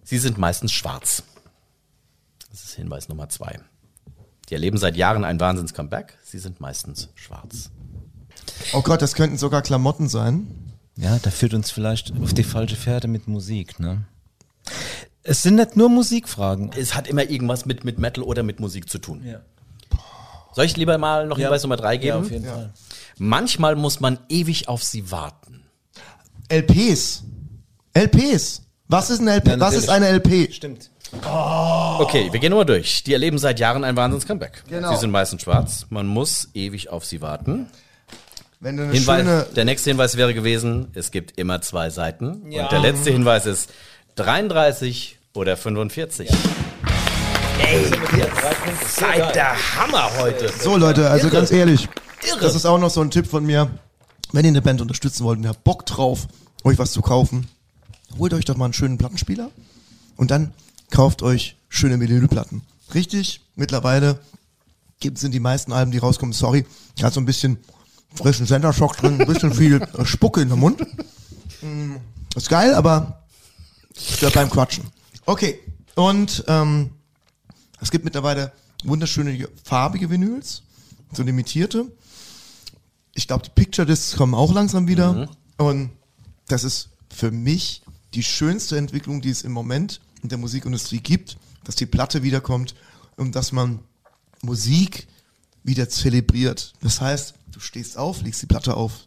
sie 0.04 0.18
sind 0.18 0.38
meistens 0.38 0.72
schwarz. 0.72 1.22
Das 2.56 2.64
ist 2.64 2.74
Hinweis 2.76 3.10
Nummer 3.10 3.28
zwei. 3.28 3.60
Die 4.48 4.54
erleben 4.54 4.78
seit 4.78 4.96
Jahren 4.96 5.24
ein 5.24 5.38
Wahnsinns-Comeback. 5.38 6.16
Sie 6.22 6.38
sind 6.38 6.58
meistens 6.58 7.10
schwarz. 7.14 7.70
Oh 8.72 8.80
Gott, 8.80 9.02
das 9.02 9.14
könnten 9.14 9.36
sogar 9.36 9.60
Klamotten 9.60 10.08
sein. 10.08 10.72
Ja, 10.96 11.18
da 11.18 11.28
führt 11.30 11.52
uns 11.52 11.70
vielleicht 11.70 12.14
auf 12.18 12.32
die 12.32 12.44
falsche 12.44 12.76
Fährte 12.76 13.08
mit 13.08 13.28
Musik, 13.28 13.78
ne? 13.78 14.06
Es 15.22 15.42
sind 15.42 15.56
nicht 15.56 15.76
nur 15.76 15.90
Musikfragen. 15.90 16.72
Es 16.72 16.94
hat 16.94 17.08
immer 17.08 17.28
irgendwas 17.28 17.66
mit, 17.66 17.84
mit 17.84 17.98
Metal 17.98 18.24
oder 18.24 18.42
mit 18.42 18.58
Musik 18.58 18.88
zu 18.88 19.00
tun. 19.00 19.22
Ja. 19.22 19.42
Soll 20.54 20.64
ich 20.64 20.78
lieber 20.78 20.96
mal 20.96 21.26
noch 21.26 21.36
Hinweis 21.36 21.62
Nummer 21.62 21.76
drei 21.76 21.98
geben? 21.98 22.08
Ja, 22.08 22.18
auf 22.20 22.30
jeden 22.30 22.46
Fall. 22.46 22.72
Manchmal 23.18 23.76
muss 23.76 24.00
man 24.00 24.18
ewig 24.30 24.68
auf 24.68 24.82
sie 24.82 25.10
warten. 25.10 25.66
LPs. 26.48 27.22
LPs. 27.92 28.62
Was 28.88 29.10
ist 29.10 29.20
ein 29.20 29.28
LP? 29.28 29.48
Ja, 29.48 29.60
Was 29.60 29.74
ist 29.74 29.90
eine 29.90 30.08
LP? 30.08 30.50
Stimmt. 30.54 30.90
Okay, 31.12 32.28
wir 32.32 32.40
gehen 32.40 32.50
nochmal 32.50 32.66
durch. 32.66 33.04
Die 33.04 33.12
erleben 33.12 33.38
seit 33.38 33.60
Jahren 33.60 33.84
ein 33.84 33.96
Wahnsinns-Comeback. 33.96 34.64
Genau. 34.68 34.92
Sie 34.92 35.00
sind 35.00 35.10
meistens 35.10 35.42
schwarz. 35.42 35.86
Man 35.90 36.06
muss 36.06 36.48
ewig 36.54 36.90
auf 36.90 37.04
sie 37.04 37.20
warten. 37.20 37.68
Wenn 38.60 38.76
du 38.76 38.84
eine 38.84 38.92
Hinweis, 38.92 39.20
schöne, 39.20 39.46
der 39.54 39.64
nächste 39.64 39.90
Hinweis 39.90 40.16
wäre 40.16 40.32
gewesen, 40.32 40.88
es 40.94 41.10
gibt 41.10 41.38
immer 41.38 41.60
zwei 41.60 41.90
Seiten. 41.90 42.50
Ja. 42.50 42.64
Und 42.64 42.72
der 42.72 42.80
letzte 42.80 43.10
Hinweis 43.10 43.46
ist 43.46 43.70
33 44.16 45.18
oder 45.34 45.56
45. 45.56 46.30
Seid 48.86 49.34
der 49.34 49.54
Hammer 49.76 50.10
heute. 50.18 50.50
So 50.58 50.76
Leute, 50.76 51.10
also 51.10 51.28
ganz 51.28 51.50
ehrlich, 51.52 51.88
das 52.40 52.54
ist 52.54 52.64
auch 52.64 52.78
noch 52.78 52.90
so 52.90 53.02
ein 53.02 53.10
Tipp 53.10 53.26
von 53.26 53.44
mir. 53.44 53.70
Wenn 54.32 54.44
ihr 54.44 54.50
eine 54.50 54.62
Band 54.62 54.80
unterstützen 54.80 55.24
wollt 55.24 55.38
und 55.38 55.44
ihr 55.44 55.50
habt 55.50 55.64
Bock 55.64 55.86
drauf, 55.86 56.26
euch 56.64 56.78
was 56.78 56.92
zu 56.92 57.02
kaufen, 57.02 57.48
holt 58.18 58.32
euch 58.34 58.44
doch 58.44 58.56
mal 58.56 58.64
einen 58.66 58.74
schönen 58.74 58.98
Plattenspieler 58.98 59.50
und 60.16 60.30
dann 60.30 60.52
kauft 60.90 61.22
euch 61.22 61.56
schöne 61.68 61.98
Vinylplatten. 62.00 62.62
Richtig, 62.94 63.40
mittlerweile 63.54 64.20
gibt 65.00 65.18
sind 65.18 65.32
die 65.32 65.40
meisten 65.40 65.72
Alben, 65.72 65.90
die 65.90 65.98
rauskommen, 65.98 66.32
sorry, 66.32 66.64
ich 66.96 67.04
hatte 67.04 67.14
so 67.14 67.20
ein 67.20 67.26
bisschen 67.26 67.58
frischen 68.14 68.46
Center 68.46 68.72
Shock 68.72 68.96
drin, 68.96 69.20
ein 69.20 69.26
bisschen 69.26 69.52
viel 69.52 69.82
äh, 69.82 70.04
Spucke 70.04 70.40
in 70.40 70.48
den 70.48 70.58
Mund. 70.58 70.80
Mm, 71.60 71.96
Ist 72.34 72.48
geil, 72.48 72.74
aber 72.74 73.24
stört 73.94 74.34
beim 74.34 74.48
Quatschen. 74.48 74.84
Okay, 75.26 75.58
und 75.96 76.44
ähm, 76.46 76.90
es 77.80 77.90
gibt 77.90 78.04
mittlerweile 78.04 78.52
wunderschöne 78.84 79.48
farbige 79.64 80.08
Vinyls, 80.10 80.62
so 81.12 81.22
limitierte. 81.22 81.90
Ich 83.14 83.26
glaube, 83.26 83.44
die 83.44 83.50
Picture 83.50 83.86
Discs 83.86 84.16
kommen 84.16 84.34
auch 84.34 84.52
langsam 84.52 84.88
wieder. 84.88 85.28
Und 85.56 85.90
das 86.48 86.64
ist 86.64 86.90
für 87.10 87.30
mich 87.30 87.82
die 88.14 88.22
schönste 88.22 88.76
Entwicklung, 88.76 89.20
die 89.22 89.30
es 89.30 89.42
im 89.42 89.52
Moment 89.52 90.00
in 90.26 90.30
der 90.30 90.38
Musikindustrie 90.38 90.98
gibt, 90.98 91.38
dass 91.62 91.76
die 91.76 91.86
Platte 91.86 92.24
wiederkommt 92.24 92.74
und 93.16 93.36
dass 93.36 93.52
man 93.52 93.78
Musik 94.42 95.06
wieder 95.62 95.88
zelebriert. 95.88 96.72
Das 96.82 97.00
heißt, 97.00 97.34
du 97.52 97.60
stehst 97.60 97.96
auf, 97.96 98.22
legst 98.22 98.42
die 98.42 98.46
Platte 98.46 98.76
auf. 98.76 99.06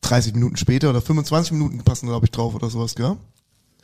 30 0.00 0.34
Minuten 0.34 0.56
später 0.56 0.90
oder 0.90 1.00
25 1.00 1.52
Minuten 1.52 1.78
passen, 1.84 2.08
glaube 2.08 2.26
ich, 2.26 2.32
drauf 2.32 2.56
oder 2.56 2.68
sowas, 2.70 2.96
gell? 2.96 3.16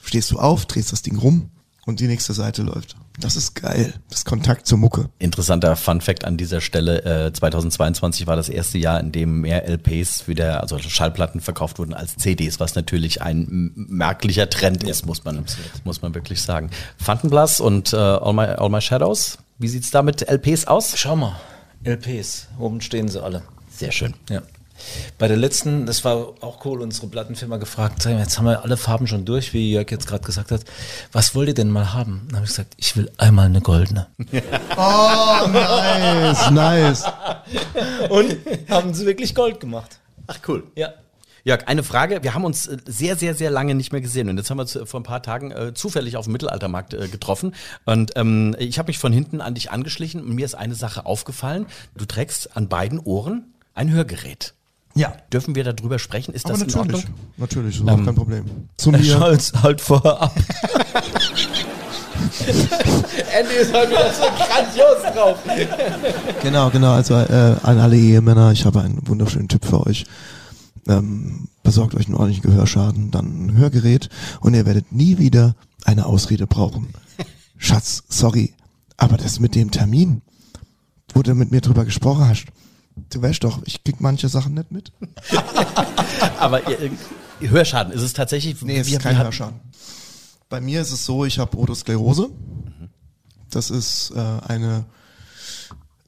Stehst 0.03 0.33
du 0.33 0.41
auf, 0.41 0.67
drehst 0.67 0.91
das 0.91 1.03
Ding 1.03 1.17
rum 1.17 1.49
und 1.89 2.01
die 2.01 2.07
nächste 2.07 2.35
Seite 2.35 2.63
läuft. 2.63 2.97
Das 3.19 3.35
ist 3.35 3.55
geil. 3.55 3.95
Das 4.11 4.27
Kontakt 4.27 4.67
zur 4.67 4.77
Mucke. 4.77 5.09
Interessanter 5.19 5.75
Fun 5.75 6.03
Fact 6.03 6.27
an 6.27 6.37
dieser 6.37 6.61
Stelle. 6.61 7.27
Äh, 7.29 7.33
2022 7.33 8.27
war 8.27 8.37
das 8.37 8.51
erste 8.51 8.77
Jahr, 8.77 9.01
in 9.01 9.11
dem 9.11 9.41
mehr 9.41 9.67
LPs 9.67 10.29
wieder, 10.29 10.61
also 10.61 10.79
Schallplatten 10.79 11.41
verkauft 11.41 11.79
wurden 11.79 11.95
als 11.95 12.17
CDs, 12.17 12.61
was 12.61 12.75
natürlich 12.75 13.23
ein 13.23 13.73
merklicher 13.75 14.51
Trend 14.51 14.85
ist, 14.85 15.07
muss 15.07 15.25
man, 15.25 15.47
muss 15.85 16.03
man 16.03 16.15
wirklich 16.15 16.43
sagen. 16.43 16.71
Fantenblass 16.99 17.59
und 17.59 17.95
äh, 17.95 17.97
All, 17.97 18.35
My, 18.35 18.45
All 18.45 18.69
My 18.69 18.83
Shadows, 18.83 19.39
wie 19.59 19.69
sieht's 19.69 19.91
da 19.91 20.03
mit 20.03 20.29
LPs 20.29 20.67
aus? 20.67 20.93
Schau 20.95 21.17
mal, 21.17 21.41
LPs, 21.85 22.49
oben 22.59 22.83
stehen 22.83 23.09
sie 23.09 23.23
alle. 23.23 23.43
Sehr 23.71 23.93
schön. 23.93 24.13
Ja. 24.29 24.43
Bei 25.19 25.29
der 25.29 25.37
letzten, 25.37 25.87
das 25.87 26.05
war 26.05 26.35
auch 26.41 26.65
cool, 26.65 26.81
unsere 26.81 27.07
Plattenfirma 27.07 27.57
gefragt, 27.57 28.05
jetzt 28.05 28.39
haben 28.39 28.47
wir 28.47 28.63
alle 28.63 28.77
Farben 28.77 29.07
schon 29.07 29.25
durch, 29.25 29.53
wie 29.53 29.73
Jörg 29.73 29.91
jetzt 29.91 30.07
gerade 30.07 30.25
gesagt 30.25 30.51
hat. 30.51 30.63
Was 31.13 31.35
wollt 31.35 31.49
ihr 31.49 31.55
denn 31.55 31.71
mal 31.71 31.93
haben? 31.93 32.23
Dann 32.29 32.37
habe 32.37 32.45
ich 32.45 32.53
gesagt, 32.53 32.75
ich 32.77 32.97
will 32.97 33.11
einmal 33.19 33.47
eine 33.47 33.61
goldene. 33.61 34.07
Oh, 34.77 35.49
nice, 35.49 36.51
nice. 36.51 37.05
Und 38.09 38.37
haben 38.69 38.95
sie 38.95 39.07
wirklich 39.07 39.35
Gold 39.35 39.61
gemacht. 39.61 39.99
Ach 40.27 40.39
cool. 40.47 40.65
Ja. 40.77 40.93
Jörg, 41.45 41.67
eine 41.67 41.83
Frage. 41.83 42.23
Wir 42.23 42.35
haben 42.35 42.45
uns 42.45 42.67
äh, 42.67 42.77
sehr, 42.87 43.17
sehr, 43.17 43.35
sehr 43.35 43.51
lange 43.51 43.75
nicht 43.75 43.93
mehr 43.93 44.01
gesehen. 44.01 44.29
Und 44.29 44.37
jetzt 44.37 44.51
haben 44.51 44.59
wir 44.59 44.67
zu, 44.67 44.85
vor 44.87 45.01
ein 45.01 45.05
paar 45.05 45.23
Tagen 45.23 45.51
äh, 45.51 45.73
zufällig 45.75 46.17
auf 46.17 46.27
dem 46.27 46.33
Mittelaltermarkt 46.33 46.95
äh, 46.95 47.09
getroffen. 47.09 47.55
Und 47.87 48.13
ähm, 48.17 48.55
ich 48.59 48.79
habe 48.79 48.89
mich 48.89 48.99
von 48.99 49.13
hinten 49.13 49.41
an 49.41 49.55
dich 49.55 49.71
angeschlichen 49.71 50.23
und 50.23 50.35
mir 50.35 50.45
ist 50.45 50.55
eine 50.55 50.75
Sache 50.75 51.07
aufgefallen. 51.07 51.67
Du 51.97 52.05
trägst 52.05 52.57
an 52.57 52.69
beiden 52.69 52.99
Ohren 52.99 53.55
ein 53.75 53.91
Hörgerät. 53.91 54.55
Ja. 54.95 55.13
Dürfen 55.33 55.55
wir 55.55 55.65
darüber 55.65 55.99
sprechen? 55.99 56.35
Ist 56.35 56.47
Aber 56.47 56.55
das 56.55 56.63
in 56.63 56.69
natürlich. 56.69 57.05
Ordnung? 57.05 57.15
Natürlich, 57.37 57.75
ist 57.77 57.81
überhaupt 57.83 58.05
kein 58.05 58.15
Problem. 58.15 58.45
Zu 58.77 58.91
Der 58.91 59.01
mir. 59.01 59.07
Scholz 59.07 59.53
halt 59.63 59.81
vorher 59.81 60.21
ab. 60.23 60.35
Andy 63.39 63.55
ist 63.61 63.73
heute 63.73 63.91
wieder 63.91 64.13
so 64.13 64.23
grandios 64.23 65.03
drauf. 65.15 65.39
Genau, 66.43 66.71
genau. 66.71 66.93
Also 66.93 67.15
äh, 67.15 67.57
an 67.63 67.79
alle 67.79 67.97
Ehemänner, 67.97 68.53
ich 68.53 68.65
habe 68.65 68.81
einen 68.81 69.07
wunderschönen 69.07 69.49
Tipp 69.49 69.65
für 69.65 69.87
euch. 69.87 70.05
Ähm, 70.89 71.49
besorgt 71.63 71.95
euch 71.95 72.07
einen 72.07 72.17
ordentlichen 72.17 72.51
Gehörschaden, 72.51 73.11
dann 73.11 73.47
ein 73.47 73.57
Hörgerät 73.57 74.09
und 74.41 74.55
ihr 74.55 74.67
werdet 74.67 74.91
nie 74.93 75.19
wieder 75.19 75.55
eine 75.85 76.07
Ausrede 76.07 76.47
brauchen. 76.47 76.89
Schatz, 77.59 78.05
sorry, 78.09 78.55
aber 78.97 79.17
das 79.17 79.39
mit 79.41 79.55
dem 79.55 79.71
Termin, 79.71 80.23
wo 81.15 81.23
du 81.23 81.35
mit 81.35 81.51
mir 81.51 81.61
drüber 81.61 81.85
gesprochen 81.85 82.27
hast, 82.29 82.47
du 83.11 83.23
weißt 83.23 83.45
doch, 83.45 83.63
ich 83.65 83.85
krieg 83.85 84.01
manche 84.01 84.29
Sachen 84.29 84.55
nicht 84.55 84.71
mit. 84.71 84.93
Aber 86.39 86.67
äh, 86.69 86.91
Hörschaden, 87.41 87.93
ist 87.93 88.03
es 88.03 88.13
tatsächlich? 88.13 88.61
Nee, 88.63 88.79
es 88.79 88.89
ist 88.89 89.01
kein 89.01 89.19
Hörschaden. 89.19 89.61
Bei 90.49 90.61
mir 90.61 90.81
ist 90.81 90.93
es 90.93 91.05
so, 91.05 91.25
ich 91.25 91.39
habe 91.39 91.59
Otosklerose. 91.59 92.31
Das 93.51 93.71
ist 93.71 94.13
äh, 94.15 94.19
eine, 94.19 94.87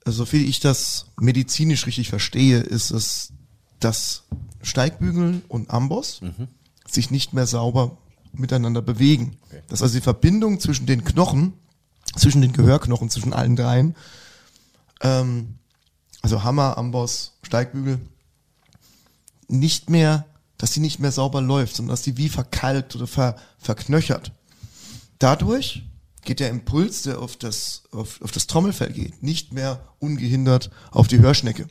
also 0.05 0.25
viel 0.25 0.49
ich 0.49 0.61
das 0.61 1.07
medizinisch 1.21 1.87
richtig 1.87 2.09
verstehe, 2.09 2.59
ist 2.59 2.91
es, 2.91 3.33
dass 3.79 4.25
Steigbügel 4.63 5.43
und 5.49 5.71
Amboss 5.71 6.21
sich 6.87 7.11
nicht 7.11 7.33
mehr 7.33 7.47
sauber 7.47 7.97
miteinander 8.33 8.83
bewegen. 8.83 9.37
Dass 9.69 9.83
also 9.83 9.95
die 9.95 10.03
Verbindung 10.03 10.61
zwischen 10.61 10.87
den 10.87 11.05
Knochen, 11.05 11.55
zwischen 12.17 12.43
den 12.43 12.53
Gehörknochen, 12.53 13.11
zwischen 13.11 13.33
allen 13.33 13.57
dreien, 13.57 13.95
ähm, 15.01 15.55
also 16.23 16.43
Hammer, 16.43 16.77
Amboss, 16.79 17.33
Steigbügel, 17.43 18.01
nicht 19.49 19.91
mehr, 19.91 20.27
dass 20.59 20.73
die 20.73 20.81
nicht 20.81 21.01
mehr 21.01 21.13
sauber 21.13 21.41
läuft, 21.41 21.77
sondern 21.77 21.93
dass 21.93 22.03
die 22.03 22.17
wie 22.17 22.29
verkalkt 22.29 22.95
oder 22.95 23.07
ver, 23.07 23.37
verknöchert. 23.59 24.33
Dadurch 25.19 25.83
geht 26.23 26.41
der 26.41 26.51
Impuls, 26.51 27.03
der 27.03 27.19
auf 27.19 27.37
das, 27.37 27.85
auf, 27.93 28.21
auf 28.23 28.31
das 28.31 28.47
Trommelfell 28.47 28.93
geht, 28.93 29.23
nicht 29.23 29.53
mehr 29.53 29.81
ungehindert 29.99 30.71
auf 30.91 31.09
die 31.09 31.19
Hörschnecke. 31.19 31.67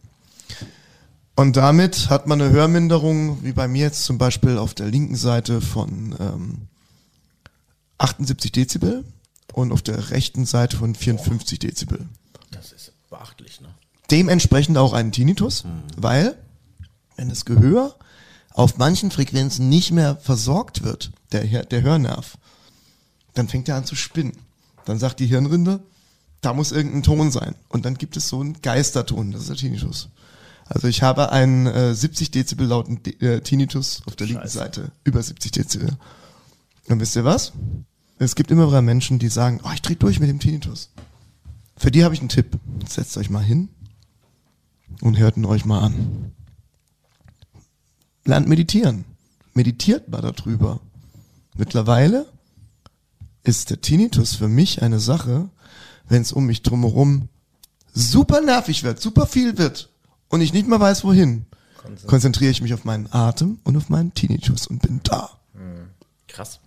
Und 1.35 1.55
damit 1.55 2.09
hat 2.09 2.27
man 2.27 2.41
eine 2.41 2.51
Hörminderung, 2.51 3.43
wie 3.43 3.53
bei 3.53 3.67
mir 3.67 3.83
jetzt 3.83 4.03
zum 4.03 4.17
Beispiel 4.17 4.57
auf 4.57 4.73
der 4.73 4.87
linken 4.87 5.15
Seite 5.15 5.61
von 5.61 6.15
ähm, 6.19 6.67
78 7.97 8.51
Dezibel 8.51 9.05
und 9.53 9.71
auf 9.71 9.81
der 9.81 10.09
rechten 10.11 10.45
Seite 10.45 10.75
von 10.77 10.95
54 10.95 11.59
Dezibel 11.59 12.09
Das 12.51 12.71
ist 12.71 12.91
beachtlich, 13.09 13.61
ne? 13.61 13.69
Dementsprechend 14.11 14.77
auch 14.77 14.93
einen 14.93 15.11
Tinnitus, 15.11 15.65
weil 15.97 16.37
wenn 17.15 17.29
das 17.29 17.45
Gehör 17.45 17.95
auf 18.53 18.77
manchen 18.77 19.11
Frequenzen 19.11 19.69
nicht 19.69 19.91
mehr 19.91 20.15
versorgt 20.17 20.83
wird, 20.83 21.11
der, 21.31 21.65
der 21.65 21.81
Hörnerv, 21.81 22.37
dann 23.33 23.47
fängt 23.47 23.69
er 23.69 23.75
an 23.75 23.85
zu 23.85 23.95
spinnen. 23.95 24.37
Dann 24.85 24.99
sagt 24.99 25.19
die 25.19 25.27
Hirnrinde, 25.27 25.81
da 26.41 26.53
muss 26.53 26.71
irgendein 26.71 27.03
Ton 27.03 27.31
sein. 27.31 27.55
Und 27.67 27.85
dann 27.85 27.95
gibt 27.95 28.17
es 28.17 28.29
so 28.29 28.39
einen 28.39 28.61
Geisterton, 28.61 29.31
das 29.31 29.41
ist 29.41 29.49
der 29.49 29.57
Tinnitus. 29.57 30.09
Also 30.65 30.87
ich 30.87 31.01
habe 31.01 31.31
einen 31.31 31.67
äh, 31.67 31.93
70 31.93 32.31
Dezibel 32.31 32.67
lauten 32.67 33.01
De 33.03 33.15
äh, 33.19 33.41
Tinnitus 33.41 34.01
auf 34.05 34.15
der 34.15 34.27
linken 34.27 34.47
Seite, 34.47 34.91
über 35.03 35.21
70 35.21 35.51
Dezibel. 35.51 35.97
Und 36.87 36.99
wisst 36.99 37.15
ihr 37.15 37.25
was? 37.25 37.53
Es 38.17 38.35
gibt 38.35 38.51
immer 38.51 38.67
wieder 38.67 38.81
Menschen, 38.81 39.19
die 39.19 39.29
sagen, 39.29 39.61
oh, 39.63 39.69
ich 39.73 39.81
dreh 39.81 39.95
durch 39.95 40.19
mit 40.19 40.29
dem 40.29 40.39
Tinnitus. 40.39 40.91
Für 41.75 41.91
die 41.91 42.03
habe 42.03 42.13
ich 42.13 42.19
einen 42.19 42.29
Tipp. 42.29 42.59
Setzt 42.87 43.17
euch 43.17 43.29
mal 43.29 43.43
hin 43.43 43.69
und 45.01 45.17
hört 45.17 45.37
ihn 45.37 45.45
euch 45.45 45.65
mal 45.65 45.79
an. 45.79 46.31
Lernt 48.25 48.47
meditieren. 48.47 49.05
Meditiert 49.53 50.09
mal 50.09 50.21
darüber. 50.21 50.79
Mittlerweile 51.55 52.25
ist 53.43 53.69
der 53.69 53.81
Tinnitus 53.81 54.35
für 54.35 54.47
mich 54.47 54.81
eine 54.81 54.99
Sache, 54.99 55.49
wenn 56.07 56.21
es 56.21 56.31
um 56.31 56.45
mich 56.45 56.61
drumherum 56.63 57.29
super 57.93 58.41
nervig 58.41 58.83
wird, 58.83 59.01
super 59.01 59.25
viel 59.25 59.57
wird 59.57 59.89
und 60.29 60.41
ich 60.41 60.53
nicht 60.53 60.67
mehr 60.67 60.79
weiß 60.79 61.03
wohin, 61.03 61.45
konzentriere 62.07 62.51
ich 62.51 62.61
mich 62.61 62.73
auf 62.73 62.85
meinen 62.85 63.11
Atem 63.11 63.59
und 63.63 63.75
auf 63.77 63.89
meinen 63.89 64.13
Tinnitus 64.13 64.67
und 64.67 64.81
bin 64.81 65.01
da. 65.03 65.29
Krass. 66.27 66.59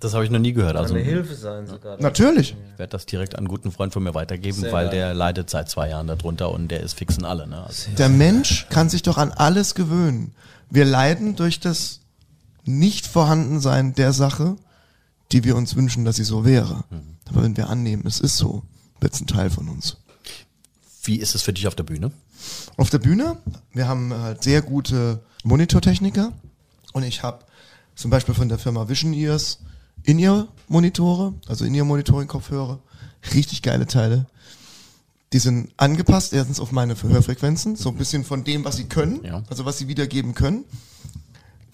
Das 0.00 0.14
habe 0.14 0.24
ich 0.24 0.30
noch 0.30 0.38
nie 0.40 0.52
gehört. 0.52 0.76
Also 0.76 0.96
ich 0.96 1.04
Hilfe 1.06 1.34
sein 1.34 1.66
sogar. 1.66 2.00
Natürlich. 2.00 2.56
werde 2.76 2.90
das 2.90 3.06
direkt 3.06 3.34
an 3.34 3.40
einen 3.40 3.48
guten 3.48 3.70
Freund 3.70 3.92
von 3.92 4.02
mir 4.02 4.14
weitergeben, 4.14 4.60
Sehr 4.60 4.72
weil 4.72 4.86
geil. 4.86 4.94
der 4.96 5.14
leidet 5.14 5.48
seit 5.48 5.68
zwei 5.70 5.88
Jahren 5.90 6.08
darunter 6.08 6.50
und 6.50 6.68
der 6.68 6.80
ist 6.80 6.94
fixen 6.94 7.24
alle. 7.24 7.46
Ne? 7.46 7.64
Also, 7.64 7.90
Der 7.96 8.08
Mensch 8.08 8.66
kann 8.68 8.88
sich 8.88 9.02
doch 9.02 9.16
an 9.18 9.30
alles 9.30 9.74
gewöhnen. 9.74 10.34
Wir 10.70 10.84
leiden 10.84 11.36
durch 11.36 11.60
das 11.60 12.00
Nicht-Vorhandensein 12.64 13.94
der 13.94 14.12
Sache, 14.12 14.56
die 15.30 15.44
wir 15.44 15.56
uns 15.56 15.76
wünschen, 15.76 16.04
dass 16.04 16.16
sie 16.16 16.24
so 16.24 16.44
wäre. 16.44 16.84
Aber 17.28 17.42
wenn 17.42 17.56
wir 17.56 17.68
annehmen, 17.70 18.04
es 18.06 18.18
ist 18.20 18.36
so, 18.36 18.62
wird 19.00 19.14
es 19.14 19.20
ein 19.20 19.26
Teil 19.26 19.50
von 19.50 19.68
uns. 19.68 19.96
wie 21.04 21.16
ist 21.16 21.34
es 21.34 21.42
für 21.42 21.52
dich 21.52 21.66
auf 21.68 21.74
der 21.74 21.84
Bühne? 21.84 22.10
Auf 22.76 22.90
der 22.90 22.98
Bühne, 22.98 23.36
wir 23.72 23.86
haben 23.88 24.12
halt 24.12 24.42
sehr 24.42 24.62
gute 24.62 25.20
Monitortechniker 25.44 26.32
und 26.92 27.02
ich 27.04 27.22
habe 27.22 27.44
zum 27.94 28.10
Beispiel 28.10 28.34
von 28.34 28.48
der 28.48 28.58
Firma 28.58 28.88
Vision 28.88 29.12
Ears 29.12 29.60
In-Ear-Monitore, 30.04 31.34
also 31.46 31.64
In-Ear-Monitoring-Kopfhörer. 31.64 32.80
Richtig 33.34 33.62
geile 33.62 33.86
Teile. 33.86 34.26
Die 35.32 35.38
sind 35.38 35.70
angepasst, 35.76 36.32
erstens 36.32 36.60
auf 36.60 36.72
meine 36.72 37.00
Hörfrequenzen, 37.00 37.76
so 37.76 37.88
ein 37.88 37.96
bisschen 37.96 38.24
von 38.24 38.44
dem, 38.44 38.64
was 38.64 38.76
sie 38.76 38.84
können, 38.84 39.24
Ja. 39.24 39.42
also 39.48 39.64
was 39.64 39.78
sie 39.78 39.88
wiedergeben 39.88 40.34
können. 40.34 40.64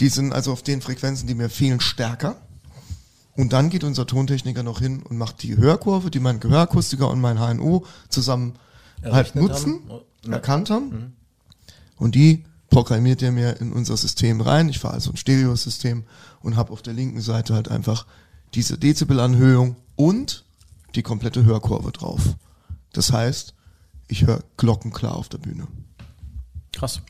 Die 0.00 0.08
sind 0.08 0.32
also 0.32 0.52
auf 0.52 0.62
den 0.62 0.80
Frequenzen, 0.80 1.26
die 1.26 1.34
mir 1.34 1.48
fehlen, 1.48 1.80
stärker. 1.80 2.36
Und 3.36 3.52
dann 3.52 3.70
geht 3.70 3.82
unser 3.84 4.06
Tontechniker 4.06 4.62
noch 4.62 4.80
hin 4.80 5.02
und 5.02 5.16
macht 5.16 5.42
die 5.42 5.56
Hörkurve, 5.56 6.10
die 6.10 6.20
mein 6.20 6.38
Gehörakustiker 6.40 7.08
und 7.10 7.20
mein 7.20 7.38
HNO 7.38 7.84
zusammen 8.08 8.54
halt 9.02 9.12
Errechnet 9.12 9.44
nutzen, 9.44 9.80
haben. 9.88 10.32
Erkannt 10.32 10.70
haben. 10.70 11.16
Und 11.96 12.14
die 12.14 12.44
programmiert 12.70 13.22
er 13.22 13.32
mir 13.32 13.60
in 13.60 13.72
unser 13.72 13.96
System 13.96 14.40
rein. 14.40 14.68
Ich 14.68 14.78
fahre 14.78 14.94
also 14.94 15.10
ein 15.10 15.16
Stereosystem 15.16 16.04
und 16.40 16.56
habe 16.56 16.72
auf 16.72 16.82
der 16.82 16.94
linken 16.94 17.20
Seite 17.20 17.54
halt 17.54 17.68
einfach 17.68 18.06
diese 18.54 18.78
Dezibelanhöhung 18.78 19.76
und 19.96 20.44
die 20.94 21.02
komplette 21.02 21.44
Hörkurve 21.44 21.92
drauf. 21.92 22.34
Das 22.92 23.12
heißt, 23.12 23.54
ich 24.08 24.26
höre 24.26 24.42
glockenklar 24.56 25.14
auf 25.14 25.28
der 25.28 25.38
Bühne. 25.38 25.66
Krass. 26.72 27.00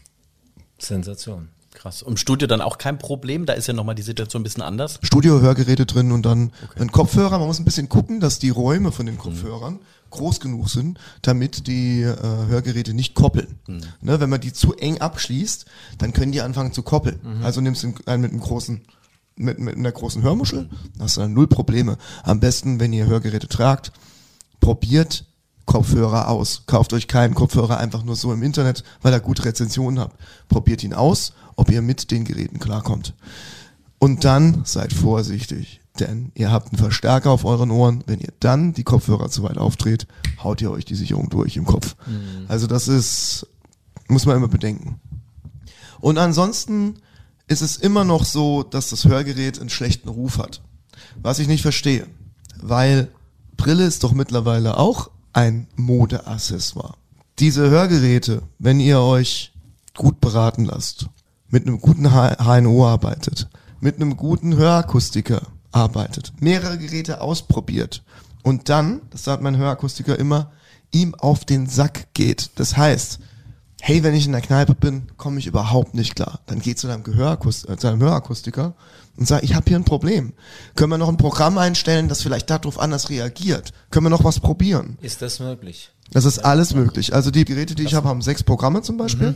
Sensation. 0.79 1.49
Krass. 1.75 2.03
Und 2.03 2.13
Im 2.13 2.17
Studio 2.17 2.49
dann 2.49 2.61
auch 2.61 2.79
kein 2.79 2.99
Problem, 2.99 3.47
da 3.47 3.53
ist 3.53 3.69
ja 3.69 3.75
nochmal 3.75 3.95
die 3.95 4.03
Situation 4.03 4.41
ein 4.41 4.45
bisschen 4.45 4.63
anders. 4.63 4.99
Studio-Hörgeräte 5.03 5.87
drin 5.87 6.11
und 6.11 6.25
dann 6.27 6.53
ein 6.77 6.91
Kopfhörer. 6.91 7.39
Man 7.39 7.47
muss 7.47 7.61
ein 7.61 7.65
bisschen 7.65 7.89
gucken, 7.89 8.21
dass 8.21 8.39
die 8.39 8.51
Räume 8.51 8.91
von 8.91 9.07
den 9.07 9.19
Kopfhörern 9.19 9.79
groß 10.11 10.41
genug 10.41 10.69
sind, 10.69 10.99
damit 11.23 11.67
die 11.67 12.03
äh, 12.03 12.17
Hörgeräte 12.17 12.95
nicht 12.95 13.15
koppeln. 13.15 13.59
Ne, 14.01 14.21
wenn 14.21 14.31
man 14.31 14.41
die 14.41 14.53
zu 14.53 14.75
eng 14.75 14.99
abschließt, 14.99 15.67
dann 15.99 16.13
können 16.13 16.33
die 16.33 16.41
anfangen 16.41 16.73
zu 16.73 16.83
koppeln. 16.83 17.21
Also 17.43 17.61
nimmst 17.61 17.83
du 17.83 17.93
einen 18.07 18.23
mit 18.23 18.31
einem 18.33 18.41
großen 18.41 18.83
mit, 19.39 19.59
mit 19.59 19.77
einer 19.77 19.93
großen 19.93 20.23
Hörmuschel, 20.23 20.69
hast 20.99 21.17
du 21.17 21.21
dann 21.21 21.33
null 21.33 21.47
Probleme. 21.47 21.97
Am 22.25 22.41
besten, 22.41 22.81
wenn 22.81 22.93
ihr 22.93 23.07
Hörgeräte 23.07 23.49
tragt, 23.49 23.93
probiert 24.61 25.25
Kopfhörer 25.65 26.29
aus. 26.29 26.63
Kauft 26.67 26.93
euch 26.93 27.09
keinen 27.09 27.35
Kopfhörer 27.35 27.77
einfach 27.77 28.03
nur 28.03 28.17
so 28.17 28.33
im 28.33 28.43
Internet, 28.43 28.85
weil 29.03 29.13
ihr 29.13 29.21
gute 29.21 29.45
Rezensionen 29.45 30.01
habt. 30.01 30.19
Probiert 30.49 30.83
ihn 30.83 30.95
aus, 30.95 31.35
ob 31.57 31.71
ihr 31.71 31.83
mit 31.83 32.11
den 32.11 32.25
Geräten 32.25 32.59
klarkommt. 32.59 33.15
Und 33.99 34.25
dann 34.25 34.63
seid 34.65 34.93
vorsichtig, 34.93 35.81
denn 36.01 36.33
ihr 36.35 36.51
habt 36.51 36.73
einen 36.73 36.79
Verstärker 36.79 37.31
auf 37.31 37.45
euren 37.45 37.71
Ohren. 37.71 38.05
Wenn 38.07 38.21
ihr 38.21 38.33
dann 38.41 38.73
die 38.73 38.85
Kopfhörer 38.85 39.31
zu 39.31 39.43
weit 39.43 39.59
aufdreht, 39.59 40.07
haut 40.43 40.61
ihr 40.61 40.71
euch 40.71 40.85
die 40.85 40.95
Sicherung 40.95 41.29
durch 41.31 41.57
im 41.57 41.65
Kopf. 41.65 41.97
Also 42.49 42.67
das 42.67 42.89
ist, 42.89 43.47
muss 44.09 44.27
man 44.27 44.37
immer 44.37 44.49
bedenken. 44.49 45.01
Und 46.01 46.19
ansonsten 46.19 46.97
ist 47.49 47.63
es 47.63 47.77
immer 47.77 48.05
noch 48.05 48.25
so, 48.25 48.63
dass 48.63 48.91
das 48.91 49.05
Hörgerät 49.05 49.59
einen 49.59 49.71
schlechten 49.71 50.09
Ruf 50.09 50.39
hat. 50.39 50.63
Was 51.23 51.39
ich 51.39 51.49
nicht 51.49 51.63
verstehe, 51.63 52.07
weil 52.61 53.09
Brille 53.57 53.85
ist 53.85 54.05
doch 54.05 54.13
mittlerweile 54.13 54.77
auch 54.77 55.11
ein 55.33 55.67
Modeaccessoire. 55.77 56.95
Diese 57.39 57.71
Hörgeräte, 57.71 58.43
wenn 58.59 58.81
ihr 58.81 59.01
euch 59.01 59.53
gut 59.97 60.21
beraten 60.21 60.65
lasst, 60.65 61.09
mit 61.49 61.67
einem 61.67 61.81
guten 61.81 62.13
HNO 62.13 62.87
arbeitet, 62.87 63.49
mit 63.81 63.97
einem 63.97 64.17
guten 64.17 64.57
Hörakustiker 64.57 65.43
arbeitet, 65.79 66.33
mehrere 66.41 66.77
Geräte 66.77 67.21
ausprobiert 67.21 68.03
und 68.43 68.69
dann, 68.69 69.03
das 69.11 69.25
sagt 69.25 69.43
mein 69.43 69.57
Hörakustiker 69.57 70.19
immer, 70.19 70.51
ihm 70.91 71.15
auf 71.15 71.45
den 71.45 71.67
Sack 71.67 72.09
geht. 72.15 72.51
Das 72.57 72.77
heißt, 72.77 73.21
hey, 73.81 74.03
wenn 74.03 74.15
ich 74.15 74.27
in 74.27 74.33
der 74.33 74.41
Kneipe 74.41 74.75
bin, 74.75 75.09
komme 75.17 75.39
ich 75.39 75.47
überhaupt 75.47 75.95
nicht 75.95 76.17
klar. 76.17 76.41
Dann 76.47 76.61
geht 76.61 76.79
zu 76.79 76.87
deinem, 76.89 77.05
Gehörakust 77.05 77.69
äh, 77.69 77.77
zu 77.77 77.87
deinem 77.87 78.01
Hörakustiker 78.01 78.75
und 79.17 79.29
sagt, 79.29 79.45
ich 79.45 79.55
habe 79.55 79.67
hier 79.69 79.77
ein 79.77 79.85
Problem. 79.85 80.33
Können 80.75 80.91
wir 80.91 80.99
noch 80.99 81.09
ein 81.09 81.17
Programm 81.17 81.59
einstellen, 81.59 82.09
das 82.09 82.23
vielleicht 82.23 82.51
darauf 82.51 82.79
anders 82.79 83.11
reagiert? 83.11 83.73
Können 83.91 84.07
wir 84.07 84.11
noch 84.11 84.25
was 84.25 84.41
probieren? 84.41 84.99
Ist 85.01 85.23
das 85.23 85.41
möglich? 85.41 85.91
Das 86.11 86.25
ist 86.25 86.39
alles 86.39 86.75
möglich. 86.75 87.15
Also 87.15 87.31
die 87.31 87.45
Geräte, 87.45 87.75
die 87.75 87.83
ich 87.83 87.95
habe, 87.95 88.09
haben 88.09 88.23
sechs 88.23 88.43
Programme 88.43 88.83
zum 88.83 88.97
Beispiel. 88.97 89.35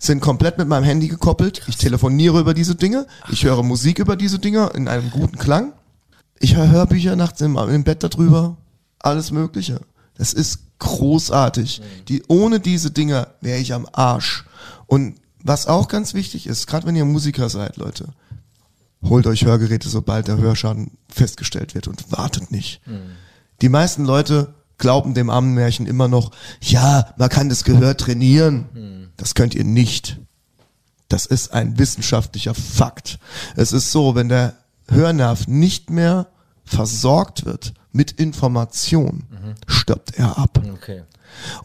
sind 0.00 0.20
komplett 0.20 0.58
mit 0.58 0.68
meinem 0.68 0.84
Handy 0.84 1.08
gekoppelt. 1.08 1.62
Ich 1.68 1.76
telefoniere 1.76 2.40
über 2.40 2.54
diese 2.54 2.74
Dinge. 2.74 3.06
Ich 3.30 3.44
höre 3.44 3.62
Musik 3.62 4.00
über 4.00 4.16
diese 4.16 4.38
Dinge 4.38 4.70
in 4.74 4.88
einem 4.88 5.10
guten 5.10 5.38
Klang. 5.38 5.72
Ich 6.40 6.56
höre 6.56 6.70
Hörbücher 6.70 7.16
nachts 7.16 7.40
im, 7.40 7.56
im 7.56 7.84
Bett 7.84 8.02
darüber. 8.02 8.56
Alles 8.98 9.30
Mögliche. 9.30 9.80
Das 10.16 10.32
ist 10.32 10.60
großartig. 10.78 11.82
Die, 12.08 12.22
ohne 12.28 12.60
diese 12.60 12.90
Dinger 12.90 13.28
wäre 13.40 13.58
ich 13.58 13.74
am 13.74 13.86
Arsch. 13.92 14.44
Und 14.86 15.16
was 15.42 15.66
auch 15.66 15.88
ganz 15.88 16.14
wichtig 16.14 16.46
ist, 16.46 16.66
gerade 16.66 16.86
wenn 16.86 16.96
ihr 16.96 17.04
Musiker 17.04 17.48
seid, 17.48 17.76
Leute, 17.76 18.08
holt 19.04 19.26
euch 19.26 19.44
Hörgeräte, 19.44 19.88
sobald 19.88 20.28
der 20.28 20.38
Hörschaden 20.38 20.92
festgestellt 21.08 21.74
wird 21.74 21.88
und 21.88 22.10
wartet 22.10 22.50
nicht. 22.50 22.80
Die 23.62 23.68
meisten 23.68 24.04
Leute 24.04 24.54
glauben 24.76 25.14
dem 25.14 25.30
Ammenmärchen 25.30 25.86
immer 25.86 26.08
noch, 26.08 26.30
ja, 26.60 27.12
man 27.16 27.28
kann 27.28 27.48
das 27.48 27.64
Gehör 27.64 27.96
trainieren. 27.96 28.66
Das 29.16 29.34
könnt 29.34 29.54
ihr 29.54 29.64
nicht. 29.64 30.18
Das 31.08 31.26
ist 31.26 31.52
ein 31.52 31.78
wissenschaftlicher 31.78 32.54
Fakt. 32.54 33.18
Es 33.56 33.72
ist 33.72 33.90
so, 33.90 34.14
wenn 34.14 34.28
der 34.28 34.54
Hörnerv 34.88 35.46
nicht 35.48 35.90
mehr 35.90 36.28
versorgt 36.64 37.44
wird 37.44 37.74
mit 37.92 38.12
Information, 38.12 39.24
stirbt 39.66 40.18
er 40.18 40.38
ab. 40.38 40.60
Okay. 40.74 41.02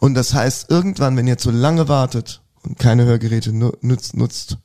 Und 0.00 0.14
das 0.14 0.34
heißt, 0.34 0.70
irgendwann, 0.70 1.16
wenn 1.16 1.26
ihr 1.26 1.38
zu 1.38 1.50
lange 1.50 1.88
wartet 1.88 2.42
und 2.62 2.78
keine 2.78 3.04
Hörgeräte 3.04 3.52
nu- 3.52 3.72
nutzt, 3.82 4.16
nutzt, 4.16 4.58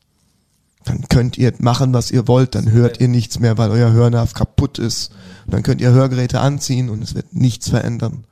dann 0.86 1.02
könnt 1.10 1.38
ihr 1.38 1.54
machen, 1.60 1.94
was 1.94 2.10
ihr 2.12 2.28
wollt, 2.28 2.56
dann 2.56 2.72
hört 2.72 3.00
ihr 3.02 3.10
nichts 3.10 3.40
mehr, 3.40 3.58
weil 3.58 3.70
euer 3.72 3.92
Hörnerv 3.92 4.34
kaputt 4.34 4.80
ist. 4.80 5.12
Und 5.46 5.54
dann 5.54 5.64
könnt 5.64 5.82
ihr 5.82 5.92
Hörgeräte 5.92 6.40
anziehen 6.40 6.90
und 6.90 7.04
es 7.04 7.16
wird 7.16 7.34
nichts 7.34 7.70
verändern. 7.70 8.26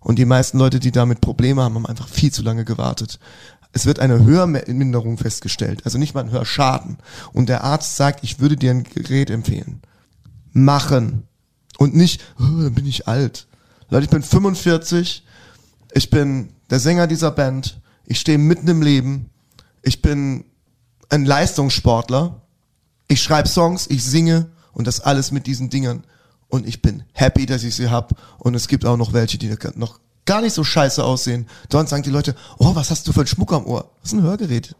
Und 0.00 0.18
die 0.18 0.24
meisten 0.26 0.58
Leute, 0.58 0.80
die 0.80 0.92
damit 0.92 1.20
Probleme 1.20 1.62
haben, 1.62 1.76
haben 1.76 1.86
einfach 1.86 2.08
viel 2.08 2.32
zu 2.32 2.42
lange 2.42 2.64
gewartet. 2.64 3.18
Es 3.72 3.86
wird 3.86 3.98
eine 3.98 4.24
Hörminderung 4.24 5.16
festgestellt, 5.16 5.82
also 5.84 5.98
nicht 5.98 6.14
mal 6.14 6.24
ein 6.24 6.30
Hörschaden. 6.30 6.98
Und 7.32 7.48
der 7.48 7.64
Arzt 7.64 7.96
sagt, 7.96 8.22
ich 8.22 8.38
würde 8.38 8.56
dir 8.56 8.70
ein 8.70 8.84
Gerät 8.84 9.30
empfehlen. 9.30 9.80
Machen. 10.52 11.26
Und 11.78 11.94
nicht, 11.94 12.22
oh, 12.38 12.62
dann 12.62 12.74
bin 12.74 12.86
ich 12.86 13.08
alt. 13.08 13.46
Leute, 13.88 14.04
ich 14.04 14.10
bin 14.10 14.22
45, 14.22 15.24
ich 15.92 16.10
bin 16.10 16.50
der 16.70 16.80
Sänger 16.80 17.06
dieser 17.06 17.30
Band, 17.30 17.80
ich 18.06 18.20
stehe 18.20 18.38
mitten 18.38 18.68
im 18.68 18.82
Leben, 18.82 19.30
ich 19.82 20.02
bin 20.02 20.44
ein 21.08 21.24
Leistungssportler, 21.24 22.42
ich 23.08 23.22
schreibe 23.22 23.48
Songs, 23.48 23.86
ich 23.88 24.04
singe 24.04 24.50
und 24.72 24.86
das 24.86 25.00
alles 25.00 25.30
mit 25.30 25.46
diesen 25.46 25.70
Dingern. 25.70 26.04
Und 26.48 26.66
ich 26.66 26.82
bin 26.82 27.04
happy, 27.12 27.46
dass 27.46 27.62
ich 27.62 27.74
sie 27.74 27.88
hab. 27.88 28.12
Und 28.38 28.54
es 28.54 28.68
gibt 28.68 28.84
auch 28.84 28.98
noch 28.98 29.14
welche, 29.14 29.38
die 29.38 29.54
noch 29.74 30.00
gar 30.24 30.40
nicht 30.40 30.54
so 30.54 30.64
scheiße 30.64 31.02
aussehen. 31.02 31.46
Dort 31.68 31.88
sagen 31.88 32.02
die 32.02 32.10
Leute, 32.10 32.34
oh, 32.58 32.74
was 32.74 32.90
hast 32.90 33.06
du 33.08 33.12
für 33.12 33.20
einen 33.20 33.26
Schmuck 33.26 33.52
am 33.52 33.66
Ohr? 33.66 33.90
Das 34.00 34.12
ist 34.12 34.18
ein 34.18 34.22
Hörgerät. 34.22 34.76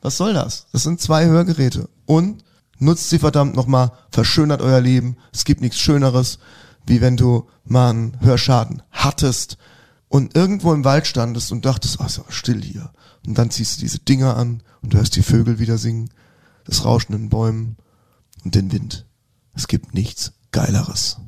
Was 0.00 0.16
soll 0.16 0.34
das? 0.34 0.66
Das 0.72 0.82
sind 0.82 1.00
zwei 1.00 1.26
Hörgeräte. 1.26 1.88
Und 2.06 2.44
nutzt 2.78 3.08
sie 3.10 3.18
verdammt 3.18 3.54
nochmal, 3.54 3.92
verschönert 4.10 4.60
euer 4.60 4.80
Leben. 4.80 5.16
Es 5.32 5.44
gibt 5.44 5.60
nichts 5.60 5.78
Schöneres, 5.78 6.38
wie 6.86 7.00
wenn 7.00 7.16
du 7.16 7.48
mal 7.64 7.90
einen 7.90 8.20
Hörschaden 8.20 8.82
hattest 8.90 9.56
und 10.08 10.34
irgendwo 10.34 10.72
im 10.72 10.84
Wald 10.84 11.06
standest 11.06 11.52
und 11.52 11.64
dachtest, 11.64 12.00
oh, 12.00 12.04
ist 12.04 12.18
aber 12.18 12.32
still 12.32 12.60
hier. 12.60 12.90
Und 13.26 13.38
dann 13.38 13.50
ziehst 13.50 13.76
du 13.76 13.80
diese 13.80 14.00
Dinger 14.00 14.36
an 14.36 14.62
und 14.82 14.94
hörst 14.94 15.14
die 15.16 15.22
Vögel 15.22 15.58
wieder 15.58 15.78
singen, 15.78 16.10
das 16.64 16.84
Rauschen 16.84 17.14
in 17.14 17.28
Bäumen 17.28 17.76
und 18.44 18.54
den 18.54 18.72
Wind. 18.72 19.06
Es 19.54 19.68
gibt 19.68 19.94
nichts 19.94 20.32
Geileres. 20.50 21.18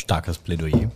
Starkes 0.00 0.38
Plädoyer. 0.38 0.90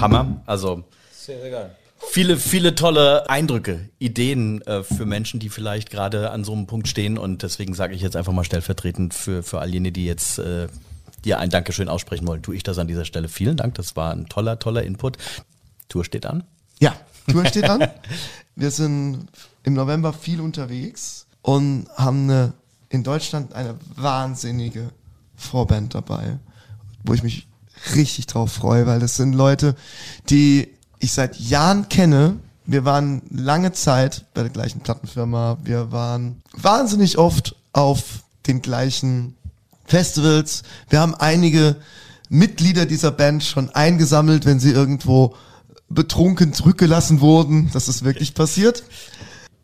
Hammer. 0.00 0.40
Also 0.46 0.84
Sehr, 1.12 1.40
sehr 1.40 1.50
geil. 1.50 1.76
viele, 2.10 2.36
viele 2.36 2.74
tolle 2.74 3.28
Eindrücke, 3.28 3.88
Ideen 3.98 4.62
äh, 4.62 4.82
für 4.82 5.06
Menschen, 5.06 5.40
die 5.40 5.48
vielleicht 5.48 5.90
gerade 5.90 6.30
an 6.30 6.44
so 6.44 6.52
einem 6.52 6.66
Punkt 6.66 6.88
stehen. 6.88 7.18
Und 7.18 7.42
deswegen 7.42 7.74
sage 7.74 7.94
ich 7.94 8.02
jetzt 8.02 8.16
einfach 8.16 8.32
mal 8.32 8.44
stellvertretend 8.44 9.14
für, 9.14 9.42
für 9.42 9.60
all 9.60 9.70
jene, 9.70 9.90
die 9.92 10.04
jetzt 10.04 10.38
äh, 10.38 10.68
dir 11.24 11.38
ein 11.38 11.50
Dankeschön 11.50 11.88
aussprechen 11.88 12.26
wollen, 12.26 12.42
tue 12.42 12.54
ich 12.54 12.62
das 12.62 12.78
an 12.78 12.86
dieser 12.86 13.04
Stelle. 13.04 13.28
Vielen 13.28 13.56
Dank. 13.56 13.74
Das 13.74 13.96
war 13.96 14.12
ein 14.12 14.28
toller, 14.28 14.58
toller 14.58 14.82
Input. 14.84 15.16
Tour 15.88 16.04
steht 16.04 16.26
an. 16.26 16.44
Ja, 16.78 16.94
Tour 17.28 17.44
steht 17.46 17.68
an. 17.68 17.88
Wir 18.54 18.70
sind 18.70 19.26
im 19.64 19.74
November 19.74 20.12
viel 20.12 20.40
unterwegs 20.40 21.26
und 21.42 21.86
haben 21.96 22.30
eine, 22.30 22.52
in 22.90 23.02
Deutschland 23.02 23.54
eine 23.54 23.74
wahnsinnige 23.96 24.90
Vorband 25.34 25.94
dabei, 25.94 26.38
wo 27.04 27.14
ich 27.14 27.22
mich 27.22 27.48
richtig 27.94 28.26
drauf 28.26 28.52
freue, 28.52 28.86
weil 28.86 29.00
das 29.00 29.16
sind 29.16 29.34
Leute, 29.34 29.74
die 30.30 30.68
ich 30.98 31.12
seit 31.12 31.38
Jahren 31.38 31.88
kenne. 31.88 32.36
Wir 32.66 32.84
waren 32.84 33.22
lange 33.30 33.72
Zeit 33.72 34.26
bei 34.34 34.42
der 34.42 34.50
gleichen 34.50 34.80
Plattenfirma. 34.80 35.58
Wir 35.62 35.90
waren 35.92 36.42
wahnsinnig 36.52 37.18
oft 37.18 37.56
auf 37.72 38.24
den 38.46 38.62
gleichen 38.62 39.36
Festivals. 39.84 40.62
Wir 40.88 41.00
haben 41.00 41.14
einige 41.14 41.76
Mitglieder 42.28 42.84
dieser 42.84 43.10
Band 43.10 43.42
schon 43.42 43.70
eingesammelt, 43.70 44.44
wenn 44.44 44.60
sie 44.60 44.70
irgendwo 44.70 45.34
betrunken 45.88 46.52
zurückgelassen 46.52 47.20
wurden. 47.20 47.70
Das 47.72 47.88
ist 47.88 48.04
wirklich 48.04 48.34
passiert. 48.34 48.84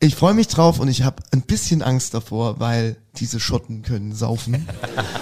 Ich 0.00 0.16
freue 0.16 0.34
mich 0.34 0.48
drauf 0.48 0.80
und 0.80 0.88
ich 0.88 1.02
habe 1.02 1.22
ein 1.30 1.42
bisschen 1.42 1.82
Angst 1.82 2.14
davor, 2.14 2.60
weil 2.60 2.96
diese 3.16 3.40
Schotten 3.40 3.82
können 3.82 4.14
saufen. 4.14 4.66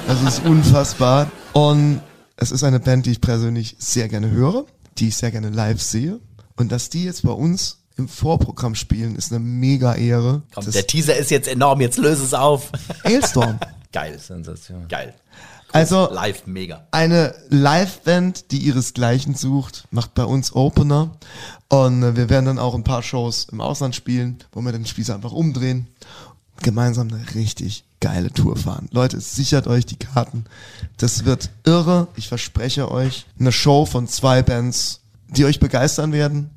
Das 0.06 0.22
ist 0.22 0.44
unfassbar. 0.44 1.30
Und 1.52 2.00
es 2.42 2.50
ist 2.50 2.64
eine 2.64 2.80
Band, 2.80 3.06
die 3.06 3.12
ich 3.12 3.20
persönlich 3.20 3.76
sehr 3.78 4.08
gerne 4.08 4.30
höre, 4.30 4.66
die 4.98 5.08
ich 5.08 5.16
sehr 5.16 5.30
gerne 5.30 5.50
live 5.50 5.80
sehe. 5.80 6.20
Und 6.56 6.72
dass 6.72 6.90
die 6.90 7.04
jetzt 7.04 7.22
bei 7.22 7.32
uns 7.32 7.78
im 7.96 8.08
Vorprogramm 8.08 8.74
spielen, 8.74 9.16
ist 9.16 9.32
eine 9.32 9.40
mega 9.40 9.94
Ehre. 9.94 10.42
Komm, 10.54 10.64
Das 10.64 10.74
der 10.74 10.86
Teaser 10.86 11.16
ist 11.16 11.30
jetzt 11.30 11.48
enorm, 11.48 11.80
jetzt 11.80 11.98
löse 11.98 12.24
es 12.24 12.34
auf. 12.34 12.70
Hailstorm. 13.04 13.58
Geil, 13.92 14.18
Sensation. 14.18 14.88
geil. 14.88 15.14
Also 15.70 16.10
Live 16.12 16.46
mega. 16.46 16.86
eine 16.90 17.34
Live-Band, 17.48 18.50
die 18.50 18.58
ihresgleichen 18.58 19.34
sucht, 19.34 19.84
macht 19.90 20.12
bei 20.14 20.24
uns 20.24 20.54
Opener. 20.54 21.16
Und 21.68 22.02
äh, 22.02 22.16
wir 22.16 22.28
werden 22.28 22.44
dann 22.46 22.58
auch 22.58 22.74
ein 22.74 22.84
paar 22.84 23.02
Shows 23.02 23.46
im 23.50 23.60
Ausland 23.62 23.94
spielen, 23.94 24.38
wo 24.52 24.60
wir 24.60 24.72
den 24.72 24.84
Spieß 24.84 25.08
einfach 25.10 25.32
umdrehen. 25.32 25.86
Gemeinsam 26.62 27.08
eine 27.08 27.34
richtig 27.34 27.84
geile 28.02 28.32
Tour 28.32 28.56
fahren. 28.56 28.88
Leute, 28.90 29.20
sichert 29.20 29.66
euch 29.66 29.86
die 29.86 29.96
Karten. 29.96 30.44
Das 30.98 31.24
wird 31.24 31.50
irre. 31.64 32.08
Ich 32.16 32.28
verspreche 32.28 32.90
euch 32.90 33.26
eine 33.38 33.52
Show 33.52 33.86
von 33.86 34.08
zwei 34.08 34.42
Bands, 34.42 35.00
die 35.28 35.46
euch 35.46 35.60
begeistern 35.60 36.12
werden. 36.12 36.50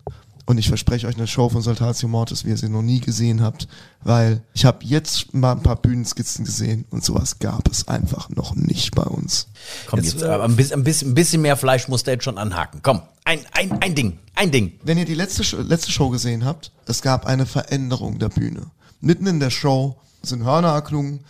Und 0.48 0.58
ich 0.58 0.68
verspreche 0.68 1.08
euch 1.08 1.16
eine 1.16 1.28
Show 1.28 1.50
von 1.50 1.62
Saltatio 1.62 2.08
Mortis, 2.08 2.46
wie 2.46 2.50
ihr 2.50 2.58
sie 2.58 2.70
noch 2.70 2.84
nie 2.84 3.00
gesehen 3.00 3.42
habt, 3.42 3.68
weil 4.04 4.42
ich 4.54 4.64
habe 4.64 4.86
jetzt 4.86 5.34
mal 5.34 5.54
ein 5.54 5.64
paar 5.64 5.76
Bühnenskizzen 5.76 6.46
gesehen 6.46 6.86
und 6.92 7.04
sowas 7.04 7.40
gab 7.40 7.68
es 7.68 7.88
einfach 7.88 8.30
noch 8.30 8.54
nicht 8.54 8.94
bei 8.94 9.04
uns. 9.04 9.48
Komm, 9.88 10.02
jetzt, 10.02 10.22
ein 10.22 10.56
bisschen, 10.56 10.80
ein, 10.80 10.84
bisschen, 10.84 11.12
ein 11.12 11.16
bisschen 11.16 11.42
mehr 11.42 11.58
Fleisch 11.58 11.88
muss 11.88 12.04
der 12.04 12.16
jetzt 12.16 12.26
schon 12.26 12.38
anhaken. 12.38 12.82
Komm, 12.84 13.02
ein, 13.24 13.40
ein, 13.54 13.72
ein 13.82 13.96
Ding, 13.96 14.20
ein 14.36 14.52
Ding. 14.52 14.74
Wenn 14.84 15.00
ihr 15.00 15.06
die 15.06 15.16
letzte, 15.16 15.42
letzte 15.64 15.92
Show 15.92 16.10
gesehen 16.10 16.46
habt, 16.46 16.72
es 16.86 17.02
gab 17.02 17.26
eine 17.26 17.48
Veränderung 17.48 18.20
der 18.20 18.30
Bühne. 18.30 18.68
Mitten 19.02 19.26
in 19.26 19.40
der 19.40 19.50
Show 19.50 19.98
sind 20.28 20.44
Hörner 20.44 20.70
erklungen 20.70 21.22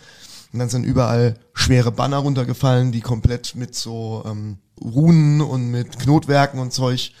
und 0.52 0.58
dann 0.58 0.68
sind 0.68 0.84
überall 0.84 1.38
schwere 1.54 1.92
Banner 1.92 2.18
runtergefallen, 2.18 2.92
die 2.92 3.00
komplett 3.00 3.54
mit 3.54 3.74
so 3.74 4.24
ähm, 4.26 4.58
Runen 4.80 5.40
und 5.40 5.70
mit 5.70 5.98
Knotwerken 5.98 6.60
und 6.60 6.72
Zeug 6.72 7.12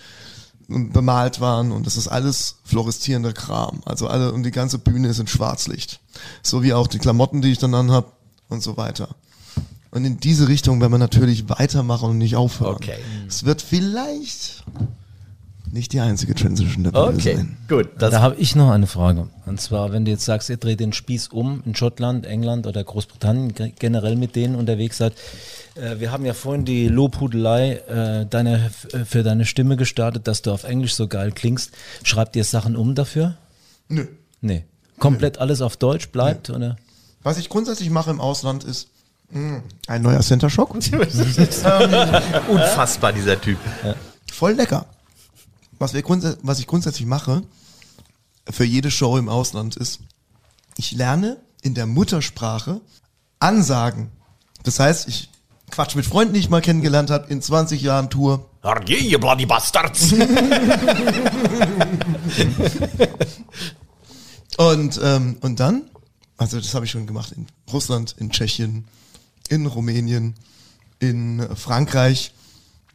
ähm, 0.68 0.90
bemalt 0.90 1.40
waren 1.40 1.72
und 1.72 1.86
das 1.86 1.96
ist 1.96 2.08
alles 2.08 2.56
fluoreszierender 2.64 3.32
Kram. 3.32 3.80
Also 3.84 4.08
alle 4.08 4.32
und 4.32 4.42
die 4.42 4.50
ganze 4.50 4.78
Bühne 4.78 5.08
ist 5.08 5.18
in 5.18 5.26
Schwarzlicht. 5.26 6.00
So 6.42 6.62
wie 6.62 6.72
auch 6.72 6.86
die 6.86 6.98
Klamotten, 6.98 7.42
die 7.42 7.52
ich 7.52 7.58
dann 7.58 7.74
anhab 7.74 8.16
und 8.48 8.62
so 8.62 8.76
weiter. 8.76 9.16
Und 9.90 10.04
in 10.04 10.18
diese 10.18 10.48
Richtung 10.48 10.80
werden 10.80 10.92
wir 10.92 10.98
natürlich 10.98 11.48
weitermachen 11.48 12.10
und 12.10 12.18
nicht 12.18 12.36
aufhören. 12.36 12.76
Okay. 12.76 12.98
Es 13.26 13.44
wird 13.44 13.62
vielleicht 13.62 14.64
nicht 15.72 15.92
die 15.92 16.00
einzige 16.00 16.34
Transition 16.34 16.84
der 16.84 16.90
Bühne 16.92 17.04
Okay, 17.06 17.36
sein. 17.36 17.56
gut. 17.68 17.88
Das, 17.98 18.10
da 18.12 18.20
habe 18.22 18.36
ich 18.36 18.54
noch 18.56 18.70
eine 18.70 18.86
Frage. 18.86 19.28
Und 19.46 19.60
zwar, 19.60 19.92
wenn 19.92 20.04
du 20.04 20.10
jetzt 20.10 20.24
sagst, 20.24 20.48
ihr 20.48 20.56
dreht 20.56 20.80
den 20.80 20.92
Spieß 20.92 21.28
um 21.28 21.62
in 21.66 21.74
Schottland, 21.74 22.24
England 22.26 22.66
oder 22.66 22.82
Großbritannien, 22.84 23.54
ge- 23.54 23.72
generell 23.78 24.16
mit 24.16 24.36
denen 24.36 24.54
unterwegs 24.54 24.98
seid. 24.98 25.12
Äh, 25.74 26.00
wir 26.00 26.12
haben 26.12 26.24
ja 26.24 26.34
vorhin 26.34 26.64
die 26.64 26.88
Lobhudelei 26.88 27.72
äh, 27.88 28.26
deiner, 28.26 28.66
f- 28.66 28.88
äh, 28.94 29.04
für 29.04 29.22
deine 29.22 29.44
Stimme 29.44 29.76
gestartet, 29.76 30.26
dass 30.28 30.42
du 30.42 30.52
auf 30.52 30.64
Englisch 30.64 30.94
so 30.94 31.08
geil 31.08 31.32
klingst. 31.32 31.72
Schreibt 32.04 32.36
ihr 32.36 32.44
Sachen 32.44 32.76
um 32.76 32.94
dafür? 32.94 33.36
Nö. 33.88 34.06
Nee. 34.40 34.64
Komplett 34.98 35.38
alles 35.38 35.60
auf 35.60 35.76
Deutsch 35.76 36.08
bleibt? 36.08 36.48
Oder? 36.50 36.76
Was 37.22 37.38
ich 37.38 37.48
grundsätzlich 37.48 37.90
mache 37.90 38.10
im 38.10 38.20
Ausland 38.20 38.64
ist 38.64 38.88
mh, 39.30 39.62
ein 39.88 40.02
neuer 40.02 40.20
Center 40.20 40.48
Shock. 40.48 40.74
unfassbar, 42.48 43.12
dieser 43.12 43.40
Typ. 43.40 43.58
Voll 44.32 44.52
lecker. 44.52 44.86
Was, 45.78 45.94
wir 45.94 46.02
grundsä 46.02 46.36
was 46.42 46.58
ich 46.58 46.66
grundsätzlich 46.66 47.06
mache 47.06 47.42
für 48.48 48.64
jede 48.64 48.90
Show 48.90 49.16
im 49.18 49.28
Ausland 49.28 49.76
ist, 49.76 50.00
ich 50.76 50.92
lerne 50.92 51.38
in 51.62 51.74
der 51.74 51.86
Muttersprache 51.86 52.80
Ansagen. 53.38 54.10
Das 54.62 54.78
heißt, 54.80 55.08
ich 55.08 55.28
quatsch 55.70 55.94
mit 55.96 56.06
Freunden, 56.06 56.34
die 56.34 56.40
ich 56.40 56.48
mal 56.48 56.62
kennengelernt 56.62 57.10
habe, 57.10 57.28
in 57.28 57.42
20 57.42 57.82
Jahren 57.82 58.08
Tour. 58.08 58.48
Arje, 58.62 58.98
you 58.98 59.18
bloody 59.18 59.46
bastards. 59.46 60.14
Und, 64.56 64.98
ähm, 65.02 65.36
und 65.40 65.60
dann, 65.60 65.82
also 66.38 66.58
das 66.58 66.74
habe 66.74 66.86
ich 66.86 66.90
schon 66.90 67.06
gemacht 67.06 67.32
in 67.32 67.46
Russland, 67.72 68.14
in 68.18 68.30
Tschechien, 68.30 68.86
in 69.48 69.66
Rumänien, 69.66 70.34
in 70.98 71.46
Frankreich, 71.54 72.32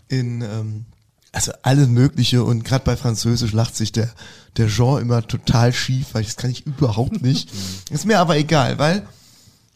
in 0.08 0.42
ähm, 0.42 0.86
also 1.32 1.52
alles 1.64 1.88
Mögliche 1.88 2.44
und 2.44 2.64
gerade 2.64 2.84
bei 2.84 2.98
Französisch 2.98 3.54
lacht 3.54 3.76
sich 3.76 3.92
der 3.92 4.10
der 4.58 4.68
Jean 4.68 5.02
immer 5.02 5.26
total 5.26 5.72
schief, 5.72 6.08
weil 6.12 6.22
ich, 6.22 6.28
das 6.28 6.36
kann 6.38 6.52
ich 6.52 6.66
überhaupt 6.66 7.22
nicht. 7.22 7.50
Ist 7.90 8.06
mir 8.06 8.20
aber 8.20 8.36
egal, 8.38 8.78
weil 8.80 9.08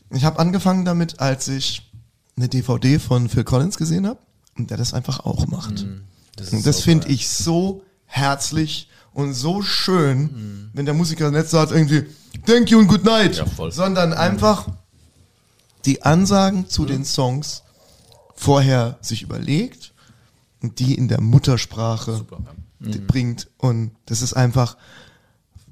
ich 0.10 0.26
habe 0.26 0.40
angefangen 0.40 0.86
damit, 0.86 1.20
als 1.20 1.48
ich 1.48 1.90
eine 2.36 2.50
DVD 2.50 3.00
von 3.00 3.30
Phil 3.30 3.46
Collins 3.46 3.78
gesehen 3.78 4.06
habe 4.06 4.20
und 4.58 4.70
der 4.70 4.78
das 4.78 4.94
einfach 4.94 5.22
auch 5.22 5.48
macht. 5.48 5.86
und 6.52 6.66
das 6.66 6.82
finde 6.82 7.08
ich 7.08 7.30
so 7.30 7.84
herzlich 8.06 8.90
und 9.14 9.34
so 9.34 9.62
schön, 9.62 10.70
wenn 10.74 10.86
der 10.86 10.94
Musiker 10.94 11.32
nicht 11.32 11.48
sagt 11.50 11.72
irgendwie 11.72 12.06
Thank 12.46 12.70
you 12.70 12.80
and 12.80 12.90
good 12.90 13.06
night, 13.06 13.38
Ja, 13.38 13.72
sondern 13.72 14.12
einfach 14.12 14.68
die 15.86 16.04
Ansagen 16.04 16.68
zu 16.68 16.86
den 16.86 17.06
Songs 17.06 17.64
vorher 18.36 18.98
sich 19.02 19.22
überlegt 19.22 19.94
und 20.66 20.80
die 20.80 20.96
in 20.96 21.08
der 21.08 21.22
Muttersprache 21.22 22.26
die 22.80 22.98
bringt. 22.98 23.48
Und 23.60 23.92
das 24.08 24.24
ist 24.24 24.34
einfach 24.34 24.78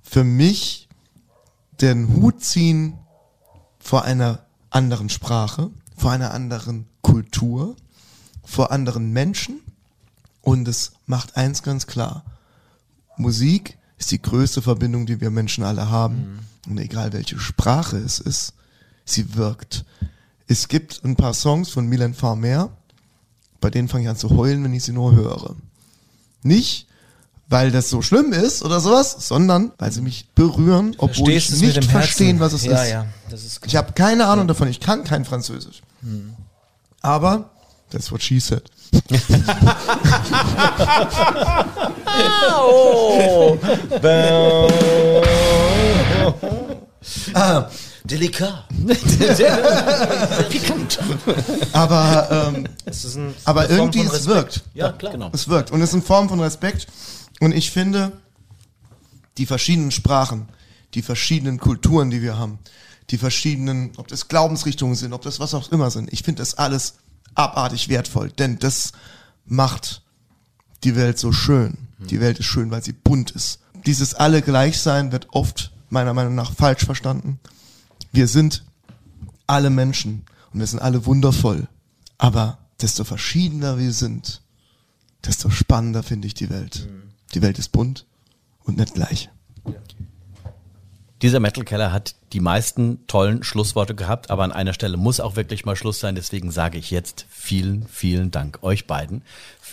für 0.03 0.23
mich 0.23 0.87
den 1.81 2.13
Hut 2.13 2.43
ziehen 2.43 2.99
vor 3.79 4.03
einer 4.03 4.45
anderen 4.69 5.09
Sprache, 5.09 5.71
vor 5.97 6.11
einer 6.11 6.31
anderen 6.31 6.85
Kultur, 7.01 7.75
vor 8.43 8.71
anderen 8.71 9.11
Menschen. 9.11 9.61
Und 10.41 10.67
es 10.67 10.91
macht 11.07 11.37
eins 11.37 11.63
ganz 11.63 11.87
klar. 11.87 12.23
Musik 13.17 13.79
ist 13.97 14.11
die 14.11 14.21
größte 14.21 14.61
Verbindung, 14.61 15.07
die 15.07 15.21
wir 15.21 15.31
Menschen 15.31 15.63
alle 15.63 15.89
haben. 15.89 16.39
Und 16.67 16.77
egal 16.77 17.13
welche 17.13 17.39
Sprache 17.39 17.97
es 17.97 18.19
ist, 18.19 18.53
sie 19.05 19.35
wirkt. 19.35 19.85
Es 20.45 20.67
gibt 20.67 21.01
ein 21.03 21.15
paar 21.15 21.33
Songs 21.33 21.69
von 21.69 21.87
Milan 21.87 22.13
Farmer, 22.13 22.77
bei 23.64 23.70
denen 23.70 23.88
fange 23.88 24.03
ich 24.03 24.09
an 24.09 24.18
zu 24.18 24.30
heulen, 24.32 24.64
wenn 24.64 24.74
ich 24.74 24.84
sie 24.84 24.91
nur 24.91 25.16
höre. 25.16 25.55
Nicht, 26.43 26.86
weil 27.47 27.72
das 27.72 27.89
so 27.89 28.01
schlimm 28.01 28.34
ist 28.34 28.61
oder 28.61 28.82
sowas, 28.82 29.16
sondern 29.20 29.72
weil 29.78 29.89
sie 29.91 30.01
mich 30.01 30.28
berühren, 30.36 30.95
obwohl 30.97 31.32
ich 31.32 31.49
nicht 31.49 31.86
verstehen, 31.86 32.41
was 32.41 32.51
es 32.51 32.66
ja, 32.66 32.84
ist. 32.84 32.91
Ja, 32.91 33.05
ist 33.32 33.61
Ich 33.66 33.78
habe 33.78 33.93
keine 33.93 34.28
Ahnung 34.28 34.49
davon, 34.49 34.68
ich 34.68 34.82
kann 34.82 35.05
kein 35.05 35.24
Französisch. 35.24 35.82
Aber 37.01 37.51
that's 37.89 38.11
what 38.11 38.22
she 38.22 38.41
said. 38.41 38.64
delikat. 48.04 48.66
Aber, 51.74 52.54
ähm, 52.56 52.68
Es 52.86 53.06
ist 53.06 53.16
ein, 53.16 53.34
aber 53.45 53.70
irgendwie 53.70 54.01
es 54.01 54.26
wirkt. 54.26 54.64
Ja, 54.74 54.91
klar. 54.91 55.14
Genau. 55.14 55.30
Es 55.34 55.47
wirkt. 55.47 55.72
Und 55.72 55.82
es 55.82 55.89
ist 55.89 55.95
eine 55.95 56.04
Form 56.04 56.30
von 56.30 56.39
Respekt. 56.39 56.88
Und 57.39 57.54
ich 57.54 57.72
finde, 57.72 58.14
die 59.38 59.45
verschiedenen 59.45 59.91
Sprachen, 59.91 60.47
die 60.93 61.01
verschiedenen 61.01 61.60
Kulturen, 61.60 62.10
die 62.10 62.22
wir 62.22 62.38
haben, 62.38 62.60
die 63.10 63.18
verschiedenen, 63.18 63.91
ob 63.97 64.08
das 64.08 64.28
Glaubensrichtungen 64.28 64.95
sind, 64.95 65.14
ob 65.14 65.22
das 65.22 65.39
was 65.39 65.54
auch 65.54 65.72
immer 65.72 65.91
sind, 65.91 66.12
ich 66.14 66.24
finde 66.24 66.41
das 66.41 66.56
alles 66.56 66.95
abartig 67.36 67.89
wertvoll. 67.89 68.32
Denn 68.32 68.60
das 68.60 68.91
macht 69.45 70.01
die 70.84 70.95
Welt 70.95 71.18
so 71.18 71.32
schön. 71.32 71.78
Die 72.10 72.20
Welt 72.20 72.39
ist 72.39 72.45
schön, 72.45 72.70
weil 72.70 72.84
sie 72.84 72.91
bunt 72.91 73.32
ist. 73.32 73.60
Dieses 73.86 74.14
alle 74.14 74.41
gleich 74.41 74.80
sein 74.80 75.12
wird 75.12 75.28
oft 75.32 75.72
meiner 75.89 76.14
Meinung 76.14 76.36
nach 76.36 76.54
falsch 76.54 76.86
verstanden. 76.86 77.39
Wir 78.14 78.28
sind 78.28 78.64
alle 79.47 79.72
Menschen 79.72 80.24
und 80.53 80.59
wir 80.59 80.68
sind 80.68 80.80
alle 80.80 81.07
wundervoll. 81.07 81.68
Aber 82.20 82.59
desto 82.80 83.03
verschiedener 83.03 83.80
wir 83.80 83.91
sind, 83.91 84.41
desto 85.26 85.49
spannender 85.49 86.03
finde 86.03 86.28
ich 86.28 86.36
die 86.36 86.51
Welt. 86.51 86.88
Die 87.34 87.41
Welt 87.41 87.57
ist 87.57 87.72
bunt 87.72 88.05
und 88.66 88.78
nicht 88.78 88.93
gleich. 88.93 89.30
Dieser 91.24 91.39
Metal 91.39 91.64
Keller 91.64 91.91
hat 91.91 92.16
die 92.34 92.39
meisten 92.39 93.07
tollen 93.07 93.43
Schlussworte 93.43 93.95
gehabt, 93.95 94.30
aber 94.30 94.43
an 94.43 94.51
einer 94.51 94.74
Stelle 94.74 94.97
muss 94.97 95.20
auch 95.20 95.36
wirklich 95.36 95.66
mal 95.66 95.76
Schluss 95.76 95.99
sein. 95.99 96.14
Deswegen 96.14 96.51
sage 96.51 96.78
ich 96.78 96.91
jetzt 96.91 97.26
vielen, 97.30 97.88
vielen 97.88 98.30
Dank 98.30 98.61
euch 98.61 98.86
beiden 98.86 99.24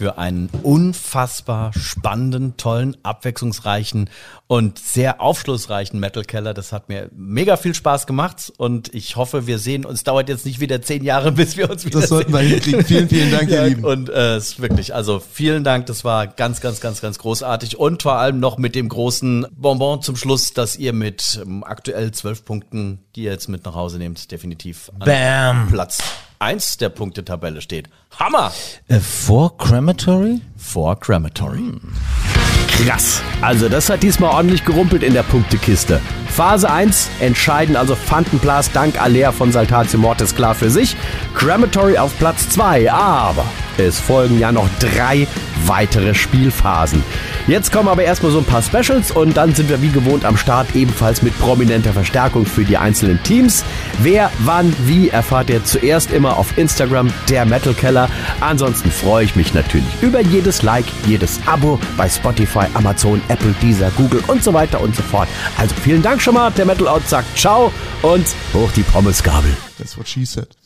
für 0.00 0.16
einen 0.16 0.48
unfassbar 0.62 1.74
spannenden, 1.74 2.56
tollen, 2.56 2.96
abwechslungsreichen 3.02 4.08
und 4.46 4.78
sehr 4.78 5.20
aufschlussreichen 5.20 6.00
Metal 6.00 6.24
Keller. 6.24 6.54
Das 6.54 6.72
hat 6.72 6.88
mir 6.88 7.10
mega 7.14 7.58
viel 7.58 7.74
Spaß 7.74 8.06
gemacht 8.06 8.50
und 8.56 8.94
ich 8.94 9.16
hoffe, 9.16 9.46
wir 9.46 9.58
sehen 9.58 9.84
uns. 9.84 10.02
Dauert 10.02 10.30
jetzt 10.30 10.46
nicht 10.46 10.58
wieder 10.58 10.80
zehn 10.80 11.04
Jahre, 11.04 11.32
bis 11.40 11.58
wir 11.58 11.68
uns 11.68 11.84
wieder 11.84 12.00
Das 12.00 12.08
sollten 12.08 12.32
wir 12.32 12.38
hinkriegen. 12.38 12.82
Vielen, 12.82 13.10
vielen 13.10 13.30
Dank, 13.30 13.50
ihr 13.50 13.62
Lieben. 13.62 13.84
Und 13.84 14.08
äh, 14.08 14.36
es 14.36 14.52
ist 14.52 14.62
wirklich, 14.62 14.94
also 14.94 15.20
vielen 15.20 15.64
Dank, 15.64 15.84
das 15.84 16.02
war 16.02 16.26
ganz, 16.26 16.62
ganz, 16.62 16.80
ganz, 16.80 17.02
ganz 17.02 17.18
großartig 17.18 17.78
und 17.78 18.02
vor 18.02 18.14
allem 18.14 18.40
noch 18.40 18.56
mit 18.56 18.74
dem 18.74 18.88
großen 18.88 19.48
Bonbon 19.54 20.00
zum 20.00 20.16
Schluss, 20.16 20.54
dass 20.54 20.76
ihr 20.76 20.94
mit 20.94 21.38
ähm, 21.44 21.62
aktuell 21.62 22.12
zwölf 22.12 22.46
Punkten, 22.46 23.00
die 23.16 23.24
ihr 23.24 23.32
jetzt 23.32 23.48
mit 23.48 23.66
nach 23.66 23.74
Hause 23.74 23.98
nehmt, 23.98 24.32
definitiv 24.32 24.90
an 24.98 25.00
Bam. 25.00 25.68
Platz 25.70 26.02
eins 26.40 26.78
der 26.78 26.88
Punktetabelle 26.88 27.60
steht. 27.60 27.88
Hammer! 28.18 28.50
Äh, 28.88 28.98
vor 28.98 29.56
Crematory? 29.58 30.40
Vor 30.56 30.98
Crematory. 30.98 31.74
Krass. 32.68 33.22
Also 33.42 33.68
das 33.68 33.90
hat 33.90 34.02
diesmal 34.02 34.30
ordentlich 34.30 34.64
gerumpelt 34.64 35.02
in 35.02 35.12
der 35.12 35.22
Punktekiste. 35.22 36.00
Phase 36.40 36.70
1 36.70 37.10
entscheiden 37.20 37.76
also 37.76 37.94
Fantenblas 37.94 38.72
dank 38.72 38.98
Alea 38.98 39.30
von 39.30 39.52
Saltatio 39.52 39.98
Mortis 39.98 40.34
klar 40.34 40.54
für 40.54 40.70
sich. 40.70 40.96
Crematory 41.34 41.98
auf 41.98 42.16
Platz 42.18 42.48
2, 42.48 42.90
aber 42.90 43.44
es 43.76 44.00
folgen 44.00 44.38
ja 44.38 44.50
noch 44.50 44.68
drei 44.78 45.26
weitere 45.66 46.14
Spielphasen. 46.14 47.02
Jetzt 47.46 47.72
kommen 47.72 47.88
aber 47.88 48.04
erstmal 48.04 48.32
so 48.32 48.38
ein 48.38 48.44
paar 48.44 48.62
Specials 48.62 49.10
und 49.10 49.36
dann 49.36 49.54
sind 49.54 49.68
wir 49.68 49.82
wie 49.82 49.90
gewohnt 49.90 50.24
am 50.24 50.36
Start 50.36 50.74
ebenfalls 50.74 51.22
mit 51.22 51.38
prominenter 51.38 51.92
Verstärkung 51.92 52.46
für 52.46 52.64
die 52.64 52.76
einzelnen 52.76 53.22
Teams. 53.22 53.64
Wer, 54.02 54.30
wann, 54.40 54.74
wie 54.86 55.08
erfahrt 55.08 55.50
ihr 55.50 55.64
zuerst 55.64 56.12
immer 56.12 56.36
auf 56.38 56.56
Instagram, 56.56 57.12
der 57.28 57.44
Metal 57.44 57.74
Keller. 57.74 58.08
Ansonsten 58.40 58.90
freue 58.90 59.24
ich 59.24 59.36
mich 59.36 59.54
natürlich 59.54 59.88
über 60.00 60.20
jedes 60.20 60.62
Like, 60.62 60.86
jedes 61.06 61.40
Abo 61.46 61.78
bei 61.96 62.08
Spotify, 62.08 62.66
Amazon, 62.74 63.20
Apple, 63.28 63.54
Deezer, 63.62 63.90
Google 63.96 64.22
und 64.26 64.42
so 64.42 64.52
weiter 64.52 64.80
und 64.80 64.94
so 64.94 65.02
fort. 65.02 65.28
Also 65.56 65.74
vielen 65.82 66.02
Dank 66.02 66.22
schon 66.30 66.34
mal. 66.34 66.50
Der 66.52 66.64
Metal 66.64 66.86
Out 66.86 67.08
sagt 67.08 67.36
Ciao 67.36 67.72
und 68.02 68.26
hoch 68.54 68.70
die 68.72 68.82
Pommesgabel. 68.82 69.56
That's 69.78 69.96
what 69.96 70.08
she 70.08 70.24
said. 70.24 70.59